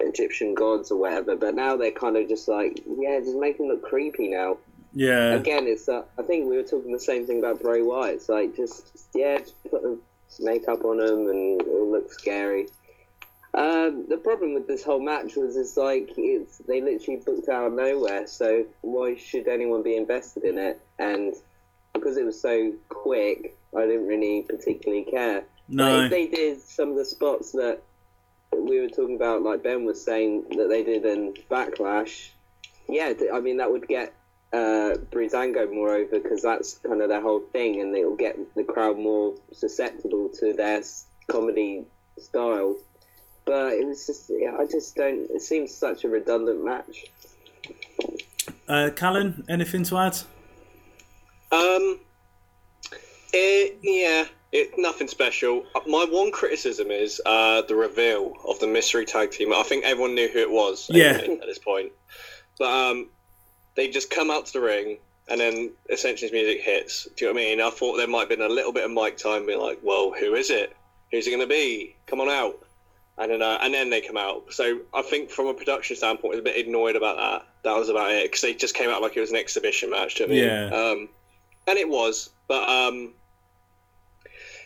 [0.00, 1.36] Egyptian gods or whatever.
[1.36, 4.58] But now they're kind of just like, yeah, just make them look creepy now
[4.94, 8.14] yeah, again, it's uh, I think we were talking the same thing about Bray Wyatt.
[8.14, 9.98] It's like just yeah, just put the
[10.40, 12.68] makeup on him and it'll look scary.
[13.54, 17.68] Um, the problem with this whole match was it's like it's they literally booked out
[17.68, 18.26] of nowhere.
[18.26, 20.80] So why should anyone be invested in it?
[20.98, 21.34] And
[21.92, 25.44] because it was so quick, I didn't really particularly care.
[25.68, 27.80] No, they did some of the spots that
[28.52, 32.30] we were talking about, like Ben was saying that they did in Backlash,
[32.88, 34.12] yeah, I mean that would get
[34.54, 38.62] uh, Breezango more over because that's kind of their whole thing, and it'll get the
[38.62, 40.82] crowd more susceptible to their
[41.26, 41.84] comedy
[42.18, 42.76] style.
[43.44, 45.28] But it was just, yeah, I just don't.
[45.30, 47.04] It seems such a redundant match.
[48.68, 50.16] uh, Callan, anything to add?
[51.50, 52.00] Um,
[53.32, 55.64] it, yeah, it nothing special.
[55.86, 59.52] My one criticism is uh, the reveal of the mystery tag team.
[59.52, 60.88] I think everyone knew who it was.
[60.90, 61.18] Yeah.
[61.22, 61.92] anyway, at this point,
[62.58, 63.08] but um,
[63.76, 64.98] they just come out to the ring.
[65.26, 67.08] And then essentially his music hits.
[67.16, 67.60] Do you know what I mean?
[67.62, 70.12] I thought there might have been a little bit of mic time, being like, "Well,
[70.12, 70.76] who is it?
[71.10, 71.96] Who's it going to be?
[72.06, 72.62] Come on out!"
[73.16, 74.52] And then, uh, and then they come out.
[74.52, 77.46] So I think from a production standpoint, I was a bit annoyed about that.
[77.62, 80.16] That was about it because they just came out like it was an exhibition match.
[80.16, 80.72] Do you know what I mean?
[80.72, 80.90] Yeah.
[80.90, 81.08] Um,
[81.66, 83.14] and it was, but um,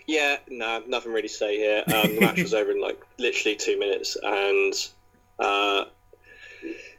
[0.08, 1.84] yeah, no, nothing really to say here.
[1.86, 4.72] Um, the match was over in like literally two minutes, and
[5.38, 5.84] uh,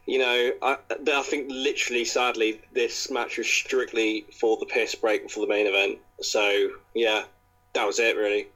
[0.09, 5.29] you know, I, I think literally, sadly, this match was strictly for the piss break
[5.29, 5.99] for the main event.
[6.19, 7.25] So yeah,
[7.73, 8.47] that was it really.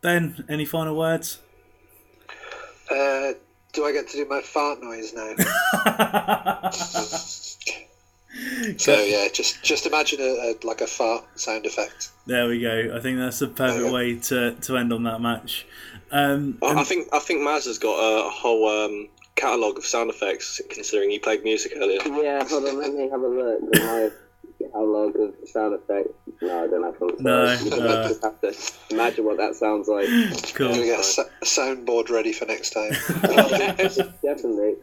[0.00, 1.40] Ben, any final words?
[2.90, 3.32] Uh,
[3.74, 5.34] do I get to do my fart noise now?
[8.78, 12.12] so yeah, just just imagine a, a like a fart sound effect.
[12.26, 12.94] There we go.
[12.96, 15.66] I think that's the perfect way to, to end on that match.
[16.10, 19.08] Um, I, I think I think Maz has got a whole um,
[19.38, 22.00] catalogue of sound effects, considering you played music earlier.
[22.04, 24.10] Yeah, hold on, let me have a look at my
[24.58, 26.10] catalog of sound effects.
[26.42, 27.16] No, I don't have one.
[27.20, 28.04] No, no.
[28.04, 28.54] I just have to
[28.94, 30.06] imagine what that sounds like.
[30.54, 30.68] cool.
[30.68, 32.90] Gonna get a, sa- a soundboard ready for next time.
[34.22, 34.74] Definitely.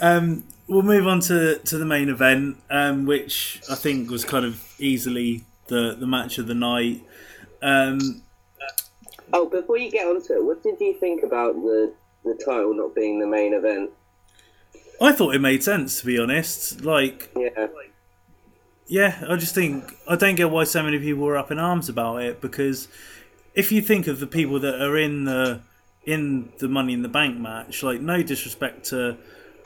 [0.00, 4.44] Um, we'll move on to, to the main event, um, which I think was kind
[4.44, 7.02] of easily the, the match of the night.
[7.62, 8.22] Um,
[9.32, 11.94] Oh, before you get onto it, what did you think about the
[12.24, 13.90] the title not being the main event?
[15.00, 16.84] I thought it made sense, to be honest.
[16.84, 17.68] Like, Yeah,
[18.86, 21.88] yeah, I just think I don't get why so many people were up in arms
[21.88, 22.88] about it because
[23.54, 25.60] if you think of the people that are in the
[26.04, 29.16] in the Money in the Bank match, like no disrespect to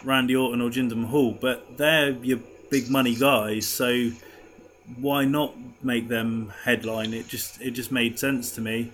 [0.04, 2.38] Randy Orton or Jinder Mahal, but they're your
[2.70, 4.10] big money guys, so
[5.00, 7.14] why not make them headline?
[7.14, 8.92] It just it just made sense to me.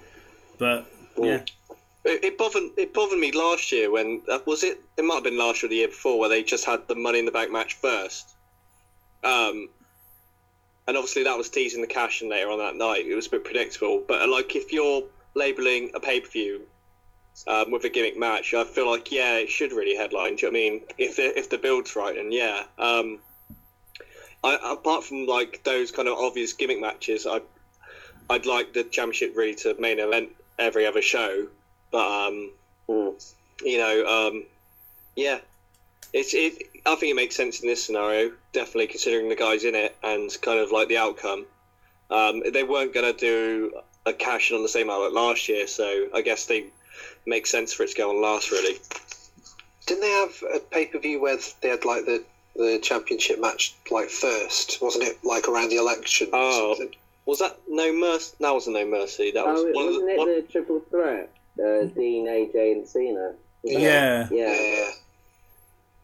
[0.59, 0.87] But
[1.19, 1.43] yeah,
[2.03, 4.81] It, bothered it bothered me last year when uh, was it?
[4.97, 6.95] It might have been last year or the year before where they just had the
[6.95, 8.35] Money in the Bank match first.
[9.23, 9.69] Um,
[10.89, 13.07] and obviously that was teasing the cash in later on that night.
[13.07, 15.05] It was a bit predictable, but uh, like if you're
[15.35, 16.63] labeling a pay per view
[17.47, 20.37] um, with a gimmick match, I feel like yeah, it should really headline.
[20.37, 20.81] Do you know I mean?
[20.99, 22.65] If the if the build's right, and yeah.
[22.79, 23.19] Um,
[24.43, 27.41] I, apart from like those kind of obvious gimmick matches, I
[28.31, 31.47] I'd like the championship really to main event every other show.
[31.91, 32.51] But um,
[32.89, 33.35] Mm.
[33.65, 34.45] you know, um,
[35.17, 35.39] yeah,
[36.13, 36.69] it's it.
[36.87, 40.31] I think it makes sense in this scenario, definitely considering the guys in it and
[40.43, 41.47] kind of like the outcome.
[42.11, 43.73] Um, they weren't going to do
[44.07, 46.65] a cash in on the same outlet last year, so I guess they
[47.27, 48.51] make sense for it to go on last.
[48.51, 48.79] Really,
[49.87, 52.25] Didn't they have a pay per view where they had like the
[52.57, 54.83] the championship match like first?
[54.83, 56.29] Wasn't it like around the election?
[56.33, 56.75] or Oh.
[56.77, 56.97] something?
[57.27, 58.35] was that no mercy?
[58.41, 59.31] That wasn't no mercy.
[59.31, 60.13] That was Oh, it- one of wasn't the.
[60.15, 61.31] it One, the triple threat?
[61.59, 63.33] Uh, Dean, AJ, and Cena.
[63.63, 64.29] Yeah, Yeah.
[64.31, 64.91] Yeah, yeah.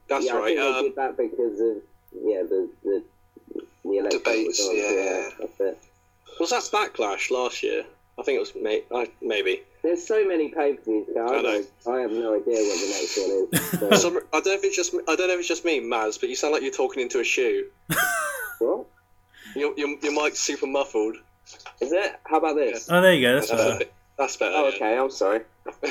[0.08, 0.44] that's yeah, I right.
[0.46, 1.76] think they Um, did that because of
[2.22, 3.02] yeah the the,
[3.84, 5.28] the election Debates, was on, yeah, yeah.
[5.38, 5.78] That's it.
[6.40, 7.84] was that backlash last year?
[8.18, 9.62] I think it was may, I, maybe.
[9.82, 11.08] There's so many pay per views.
[11.16, 11.42] I, I know.
[11.42, 13.80] don't- I have no idea what the next one is.
[14.00, 15.80] So, Some, I don't know if it's just I don't know if it's just me,
[15.80, 17.66] Maz, but you sound like you're talking into a shoe.
[18.58, 18.86] what
[19.54, 21.16] Your your, your mic's super muffled.
[21.80, 22.18] is it?
[22.24, 22.88] How about this?
[22.90, 23.34] oh there you go.
[23.36, 23.78] That's That's, better.
[23.80, 24.54] bit, that's better.
[24.56, 24.74] Oh, yeah.
[24.76, 24.98] okay.
[24.98, 25.40] I'm sorry.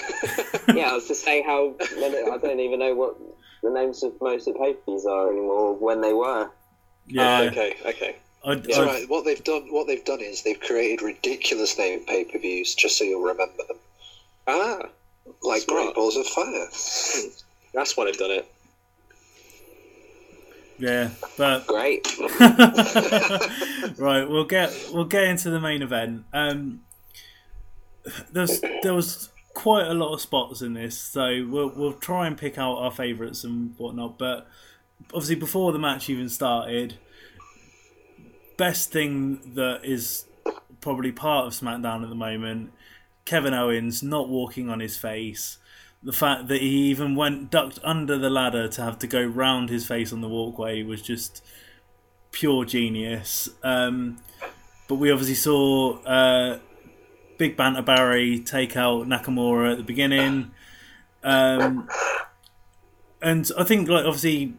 [0.73, 3.15] yeah, I was to say how when I don't even know what
[3.61, 5.59] the names of most of the pay per views are anymore.
[5.59, 6.49] or When they were.
[7.07, 8.15] Yeah, Ah, okay, okay.
[8.43, 9.09] I, It's I- all right.
[9.09, 12.97] What they've done, what they've done is they've created ridiculous name pay per views just
[12.97, 13.77] so you'll remember them,
[14.47, 14.79] Ah,
[15.43, 15.83] like Smart.
[15.83, 16.67] Great Balls of Fire.
[17.73, 18.47] that's why they've done it.
[20.79, 22.07] yeah, but Great.
[23.97, 26.25] right, we'll get we'll get into the main event.
[26.33, 26.81] Um,
[28.31, 32.37] there's there was quite a lot of spots in this, so we'll we'll try and
[32.37, 34.17] pick out our favourites and whatnot.
[34.17, 34.47] But
[35.13, 36.95] obviously, before the match even started,
[38.57, 40.25] best thing that is
[40.81, 42.71] probably part of SmackDown at the moment,
[43.25, 45.57] Kevin Owens not walking on his face.
[46.03, 49.69] The fact that he even went ducked under the ladder to have to go round
[49.69, 51.43] his face on the walkway was just
[52.31, 53.49] pure genius.
[53.63, 54.17] Um,
[54.87, 56.59] but we obviously saw uh,
[57.37, 60.51] Big Banter Barry take out Nakamura at the beginning.
[61.23, 61.89] Um,
[63.21, 64.53] and I think, like, obviously,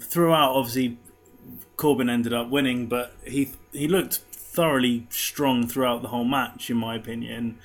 [0.00, 0.98] throughout, obviously,
[1.76, 6.76] Corbin ended up winning, but he he looked thoroughly strong throughout the whole match, in
[6.76, 7.58] my opinion.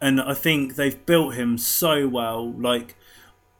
[0.00, 2.52] And I think they've built him so well.
[2.52, 2.96] Like,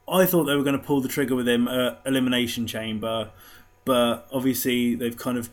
[0.08, 3.30] I thought they were going to pull the trigger with him at Elimination Chamber,
[3.84, 5.50] but obviously they've kind of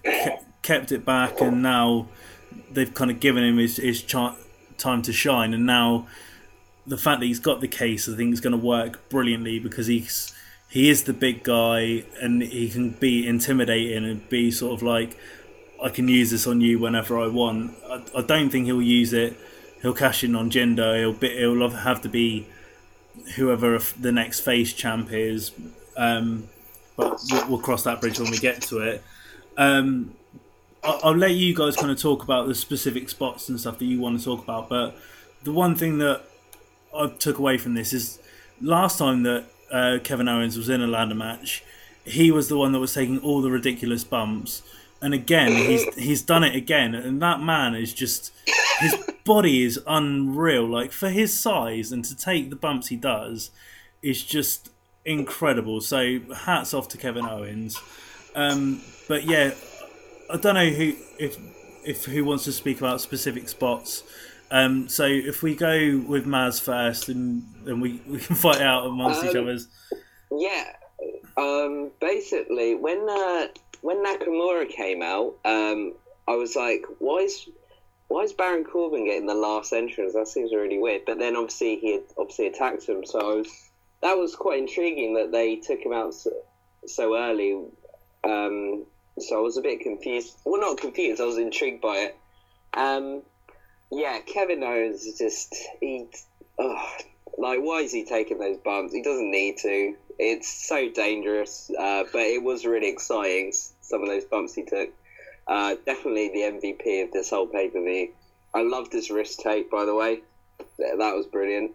[0.62, 2.08] kept it back, and now
[2.72, 4.36] they've kind of given him his his cha-
[4.78, 6.08] time to shine, and now
[6.86, 9.88] the fact that he's got the case, I think, is going to work brilliantly because
[9.88, 10.34] he's
[10.70, 15.18] he is the big guy and he can be intimidating and be sort of like
[15.82, 17.76] I can use this on you whenever I want.
[17.90, 19.38] I, I don't think he'll use it.
[19.82, 20.98] He'll cash in on Jinder.
[21.00, 22.48] He'll be, he'll have to be
[23.36, 25.52] whoever the next face champ is.
[25.96, 26.50] Um,
[26.96, 29.04] but we'll, we'll, cross that bridge when we get to it.
[29.56, 30.16] Um,
[30.84, 33.86] I'll, I'll let you guys kind of talk about the specific spots and stuff that
[33.86, 34.70] you want to talk about.
[34.70, 34.98] But
[35.44, 36.24] the one thing that
[36.96, 38.20] I took away from this is
[38.62, 41.64] last time that uh, Kevin Owens was in a ladder match,
[42.06, 44.64] he was the one that was taking all the ridiculous bumps.
[45.02, 48.32] And again, he's he's done it again, and that man is just
[48.80, 48.96] his
[49.26, 50.66] body is unreal.
[50.66, 53.52] Like for his size and to take the bumps he does,
[54.02, 54.72] is just
[55.06, 55.82] incredible.
[55.82, 57.80] So hats off to Kevin Owens.
[58.36, 59.54] Um, but yeah,
[60.30, 61.38] I don't know who if
[61.84, 64.04] if who wants to speak about specific spots.
[64.50, 68.86] Um, so if we go with Maz first, and then we, we can fight out
[68.86, 69.68] amongst um, each other's.
[70.32, 70.72] Yeah.
[71.38, 73.48] Um, basically, when uh,
[73.82, 75.94] when Nakamura came out, um,
[76.28, 77.48] I was like, why is
[78.08, 80.14] why is Baron Corbin getting the last entrance?
[80.14, 81.04] That seems really weird.
[81.06, 83.70] But then obviously he had obviously attacked him, so I was,
[84.02, 86.32] that was quite intriguing that they took him out so,
[86.86, 87.66] so early.
[88.24, 88.86] Um,
[89.20, 90.36] so I was a bit confused.
[90.46, 91.22] Well, not confused.
[91.22, 92.18] I was intrigued by it.
[92.74, 93.22] Um,
[93.92, 96.08] yeah, Kevin Owens is just he.
[96.60, 96.96] Oh,
[97.38, 98.94] like, why is he taking those bumps?
[98.94, 99.96] He doesn't need to.
[100.20, 103.54] It's so dangerous, uh, but it was really exciting.
[103.82, 104.90] Some of those bumps he took.
[105.48, 108.10] Uh, definitely the MVP of this whole pay per view.
[108.54, 110.22] I loved his wrist tape, by the way.
[110.80, 111.72] That was brilliant.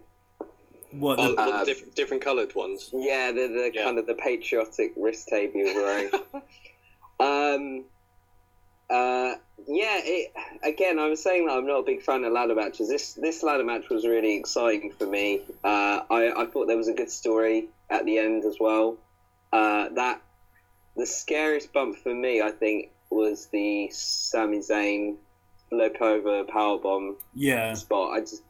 [0.91, 1.15] What?
[1.15, 2.89] The, oh, uh, different, different coloured ones.
[2.93, 3.83] Yeah, the, the yeah.
[3.83, 6.11] kind of the patriotic wrist tape he was wearing.
[7.19, 7.85] um,
[8.89, 9.35] uh,
[9.67, 10.33] yeah, it,
[10.63, 12.89] again, I was saying that I'm not a big fan of ladder matches.
[12.89, 15.41] This this ladder match was really exciting for me.
[15.63, 18.97] Uh, I, I thought there was a good story at the end as well.
[19.51, 20.21] Uh, that
[20.95, 25.15] the scariest bump for me, I think, was the Sami Zayn
[25.69, 27.73] flip over powerbomb yeah.
[27.73, 28.13] spot.
[28.13, 28.43] I just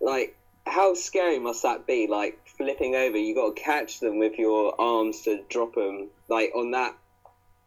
[0.00, 0.36] like
[0.66, 2.06] how scary must that be?
[2.06, 6.52] Like flipping over, you got to catch them with your arms to drop them, like
[6.54, 6.96] on that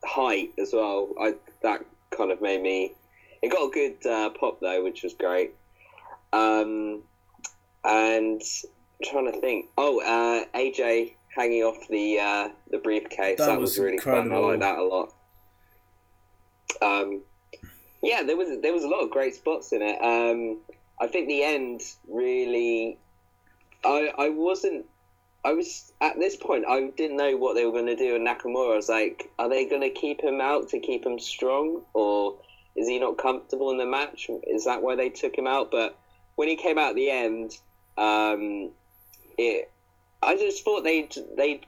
[0.04, 1.10] height as well.
[1.20, 2.94] I that kind of made me.
[3.42, 5.54] It got a good uh, pop though, which was great.
[6.34, 7.04] Um,
[7.84, 9.68] and I'm trying to think.
[9.78, 13.38] Oh, uh, AJ hanging off the uh, the briefcase.
[13.38, 14.30] That, that was, was, really incredible.
[14.30, 14.38] fun.
[14.38, 15.14] I like that a lot.
[16.82, 17.22] Um,
[18.02, 20.02] yeah, there was there was a lot of great spots in it.
[20.02, 20.60] Um,
[21.00, 22.98] I think the end really.
[23.84, 24.86] I I wasn't.
[25.44, 26.66] I was at this point.
[26.68, 28.74] I didn't know what they were going to do in Nakamura.
[28.74, 32.38] I was like, are they going to keep him out to keep him strong, or
[32.76, 34.30] is he not comfortable in the match?
[34.48, 35.72] Is that why they took him out?
[35.72, 35.98] But
[36.36, 37.58] when he came out at the end,
[37.98, 38.72] um,
[39.38, 39.72] it.
[40.22, 41.08] I just thought they
[41.38, 41.62] they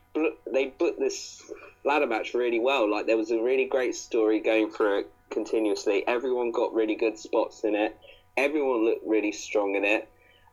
[0.52, 1.41] they put this
[1.85, 2.89] ladder match really well.
[2.89, 6.06] Like there was a really great story going through it continuously.
[6.06, 7.98] Everyone got really good spots in it.
[8.35, 10.10] Everyone looked really strong in it.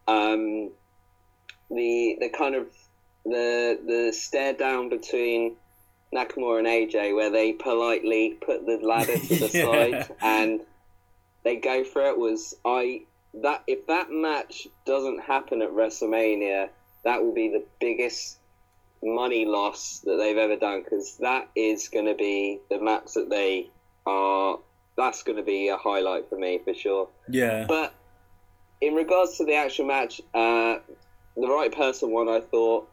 [0.06, 0.70] Um,
[1.70, 2.68] the the kind of
[3.30, 5.56] the the stare down between
[6.12, 10.02] Nakamura and AJ, where they politely put the ladder to the yeah.
[10.04, 10.60] side and
[11.44, 13.02] they go for it, was I
[13.34, 16.70] that if that match doesn't happen at WrestleMania,
[17.04, 18.38] that will be the biggest
[19.02, 23.30] money loss that they've ever done because that is going to be the match that
[23.30, 23.70] they
[24.06, 24.58] are.
[24.96, 27.08] That's going to be a highlight for me for sure.
[27.28, 27.66] Yeah.
[27.68, 27.94] But
[28.80, 30.78] in regards to the actual match, uh,
[31.36, 32.28] the right person won.
[32.28, 32.88] I thought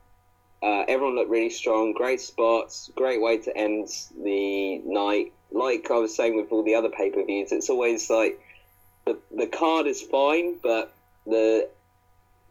[0.66, 1.94] uh, everyone looked really strong.
[1.94, 2.90] Great spots.
[2.96, 3.88] Great way to end
[4.24, 5.32] the night.
[5.52, 8.42] Like I was saying with all the other pay per views, it's always like
[9.06, 10.92] the the card is fine, but
[11.28, 11.70] the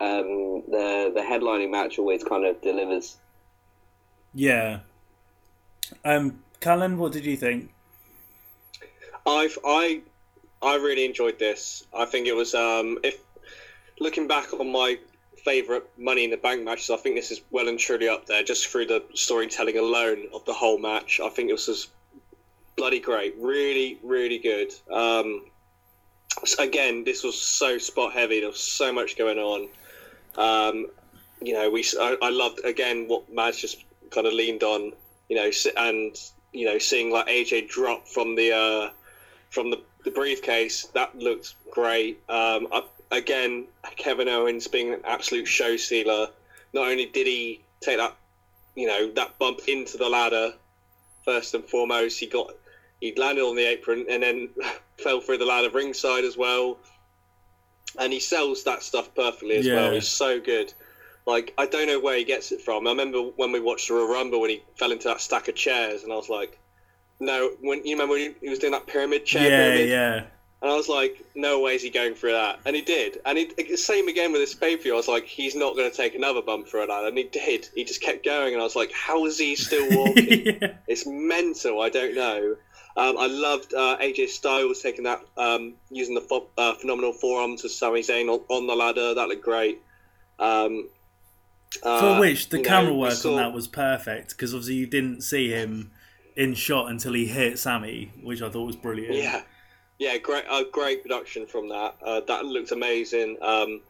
[0.00, 3.16] um, the the headlining match always kind of delivers.
[4.32, 4.80] Yeah.
[6.04, 7.70] Um, Callan, what did you think?
[9.26, 10.02] I've I
[10.62, 11.84] I really enjoyed this.
[11.92, 13.18] I think it was um if
[13.98, 14.98] looking back on my
[15.44, 18.42] favorite Money in the Bank matches, I think this is well and truly up there
[18.42, 21.20] just through the storytelling alone of the whole match.
[21.22, 21.88] I think this was
[22.76, 24.72] bloody great, really really good.
[24.90, 25.44] Um,
[26.58, 28.40] again, this was so spot heavy.
[28.40, 29.68] There was so much going on.
[30.36, 30.86] Um,
[31.40, 34.92] you know, we I, I loved again what Maz just kind of leaned on,
[35.28, 36.16] you know, and
[36.52, 38.90] you know, seeing like AJ drop from the uh,
[39.50, 42.18] from the, the briefcase, that looked great.
[42.28, 43.66] Um, I, again,
[43.96, 46.28] Kevin Owens being an absolute show sealer.
[46.72, 48.14] Not only did he take that,
[48.74, 50.54] you know, that bump into the ladder
[51.24, 52.54] first and foremost, he got
[53.00, 54.48] he landed on the apron and then
[54.98, 56.78] fell through the ladder ringside as well.
[57.98, 59.74] And he sells that stuff perfectly as Yeah.
[59.76, 59.92] well.
[59.92, 60.72] He's so good.
[61.26, 62.86] Like I don't know where he gets it from.
[62.86, 65.54] I remember when we watched the Royal Rumble when he fell into that stack of
[65.54, 66.58] chairs, and I was like,
[67.20, 69.88] "No!" When you remember when he was doing that pyramid chair, yeah, pyramid?
[69.88, 70.24] yeah.
[70.64, 72.58] And I was like, no way is he going through that.
[72.64, 73.18] And he did.
[73.26, 74.94] And he, same again with his pay per view.
[74.94, 77.04] I was like, he's not going to take another bump through that.
[77.04, 77.68] And he did.
[77.74, 78.54] He just kept going.
[78.54, 80.46] And I was like, how is he still walking?
[80.46, 80.72] yeah.
[80.88, 81.82] it's mental.
[81.82, 82.56] I don't know.
[82.96, 87.68] Um, I loved uh, AJ Styles taking that, um, using the uh, phenomenal forearm to
[87.68, 89.12] Sami Zayn on, on the ladder.
[89.12, 89.82] That looked great.
[90.38, 90.88] Um,
[91.82, 94.76] For uh, which the you know, camera work saw- on that was perfect because obviously
[94.76, 95.90] you didn't see him
[96.36, 99.14] in shot until he hit Sami, which I thought was brilliant.
[99.14, 99.42] Yeah,
[99.98, 101.96] yeah, great, uh, great production from that.
[102.04, 103.38] Uh, that looked amazing.
[103.40, 103.80] Um,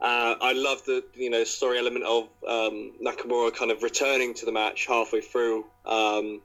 [0.00, 4.46] uh, I love the you know story element of um, Nakamura kind of returning to
[4.46, 6.40] the match halfway through, um,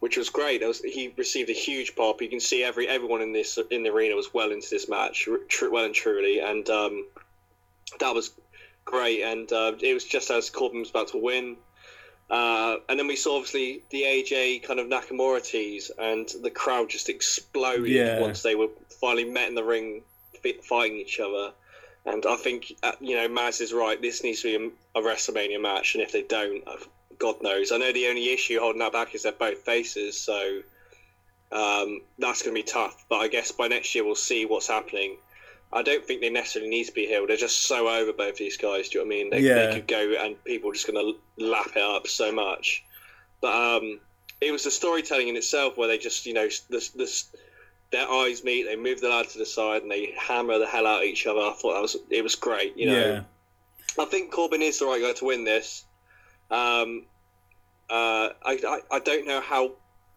[0.00, 0.60] which was great.
[0.66, 2.20] Was, he received a huge pop.
[2.20, 5.28] You can see every everyone in this in the arena was well into this match,
[5.48, 7.06] tr- well and truly, and um,
[8.00, 8.32] that was
[8.84, 9.22] great.
[9.22, 11.56] And uh, it was just as Corbin was about to win.
[12.30, 16.88] Uh, and then we saw obviously the AJ kind of Nakamura tease, and the crowd
[16.88, 18.20] just exploded Yeah.
[18.20, 18.68] once they were
[19.00, 20.02] finally met in the ring,
[20.62, 21.52] fighting each other.
[22.06, 24.00] And I think uh, you know Maz is right.
[24.00, 26.76] This needs to be a, a WrestleMania match, and if they don't, uh,
[27.18, 27.72] God knows.
[27.72, 30.60] I know the only issue holding that back is they're both faces, so
[31.52, 33.06] um, that's going to be tough.
[33.08, 35.16] But I guess by next year we'll see what's happening.
[35.74, 37.28] I don't think they necessarily need to be healed.
[37.28, 38.88] They're just so over both these guys.
[38.88, 39.30] Do you know what I mean?
[39.30, 39.66] They, Yeah.
[39.66, 41.04] they could go and people are just going
[41.38, 42.84] to lap it up so much.
[43.40, 44.00] But um,
[44.40, 47.28] it was the storytelling in itself where they just, you know, this, this,
[47.90, 50.86] their eyes meet, they move the lad to the side, and they hammer the hell
[50.86, 51.40] out of each other.
[51.40, 52.76] I thought that was it was great.
[52.76, 53.22] You know, yeah.
[54.02, 55.84] I think Corbin is the right guy to win this.
[56.50, 57.04] Um,
[57.88, 59.72] uh, I, I I don't know how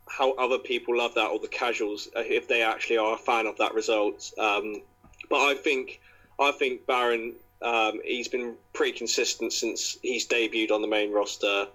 [0.08, 3.46] how other people love that or the casuals uh, if they actually are a fan
[3.46, 4.32] of that result.
[4.40, 4.82] Um,
[5.30, 6.02] but I think
[6.40, 11.68] I think Baron um, he's been pretty consistent since he's debuted on the main roster.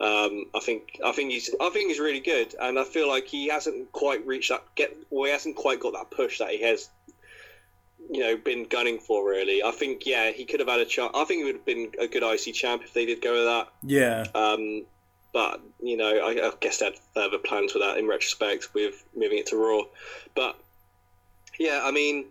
[0.00, 3.26] Um, I think I think he's I think he's really good, and I feel like
[3.26, 4.96] he hasn't quite reached that get.
[5.10, 6.90] Well, he hasn't quite got that push that he has,
[8.10, 9.26] you know, been gunning for.
[9.26, 11.12] Really, I think yeah, he could have had a chance.
[11.14, 13.44] I think he would have been a good IC champ if they did go with
[13.44, 13.68] that.
[13.84, 14.26] Yeah.
[14.34, 14.84] Um,
[15.32, 19.04] but you know, I, I guess they had further plans with that in retrospect with
[19.16, 19.84] moving it to Raw.
[20.34, 20.58] But
[21.58, 22.26] yeah, I mean,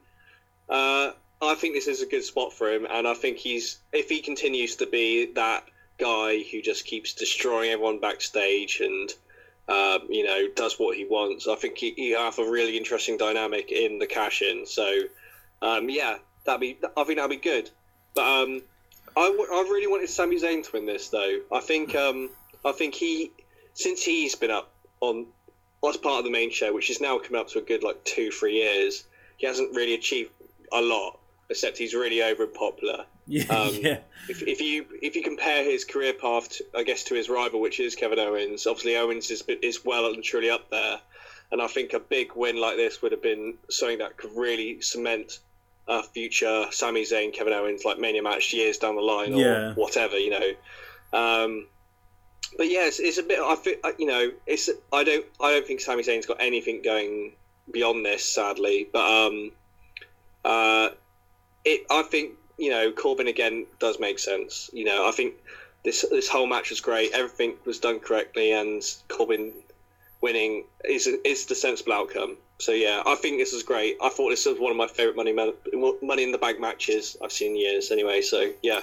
[0.70, 1.12] uh,
[1.42, 4.22] I think this is a good spot for him, and I think he's if he
[4.22, 5.66] continues to be that
[5.98, 9.14] guy who just keeps destroying everyone backstage and.
[9.68, 11.48] Uh, you know, does what he wants.
[11.48, 14.66] I think he, he have a really interesting dynamic in the cash in.
[14.66, 15.04] So,
[15.62, 16.78] um, yeah, that'd be.
[16.98, 17.70] I think that'd be good.
[18.14, 18.62] But um,
[19.16, 21.40] I, w- I really wanted Sami Zayn to win this, though.
[21.52, 22.30] I think um,
[22.66, 23.32] I think he,
[23.74, 25.28] since he's been up on
[25.88, 28.04] as part of the main show, which is now coming up to a good like
[28.04, 29.06] two, three years,
[29.38, 30.32] he hasn't really achieved
[30.72, 31.20] a lot.
[31.50, 33.06] Except he's really over popular.
[33.28, 33.44] Yeah.
[33.46, 34.00] Um, yeah.
[34.28, 37.62] If, if you if you compare his career path, to, I guess, to his rival,
[37.62, 41.00] which is Kevin Owens, obviously Owens is is well and truly up there,
[41.52, 44.82] and I think a big win like this would have been something that could really
[44.82, 45.40] cement
[45.88, 49.74] a future Sami Zayn Kevin Owens like Mania match years down the line or Yeah.
[49.76, 51.18] whatever, you know.
[51.18, 51.68] Um,
[52.58, 53.40] but yeah, it's, it's a bit.
[53.40, 54.70] I feel you know, it's.
[54.92, 55.26] I don't.
[55.40, 57.34] I don't think Sami Zayn's got anything going
[57.72, 58.90] beyond this, sadly.
[58.92, 59.52] But um,
[60.46, 60.90] uh,
[61.66, 61.86] it.
[61.90, 64.70] I think you know Corbin again does make sense.
[64.74, 65.36] You know, I think
[65.84, 67.12] this this whole match was great.
[67.14, 69.54] Everything was done correctly, and Corbin
[70.22, 72.38] winning is is the sensible outcome.
[72.60, 73.98] So yeah, I think this is great.
[74.02, 77.32] I thought this was one of my favorite money money in the bank matches I've
[77.32, 77.92] seen in years.
[77.92, 78.82] Anyway, so yeah.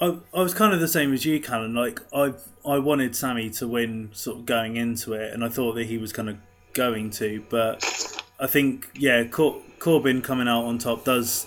[0.00, 1.74] I, I was kind of the same as you, Callan.
[1.74, 2.34] Like I,
[2.64, 5.98] I wanted Sami to win, sort of going into it, and I thought that he
[5.98, 6.36] was kind of
[6.74, 7.44] going to.
[7.48, 7.82] But
[8.38, 11.46] I think, yeah, Cor- Corbin coming out on top does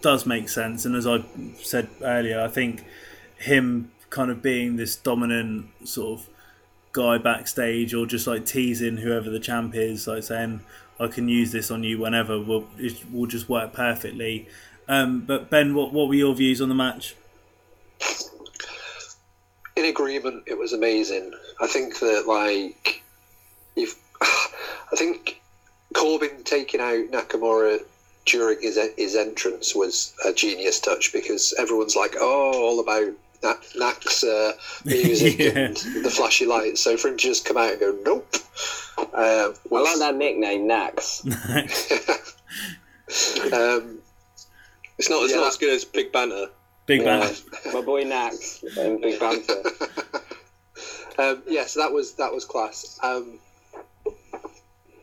[0.00, 0.84] does make sense.
[0.84, 1.24] And as I
[1.62, 2.84] said earlier, I think
[3.36, 6.28] him kind of being this dominant sort of
[6.92, 10.60] guy backstage, or just like teasing whoever the champ is, like saying,
[10.98, 14.48] "I can use this on you whenever," will it will just work perfectly.
[14.88, 17.14] Um, but Ben, what what were your views on the match?
[19.80, 20.44] in agreement.
[20.46, 21.32] It was amazing.
[21.60, 23.02] I think that like
[23.74, 25.39] you've, I think
[25.94, 27.80] Corbin taking out Nakamura
[28.26, 33.12] during his his entrance was a genius touch because everyone's like, oh, all about
[33.42, 34.52] that Nak's uh,
[34.84, 35.58] music Yeah.
[35.58, 36.80] and the flashy lights.
[36.82, 38.36] So for him to just come out and go, nope.
[38.98, 41.24] Uh, I like that nickname, Nax.
[43.52, 43.98] um,
[44.98, 45.38] It's not it's Yeah.
[45.40, 46.46] not as good as Big Banter.
[46.86, 47.30] Big Yeah,
[47.72, 49.62] my boy Nax and Big Banter.
[51.18, 52.98] um, yes, that was that was class.
[53.02, 53.38] Um,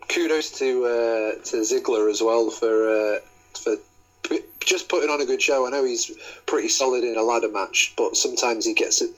[0.10, 3.20] kudos to uh, to Ziggler as well for uh,
[3.54, 3.76] for
[4.60, 5.66] just putting on a good show.
[5.66, 6.12] I know he's
[6.46, 9.12] pretty solid in a ladder match, but sometimes he gets it.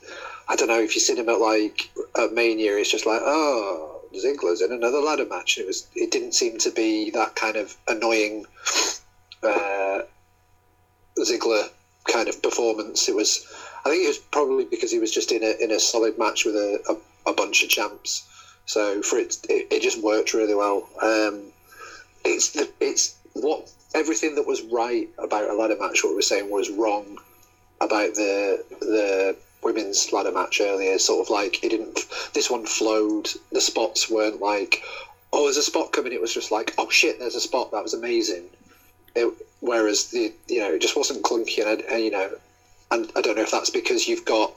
[0.47, 4.01] I don't know if you've seen him at like at Mania, it's just like oh
[4.15, 5.57] Ziggler's in another ladder match.
[5.57, 8.45] It was it didn't seem to be that kind of annoying
[9.43, 10.01] uh,
[11.17, 11.69] Ziggler
[12.07, 13.07] kind of performance.
[13.09, 13.47] It was
[13.85, 16.45] I think it was probably because he was just in a in a solid match
[16.45, 18.27] with a, a, a bunch of champs.
[18.69, 20.87] So for it, it, it just worked really well.
[21.01, 21.45] Um,
[22.23, 26.03] it's the it's what everything that was right about a ladder match.
[26.03, 27.17] What we were saying was wrong
[27.81, 30.99] about the the women's ladder match earlier.
[30.99, 32.05] Sort of like it didn't.
[32.35, 33.29] This one flowed.
[33.51, 34.83] The spots weren't like,
[35.33, 36.13] oh, there's a spot coming.
[36.13, 37.71] It was just like, oh shit, there's a spot.
[37.71, 38.43] That was amazing.
[39.15, 42.37] It, whereas the you know it just wasn't clunky and, and you know,
[42.91, 44.53] and I don't know if that's because you've got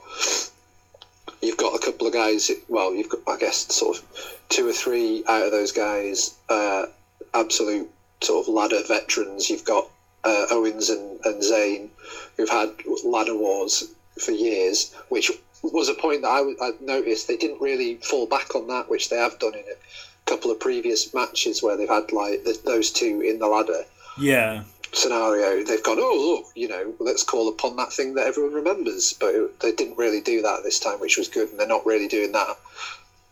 [1.43, 2.49] you've got a couple of guys.
[2.67, 6.85] Well, you've got I guess sort of two or three out of those guys, uh,
[7.33, 7.89] absolute
[8.21, 9.49] sort of ladder veterans.
[9.49, 9.89] You've got
[10.23, 11.89] uh, Owens and, and Zayn,
[12.37, 12.69] who've had
[13.03, 17.95] ladder wars for years, which was a point that I, I noticed they didn't really
[17.97, 21.77] fall back on that, which they have done in a couple of previous matches where
[21.77, 23.85] they've had like the, those two in the ladder
[24.17, 24.63] Yeah.
[24.93, 25.63] Scenario.
[25.63, 29.33] They've gone, oh look, you know, let's call upon that thing that everyone remembers, but
[29.33, 32.07] it, they didn't really do that this time, which was good, and they're not really
[32.07, 32.57] doing that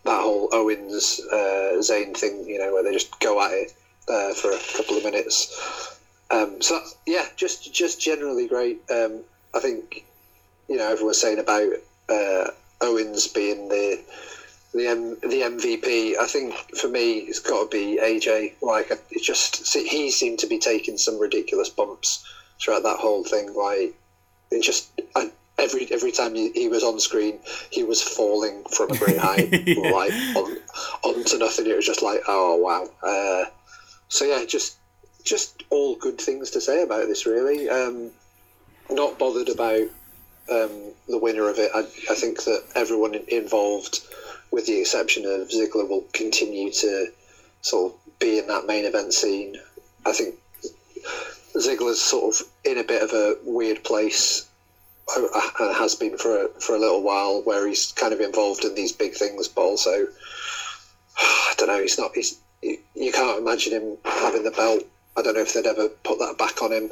[0.04, 3.74] that whole Owens uh, Zayn thing, you know, where they just go at it
[4.08, 5.98] uh, for a couple of minutes.
[6.32, 8.80] Um, so that's, yeah, just just generally great.
[8.90, 9.20] Um,
[9.54, 10.06] I think
[10.68, 11.72] you know everyone's saying about
[12.10, 12.48] uh,
[12.82, 14.00] Owens being the
[14.74, 16.18] the M, the MVP.
[16.20, 18.54] I think for me it's got to be AJ.
[18.62, 22.26] Like it just he seemed to be taking some ridiculous bumps
[22.60, 23.54] throughout that whole thing.
[23.54, 23.94] Like
[24.52, 27.40] it just I, every every time he, he was on screen,
[27.70, 29.90] he was falling from a great height, Yeah.
[29.92, 30.58] like on
[31.04, 31.68] onto nothing.
[31.68, 32.88] It was just like oh wow.
[33.04, 33.50] Uh,
[34.08, 34.78] so yeah, just
[35.24, 37.26] just all good things to say about this.
[37.26, 38.12] Really, um,
[38.90, 39.88] not bothered about
[40.50, 41.72] um, the winner of it.
[41.74, 41.80] I,
[42.10, 44.02] I think that everyone involved,
[44.52, 47.08] with the exception of Ziggler, will continue to
[47.62, 49.56] sort of be in that main event scene.
[50.06, 50.36] I think
[51.56, 54.48] Ziggler's sort of in a bit of a weird place
[55.16, 58.64] uh, and has been for a, for a little while, where he's kind of involved
[58.64, 60.08] in these big things, but also
[61.18, 61.82] I don't know.
[61.82, 62.12] He's not.
[62.16, 64.84] He's you, you can't imagine him having the belt.
[65.18, 66.92] I don't know if they'd ever put that back on him.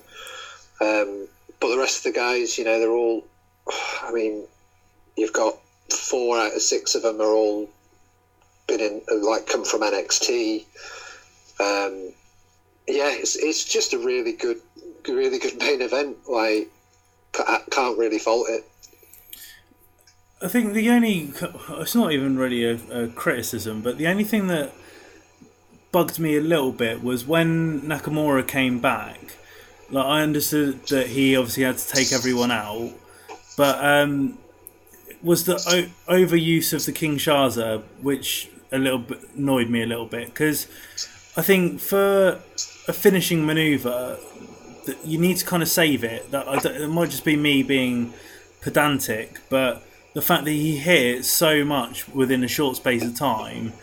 [0.81, 1.27] Um,
[1.59, 3.25] but the rest of the guys, you know, they're all.
[4.03, 4.43] I mean,
[5.15, 5.57] you've got
[5.93, 7.69] four out of six of them are all
[8.67, 10.65] been in like come from NXT.
[11.59, 12.13] Um,
[12.87, 14.61] yeah, it's it's just a really good,
[15.07, 16.17] really good main event.
[16.27, 16.69] Like,
[17.33, 18.65] ca- can't really fault it.
[20.41, 21.33] I think the only
[21.71, 24.73] it's not even really a, a criticism, but the only thing that
[25.91, 29.19] bugged me a little bit was when Nakamura came back.
[29.89, 32.91] Like I understood that he obviously had to take everyone out,
[33.57, 34.37] but um,
[35.21, 35.55] was the
[36.07, 40.67] o- overuse of the Kinshasa, which a little bit annoyed me a little bit because
[41.35, 42.39] I think for
[42.87, 44.17] a finishing maneuver,
[45.03, 46.31] you need to kind of save it.
[46.31, 48.13] That it might just be me being
[48.61, 49.83] pedantic, but
[50.13, 53.73] the fact that he hit so much within a short space of time,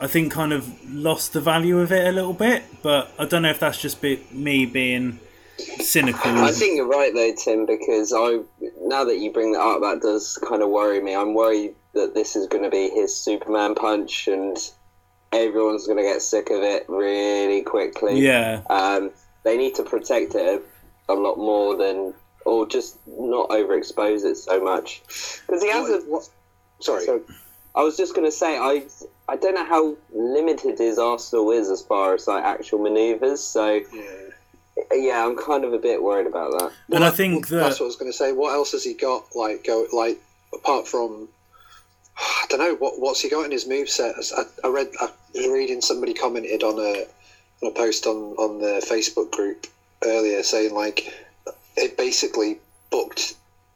[0.00, 2.64] I think kind of lost the value of it a little bit.
[2.82, 5.20] But I don't know if that's just be, me being
[5.58, 6.30] cynical.
[6.30, 8.40] I think you're right though, Tim, because I
[8.82, 11.14] now that you bring that up, that does kind of worry me.
[11.14, 14.56] I'm worried that this is going to be his Superman punch, and
[15.32, 18.20] everyone's going to get sick of it really quickly.
[18.20, 19.10] yeah, Um,
[19.44, 20.62] they need to protect it
[21.08, 22.12] a lot more than,
[22.44, 25.02] or just not overexpose it so much.
[25.46, 25.92] Because he has a.
[26.00, 26.28] What- what-
[26.80, 27.04] sorry.
[27.04, 27.22] So,
[27.74, 28.84] I was just going to say, I
[29.28, 33.40] I don't know how limited his arsenal is as far as like actual maneuvers.
[33.42, 34.02] So yeah.
[34.92, 36.72] Yeah, I'm kind of a bit worried about that.
[36.92, 38.32] and I think Well, that's what I was going to say.
[38.32, 39.24] What else has he got?
[39.34, 40.18] Like go like
[40.54, 41.28] apart from
[42.18, 44.14] I don't know what what's he got in his moveset?
[44.36, 47.06] I, I read I was reading somebody commented on a
[47.62, 49.66] on a post on on the Facebook group
[50.04, 51.12] earlier saying like
[51.76, 52.58] it basically
[52.90, 53.34] booked.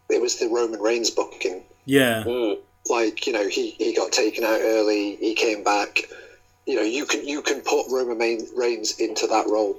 [0.09, 1.63] It was the Roman Reigns booking.
[1.85, 2.59] yeah, Mm.
[2.89, 5.17] Like you know he he got taken out early.
[5.17, 6.01] He came back.
[6.67, 8.19] You know you can you can put Roman
[8.57, 9.77] Reigns into that role.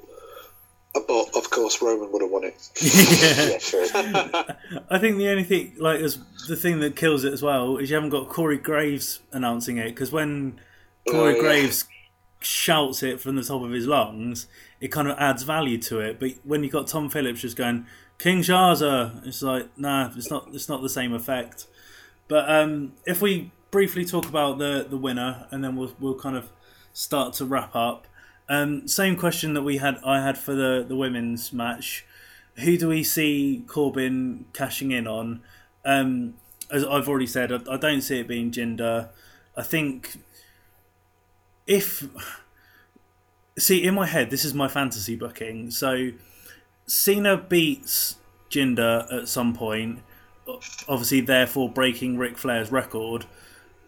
[0.94, 2.70] But of course, Roman would have won it.
[2.82, 3.52] yeah.
[3.52, 3.86] Yeah, sure.
[4.90, 7.90] I think the only thing, like, is the thing that kills it as well is
[7.90, 10.60] you haven't got Corey Graves announcing it because when
[11.10, 11.42] Corey Oh, yeah.
[11.42, 11.86] Graves
[12.42, 14.48] shouts it from the top of his lungs,
[14.82, 16.20] it kind of adds value to it.
[16.20, 17.86] But when you've got Tom Phillips just going
[18.20, 20.50] Kinshasa, it's like nah, it's not.
[20.54, 21.68] It's not the same effect.
[22.28, 26.36] But um, if we briefly talk about the the winner, and then we'll we'll kind
[26.36, 26.50] of
[26.94, 28.08] start to wrap up.
[28.52, 32.06] Um, same question that we had I had for the the women's match.
[32.56, 35.42] Who do we see Corbin cashing in on?
[35.86, 36.34] Um,
[36.70, 39.08] as I've already said, I, I don't see it being Jinder.
[39.56, 40.18] I think
[41.66, 42.06] if
[43.58, 45.72] see in my head, this is my fantasy booking.
[45.72, 46.10] So
[46.86, 48.18] Cena beats
[48.50, 50.00] Jinder at some point,
[50.90, 53.28] obviously, therefore breaking Ric Flair's record.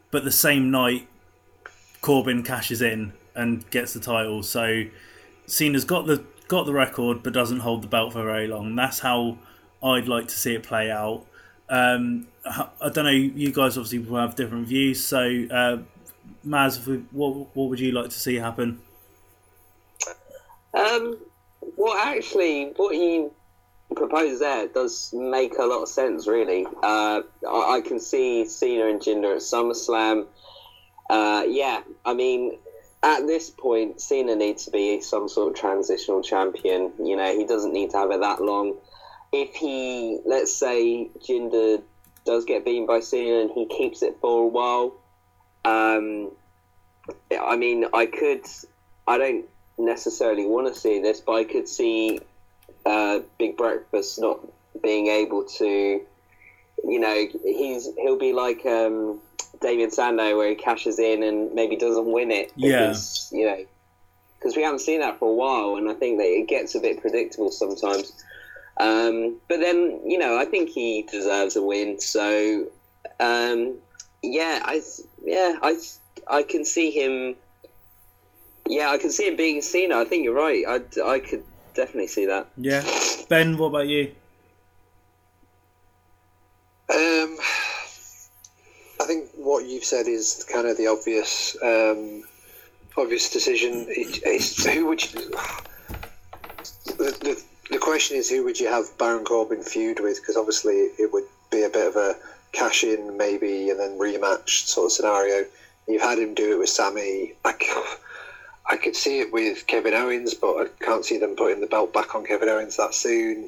[0.09, 1.09] But the same night,
[1.99, 4.43] Corbin cashes in and gets the title.
[4.43, 4.83] So
[5.45, 8.75] Cena's got the got the record, but doesn't hold the belt for very long.
[8.75, 9.37] That's how
[9.81, 11.25] I'd like to see it play out.
[11.69, 13.11] Um, I don't know.
[13.11, 15.03] You guys obviously will have different views.
[15.03, 15.77] So, uh,
[16.45, 18.81] Maz, what what would you like to see happen?
[20.73, 21.17] Um,
[21.77, 23.31] well, actually, what you
[23.95, 26.65] propose there does make a lot of sense, really.
[26.65, 30.25] Uh, I, I, can see Cena and Jinder at SummerSlam.
[31.09, 32.57] Uh, yeah, I mean,
[33.03, 36.93] at this point, Cena needs to be some sort of transitional champion.
[37.03, 38.77] You know, he doesn't need to have it that long.
[39.33, 41.81] If he, let's say, Jinder
[42.25, 44.93] does get beaten by Cena and he keeps it for a while,
[45.65, 46.31] um,
[47.37, 48.45] I mean, I could,
[49.05, 49.45] I don't
[49.77, 52.21] necessarily want to see this, but I could see
[52.85, 54.39] uh, Big Breakfast not
[54.81, 55.65] being able to,
[56.85, 59.19] you know, he's he'll be like um,
[59.61, 63.39] Damien Sandow where he cashes in and maybe doesn't win it because yeah.
[63.39, 63.65] you know
[64.43, 66.79] because we haven't seen that for a while, and I think that it gets a
[66.79, 68.11] bit predictable sometimes.
[68.77, 71.99] Um, but then you know, I think he deserves a win.
[72.01, 72.67] So
[73.19, 73.75] um,
[74.21, 74.81] yeah, I
[75.23, 75.77] yeah I
[76.27, 77.35] I can see him.
[78.67, 79.97] Yeah, I can see him being Cena.
[79.97, 80.63] I think you're right.
[80.67, 81.43] I, I could
[81.73, 82.47] definitely see that.
[82.57, 82.83] Yeah,
[83.29, 84.13] Ben, what about you?
[86.89, 87.62] Um, I think
[89.43, 92.23] what you've said is kind of the obvious, um,
[92.97, 93.85] obvious decision.
[93.89, 95.31] It, it's, who would you?
[96.85, 100.21] The, the, the question is, who would you have Baron Corbin feud with?
[100.21, 102.15] Because obviously, it would be a bit of a
[102.51, 105.45] cash in, maybe, and then rematch sort of scenario.
[105.87, 107.33] You've had him do it with Sami.
[107.43, 107.53] I,
[108.69, 111.93] I could see it with Kevin Owens, but I can't see them putting the belt
[111.93, 113.45] back on Kevin Owens that soon.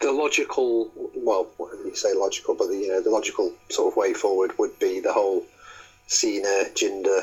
[0.00, 1.48] The logical, well,
[1.84, 5.00] you say logical, but the, you know the logical sort of way forward would be
[5.00, 5.44] the whole
[6.06, 7.20] Cena Jinder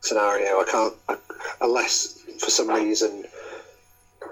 [0.00, 0.60] scenario.
[0.60, 1.16] I can't, I,
[1.60, 3.24] unless for some reason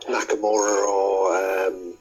[0.09, 1.94] Nakamura or um,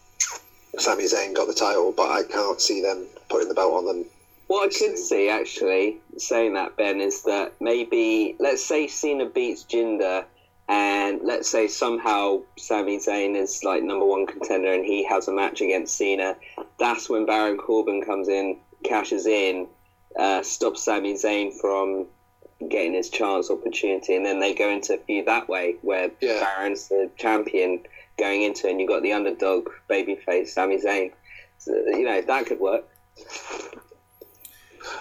[0.77, 4.05] Sami Zayn got the title, but I can't see them putting the belt on them
[4.47, 9.63] what I could see, actually, saying that, Ben, is that maybe, let's say Cena beats
[9.63, 10.25] Jinder,
[10.67, 15.31] and let's say somehow Sami Zayn is like number one contender and he has a
[15.31, 16.35] match against Cena.
[16.79, 19.67] That's when Baron Corbin comes in, cashes in,
[20.17, 22.07] uh, stops Sami Zayn from
[22.69, 26.39] getting his chance opportunity, and then they go into a feud that way, where yeah.
[26.39, 27.83] Baron's the champion
[28.17, 31.11] going into it, and you've got the underdog babyface Sami Zayn.
[31.57, 32.85] So, you know, that could work.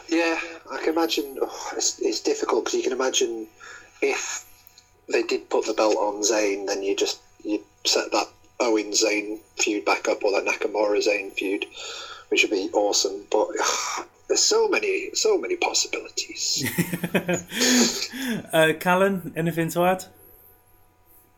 [0.08, 1.38] Yeah, I can imagine.
[1.40, 3.46] Oh, it's, it's difficult because you can imagine
[4.00, 4.48] if
[5.10, 8.28] they did put the belt on Zayn, then you just you set that
[8.60, 11.66] Owen Zayn feud back up or that Nakamura Zayn feud,
[12.28, 13.24] which would be awesome.
[13.30, 16.64] But oh, there's so many, so many possibilities.
[18.52, 20.04] uh, Callan, anything to add?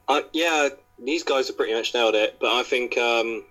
[0.08, 0.68] Uh, yeah,
[1.02, 2.36] these guys have pretty much nailed it.
[2.40, 3.44] But I think, um,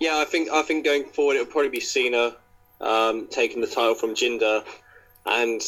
[0.00, 2.34] yeah, I think I think going forward it'll probably be Cena
[2.80, 4.64] um, taking the title from Jinder,
[5.26, 5.60] and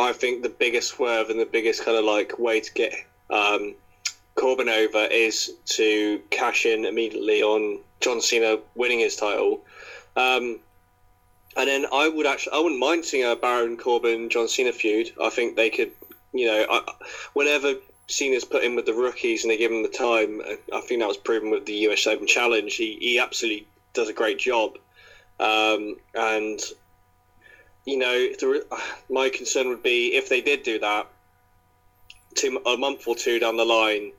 [0.00, 2.94] I think the biggest swerve and the biggest kind of like way to get
[3.28, 3.74] um,
[4.34, 9.62] Corbin over is to cash in immediately on John Cena winning his title.
[10.16, 10.58] Um,
[11.56, 15.12] and then I would actually, I wouldn't mind seeing a Baron Corbin John Cena feud.
[15.20, 15.90] I think they could,
[16.32, 16.92] you know, I,
[17.34, 17.74] whenever
[18.06, 20.40] Cena's put in with the rookies and they give him the time,
[20.72, 22.74] I think that was proven with the US Open Challenge.
[22.74, 24.78] He, he absolutely does a great job.
[25.38, 26.60] Um, and
[27.84, 28.64] you know, the,
[29.10, 31.06] my concern would be if they did do that,
[32.34, 34.12] two, a month or two down the line,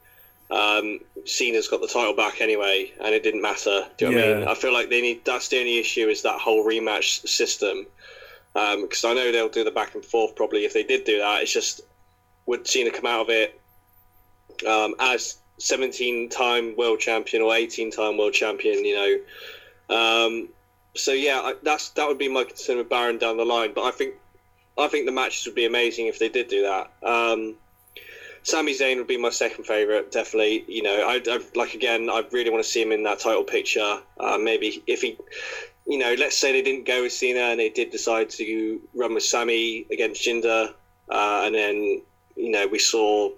[0.50, 3.88] um, Cena's got the title back anyway, and it didn't matter.
[3.98, 4.36] Do you know yeah.
[4.36, 4.48] I mean?
[4.50, 5.24] I feel like they need.
[5.24, 7.88] That's the only issue is that whole rematch system.
[8.54, 11.20] Because um, I know they'll do the back and forth probably if they did do
[11.20, 11.42] that.
[11.42, 11.82] It's just
[12.46, 13.62] would Cena come out of it
[14.68, 18.84] um, as 17 time world champion or 18 time world champion?
[18.84, 19.24] You
[19.90, 20.50] know, um,
[20.96, 23.74] so yeah, that's that would be my concern with Baron down the line.
[23.74, 24.16] But I think
[24.78, 26.92] I think the matches would be amazing if they did do that.
[27.08, 27.56] Um,
[28.44, 30.66] Sami Zayn would be my second favorite, definitely.
[30.68, 32.10] You know, I, I like again.
[32.10, 34.00] I really want to see him in that title picture.
[34.20, 35.18] Uh, maybe if he,
[35.86, 39.14] you know, let's say they didn't go with Cena and they did decide to run
[39.14, 40.74] with Sami against Jinder,
[41.10, 42.02] uh, and then
[42.36, 43.30] you know we saw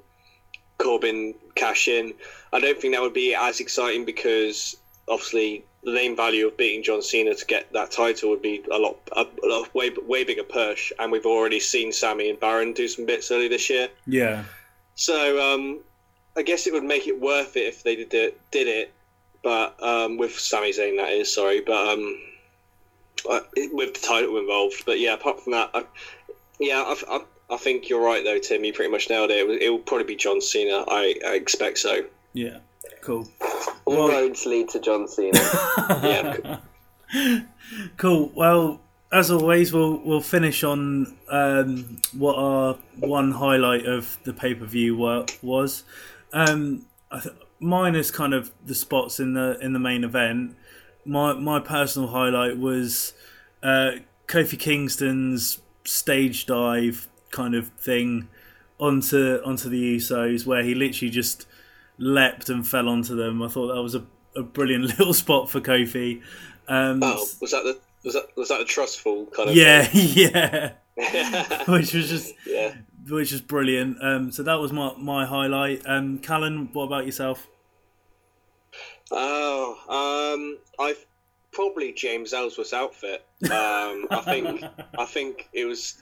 [0.77, 2.13] Corbin cash in.
[2.53, 4.77] I don't think that would be as exciting because
[5.07, 8.77] obviously the name value of beating John Cena to get that title would be a
[8.77, 12.73] lot, a, a lot way way bigger push, and we've already seen Sami and Baron
[12.73, 13.89] do some bits early this year.
[14.07, 14.43] Yeah.
[14.95, 15.79] So um,
[16.37, 18.93] I guess it would make it worth it if they did it, did it,
[19.43, 22.19] but um, with Sami Zayn that is sorry, but um,
[23.29, 23.41] uh,
[23.71, 24.83] with the title involved.
[24.85, 25.83] But yeah, apart from that, I,
[26.59, 28.63] yeah, I, I, I think you're right though, Tim.
[28.63, 29.37] You pretty much nailed it.
[29.37, 30.85] It will, it will probably be John Cena.
[30.87, 32.05] I, I expect so.
[32.33, 32.59] Yeah.
[33.01, 33.27] Cool.
[33.85, 35.39] All Well- roads lead to John Cena.
[36.03, 36.59] Yeah.
[37.97, 38.31] Cool.
[38.35, 38.81] Well,
[39.11, 44.65] as always, we'll we'll finish on um, what our one highlight of the pay per
[44.65, 45.83] view was.
[46.31, 50.55] Um, I th- mine is kind of the spots in the in the main event.
[51.05, 53.13] My my personal highlight was
[53.61, 53.91] uh,
[54.27, 58.27] Kofi Kingston's stage dive kind of thing
[58.79, 61.45] onto onto the Usos, where he literally just
[61.97, 63.41] leapt and fell onto them.
[63.41, 64.05] I thought that was a,
[64.35, 66.21] a brilliant little spot for Kofi.
[66.67, 69.55] Um, Oh, was that the was that was that a trustful kind of?
[69.55, 70.73] yeah, yeah,
[71.67, 72.75] which was just yeah.
[73.07, 73.97] which was brilliant.
[74.03, 75.81] Um, so that was my my highlight.
[75.85, 77.47] Um, Callan, what about yourself?
[79.11, 79.77] Oh,
[80.33, 80.95] um, I
[81.51, 83.25] probably James Ellsworth's outfit.
[83.43, 84.63] Um, I think
[84.97, 86.01] I think it was,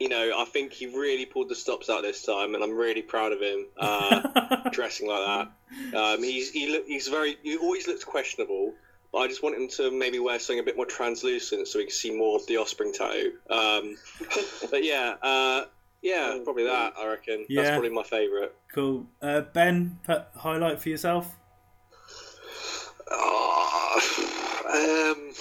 [0.00, 3.02] you know, I think he really pulled the stops out this time, and I'm really
[3.02, 5.48] proud of him uh, dressing like
[5.92, 5.96] that.
[5.96, 8.74] Um, he's he look, he's very he always looks questionable.
[9.12, 11.86] But I just want him to maybe wear something a bit more translucent so we
[11.86, 13.32] can see more of the Offspring tattoo.
[13.50, 13.96] Um,
[14.70, 15.64] but yeah, uh,
[16.00, 16.92] yeah, probably that.
[16.96, 17.62] I reckon Yeah.
[17.62, 18.52] that's probably my favourite.
[18.72, 19.08] cool.
[19.20, 21.34] Uh, ben, pe- highlight for yourself?
[23.10, 25.32] Oh, um,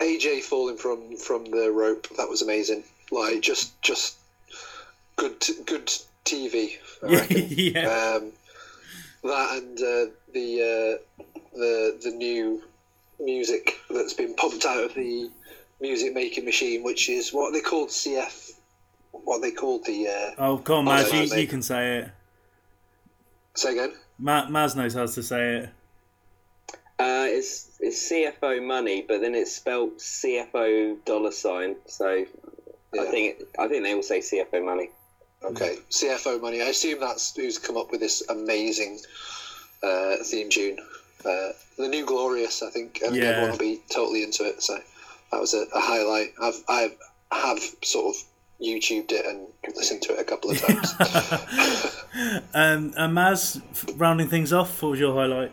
[0.00, 2.84] AJ falling from from the rope that was amazing.
[3.10, 4.16] Like just just
[5.16, 5.86] good t- good
[6.24, 6.72] TV.
[7.02, 8.16] I yeah.
[8.18, 8.32] Um,
[9.22, 11.22] that and uh, the uh,
[11.54, 12.62] the the new
[13.18, 15.30] music that's been pumped out of the
[15.80, 18.52] music making machine, which is what they called CF.
[19.12, 20.08] What they called the.
[20.08, 22.10] Uh, Oh, come on, Maz, you, you can say it.
[23.54, 23.92] say again.
[24.18, 25.68] Ma- Maz knows how to say it.
[27.00, 31.76] Uh, it's it's CFO money, but then it's spelled CFO dollar sign.
[31.86, 32.24] So
[32.98, 34.90] I think I think they all say CFO money.
[35.42, 36.60] Okay, CFO money.
[36.60, 39.00] I assume that's who's come up with this amazing
[39.82, 40.78] uh, theme tune.
[41.24, 42.98] Uh, the new Glorious, I think.
[43.02, 43.28] I think Yeah.
[43.30, 44.62] everyone will be totally into it.
[44.62, 44.78] So
[45.32, 46.34] that was a, a highlight.
[46.40, 46.90] I've I
[47.32, 48.22] have sort of
[48.60, 50.94] YouTubed it and listened to it a couple of times.
[52.54, 53.60] um, and Maz,
[53.98, 55.52] rounding things off, what was your highlight?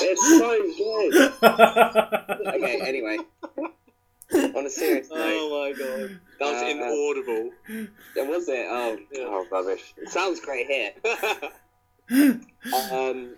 [0.00, 2.52] It's so good.
[2.54, 3.18] okay, anyway.
[4.54, 7.50] On a serious note, Oh my god, that was Uh, inaudible.
[8.16, 8.66] was it?
[8.70, 9.24] Oh, Yeah.
[9.26, 9.94] oh, rubbish.
[9.96, 10.92] It sounds great here.
[12.72, 13.34] Um,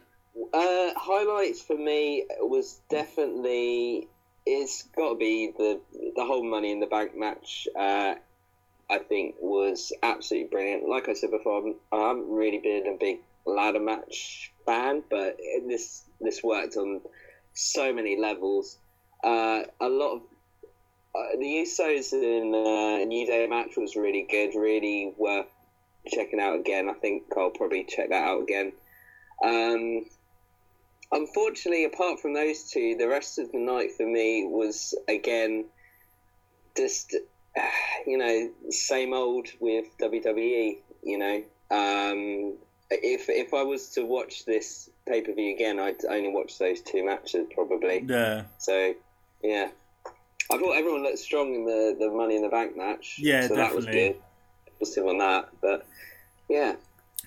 [0.55, 4.09] uh, highlights for me was definitely
[4.47, 5.81] it's got to be the
[6.15, 7.67] the whole Money in the Bank match.
[7.77, 8.15] Uh,
[8.91, 10.89] I think was absolutely brilliant.
[10.89, 16.05] Like I said before, I'm, haven't really been a big ladder match fan, but this
[16.21, 17.01] this worked on
[17.55, 18.79] so many levels.
[19.23, 20.23] Uh, a lot of
[21.15, 25.47] uh, the Usos in uh, New Day match was really good, really worth
[26.07, 26.89] checking out again.
[26.89, 28.73] I think I'll probably check that out again.
[29.45, 30.05] Um,
[31.13, 35.67] unfortunately, apart from those two, the rest of the night for me was again
[36.77, 37.15] just
[38.07, 40.79] you know same old with WWE.
[41.03, 41.37] You know,
[41.71, 42.57] um,
[42.91, 46.81] if if I was to watch this pay per view again, I'd only watch those
[46.81, 48.05] two matches probably.
[48.07, 48.45] Yeah.
[48.59, 48.95] So
[49.43, 49.69] yeah,
[50.51, 53.17] I thought everyone looked strong in the the Money in the Bank match.
[53.19, 54.15] Yeah, so that was definitely.
[54.15, 54.23] good.
[54.79, 55.87] Positive on that, but
[56.49, 56.75] yeah.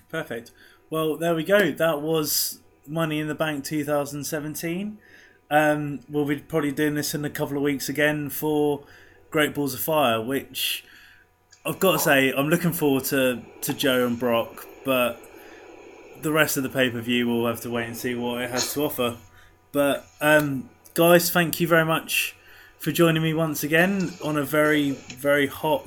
[0.08, 0.50] Perfect.
[0.90, 1.72] Well, there we go.
[1.72, 4.98] That was Money in the Bank 2017.
[5.50, 8.84] Um, we'll be probably doing this in a couple of weeks again for
[9.34, 10.84] Great Balls of Fire, which
[11.66, 15.20] I've got to say I'm looking forward to to Joe and Brock, but
[16.22, 18.50] the rest of the pay per view we'll have to wait and see what it
[18.50, 19.16] has to offer.
[19.72, 22.36] But um, guys, thank you very much
[22.78, 25.84] for joining me once again on a very very hot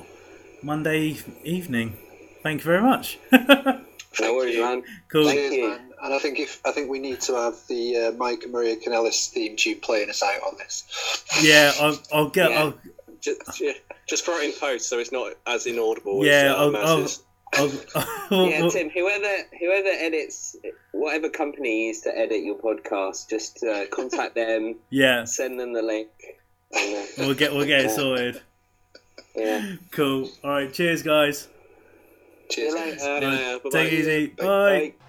[0.62, 1.96] Monday evening.
[2.42, 3.18] Thank you very much.
[4.20, 4.82] No worries, man.
[5.08, 5.24] cool.
[5.24, 5.68] Thank Cheers, you.
[5.70, 5.80] man.
[6.02, 8.76] And I think if I think we need to have the uh, Mike and Maria
[8.76, 10.84] Kanellis theme tune playing us out on this.
[11.40, 12.50] Yeah, I'll, I'll get.
[12.50, 12.60] Yeah.
[12.60, 12.74] I'll,
[13.20, 13.40] just,
[14.08, 16.84] just throw it in post so it's not as inaudible Yeah, as uh, I'll- Maz
[16.84, 17.22] I'll- is.
[18.30, 18.90] yeah, Tim.
[18.90, 20.54] Whoever whoever edits
[20.92, 24.76] whatever company you use to edit your podcast, just uh, contact them.
[24.90, 25.24] Yeah.
[25.24, 26.10] Send them the link.
[26.76, 28.42] And, uh, we'll get we'll get it sorted.
[29.34, 29.76] Yeah.
[29.92, 30.28] Cool.
[30.44, 30.70] All right.
[30.70, 31.48] Cheers, guys.
[32.50, 32.74] Cheers.
[32.74, 34.26] Take it easy.
[34.26, 34.44] Bye.
[34.44, 34.92] Bye.
[34.98, 35.07] So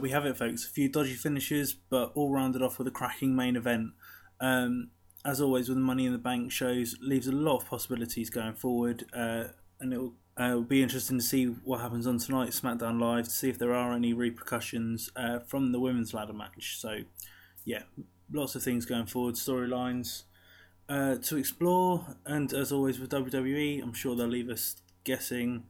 [0.00, 0.66] we have it, folks.
[0.66, 3.92] A few dodgy finishes, but all rounded off with a cracking main event.
[4.40, 4.90] Um,
[5.24, 8.54] as always, with the Money in the Bank shows, leaves a lot of possibilities going
[8.54, 9.44] forward, uh,
[9.78, 13.26] and it will, uh, it'll be interesting to see what happens on tonight's SmackDown Live
[13.26, 16.78] to see if there are any repercussions uh, from the women's ladder match.
[16.78, 17.00] So,
[17.64, 17.82] yeah,
[18.32, 20.22] lots of things going forward, storylines
[20.88, 25.64] uh, to explore, and as always with WWE, I'm sure they'll leave us guessing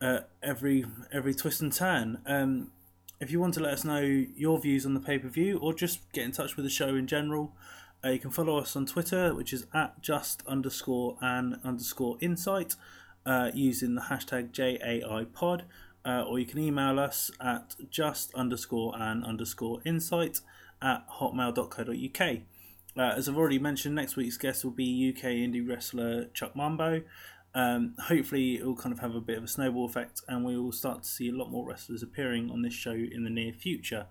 [0.00, 2.20] uh, every every twist and turn.
[2.26, 2.70] Um,
[3.20, 5.72] if you want to let us know your views on the pay per view or
[5.72, 7.52] just get in touch with the show in general,
[8.04, 12.74] uh, you can follow us on Twitter, which is at just underscore and underscore insight,
[13.24, 15.62] uh, using the hashtag JAIPod,
[16.04, 20.40] uh, or you can email us at just underscore and underscore insight
[20.82, 22.38] at hotmail.co.uk.
[22.98, 27.02] Uh, as I've already mentioned, next week's guest will be UK indie wrestler Chuck Mambo.
[27.56, 30.58] Um, hopefully, it will kind of have a bit of a snowball effect, and we
[30.58, 33.54] will start to see a lot more wrestlers appearing on this show in the near
[33.54, 34.06] future.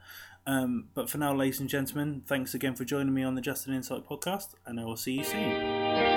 [0.47, 3.75] Um, but for now, ladies and gentlemen, thanks again for joining me on the Justin
[3.75, 6.14] Insight podcast, and I will see you soon.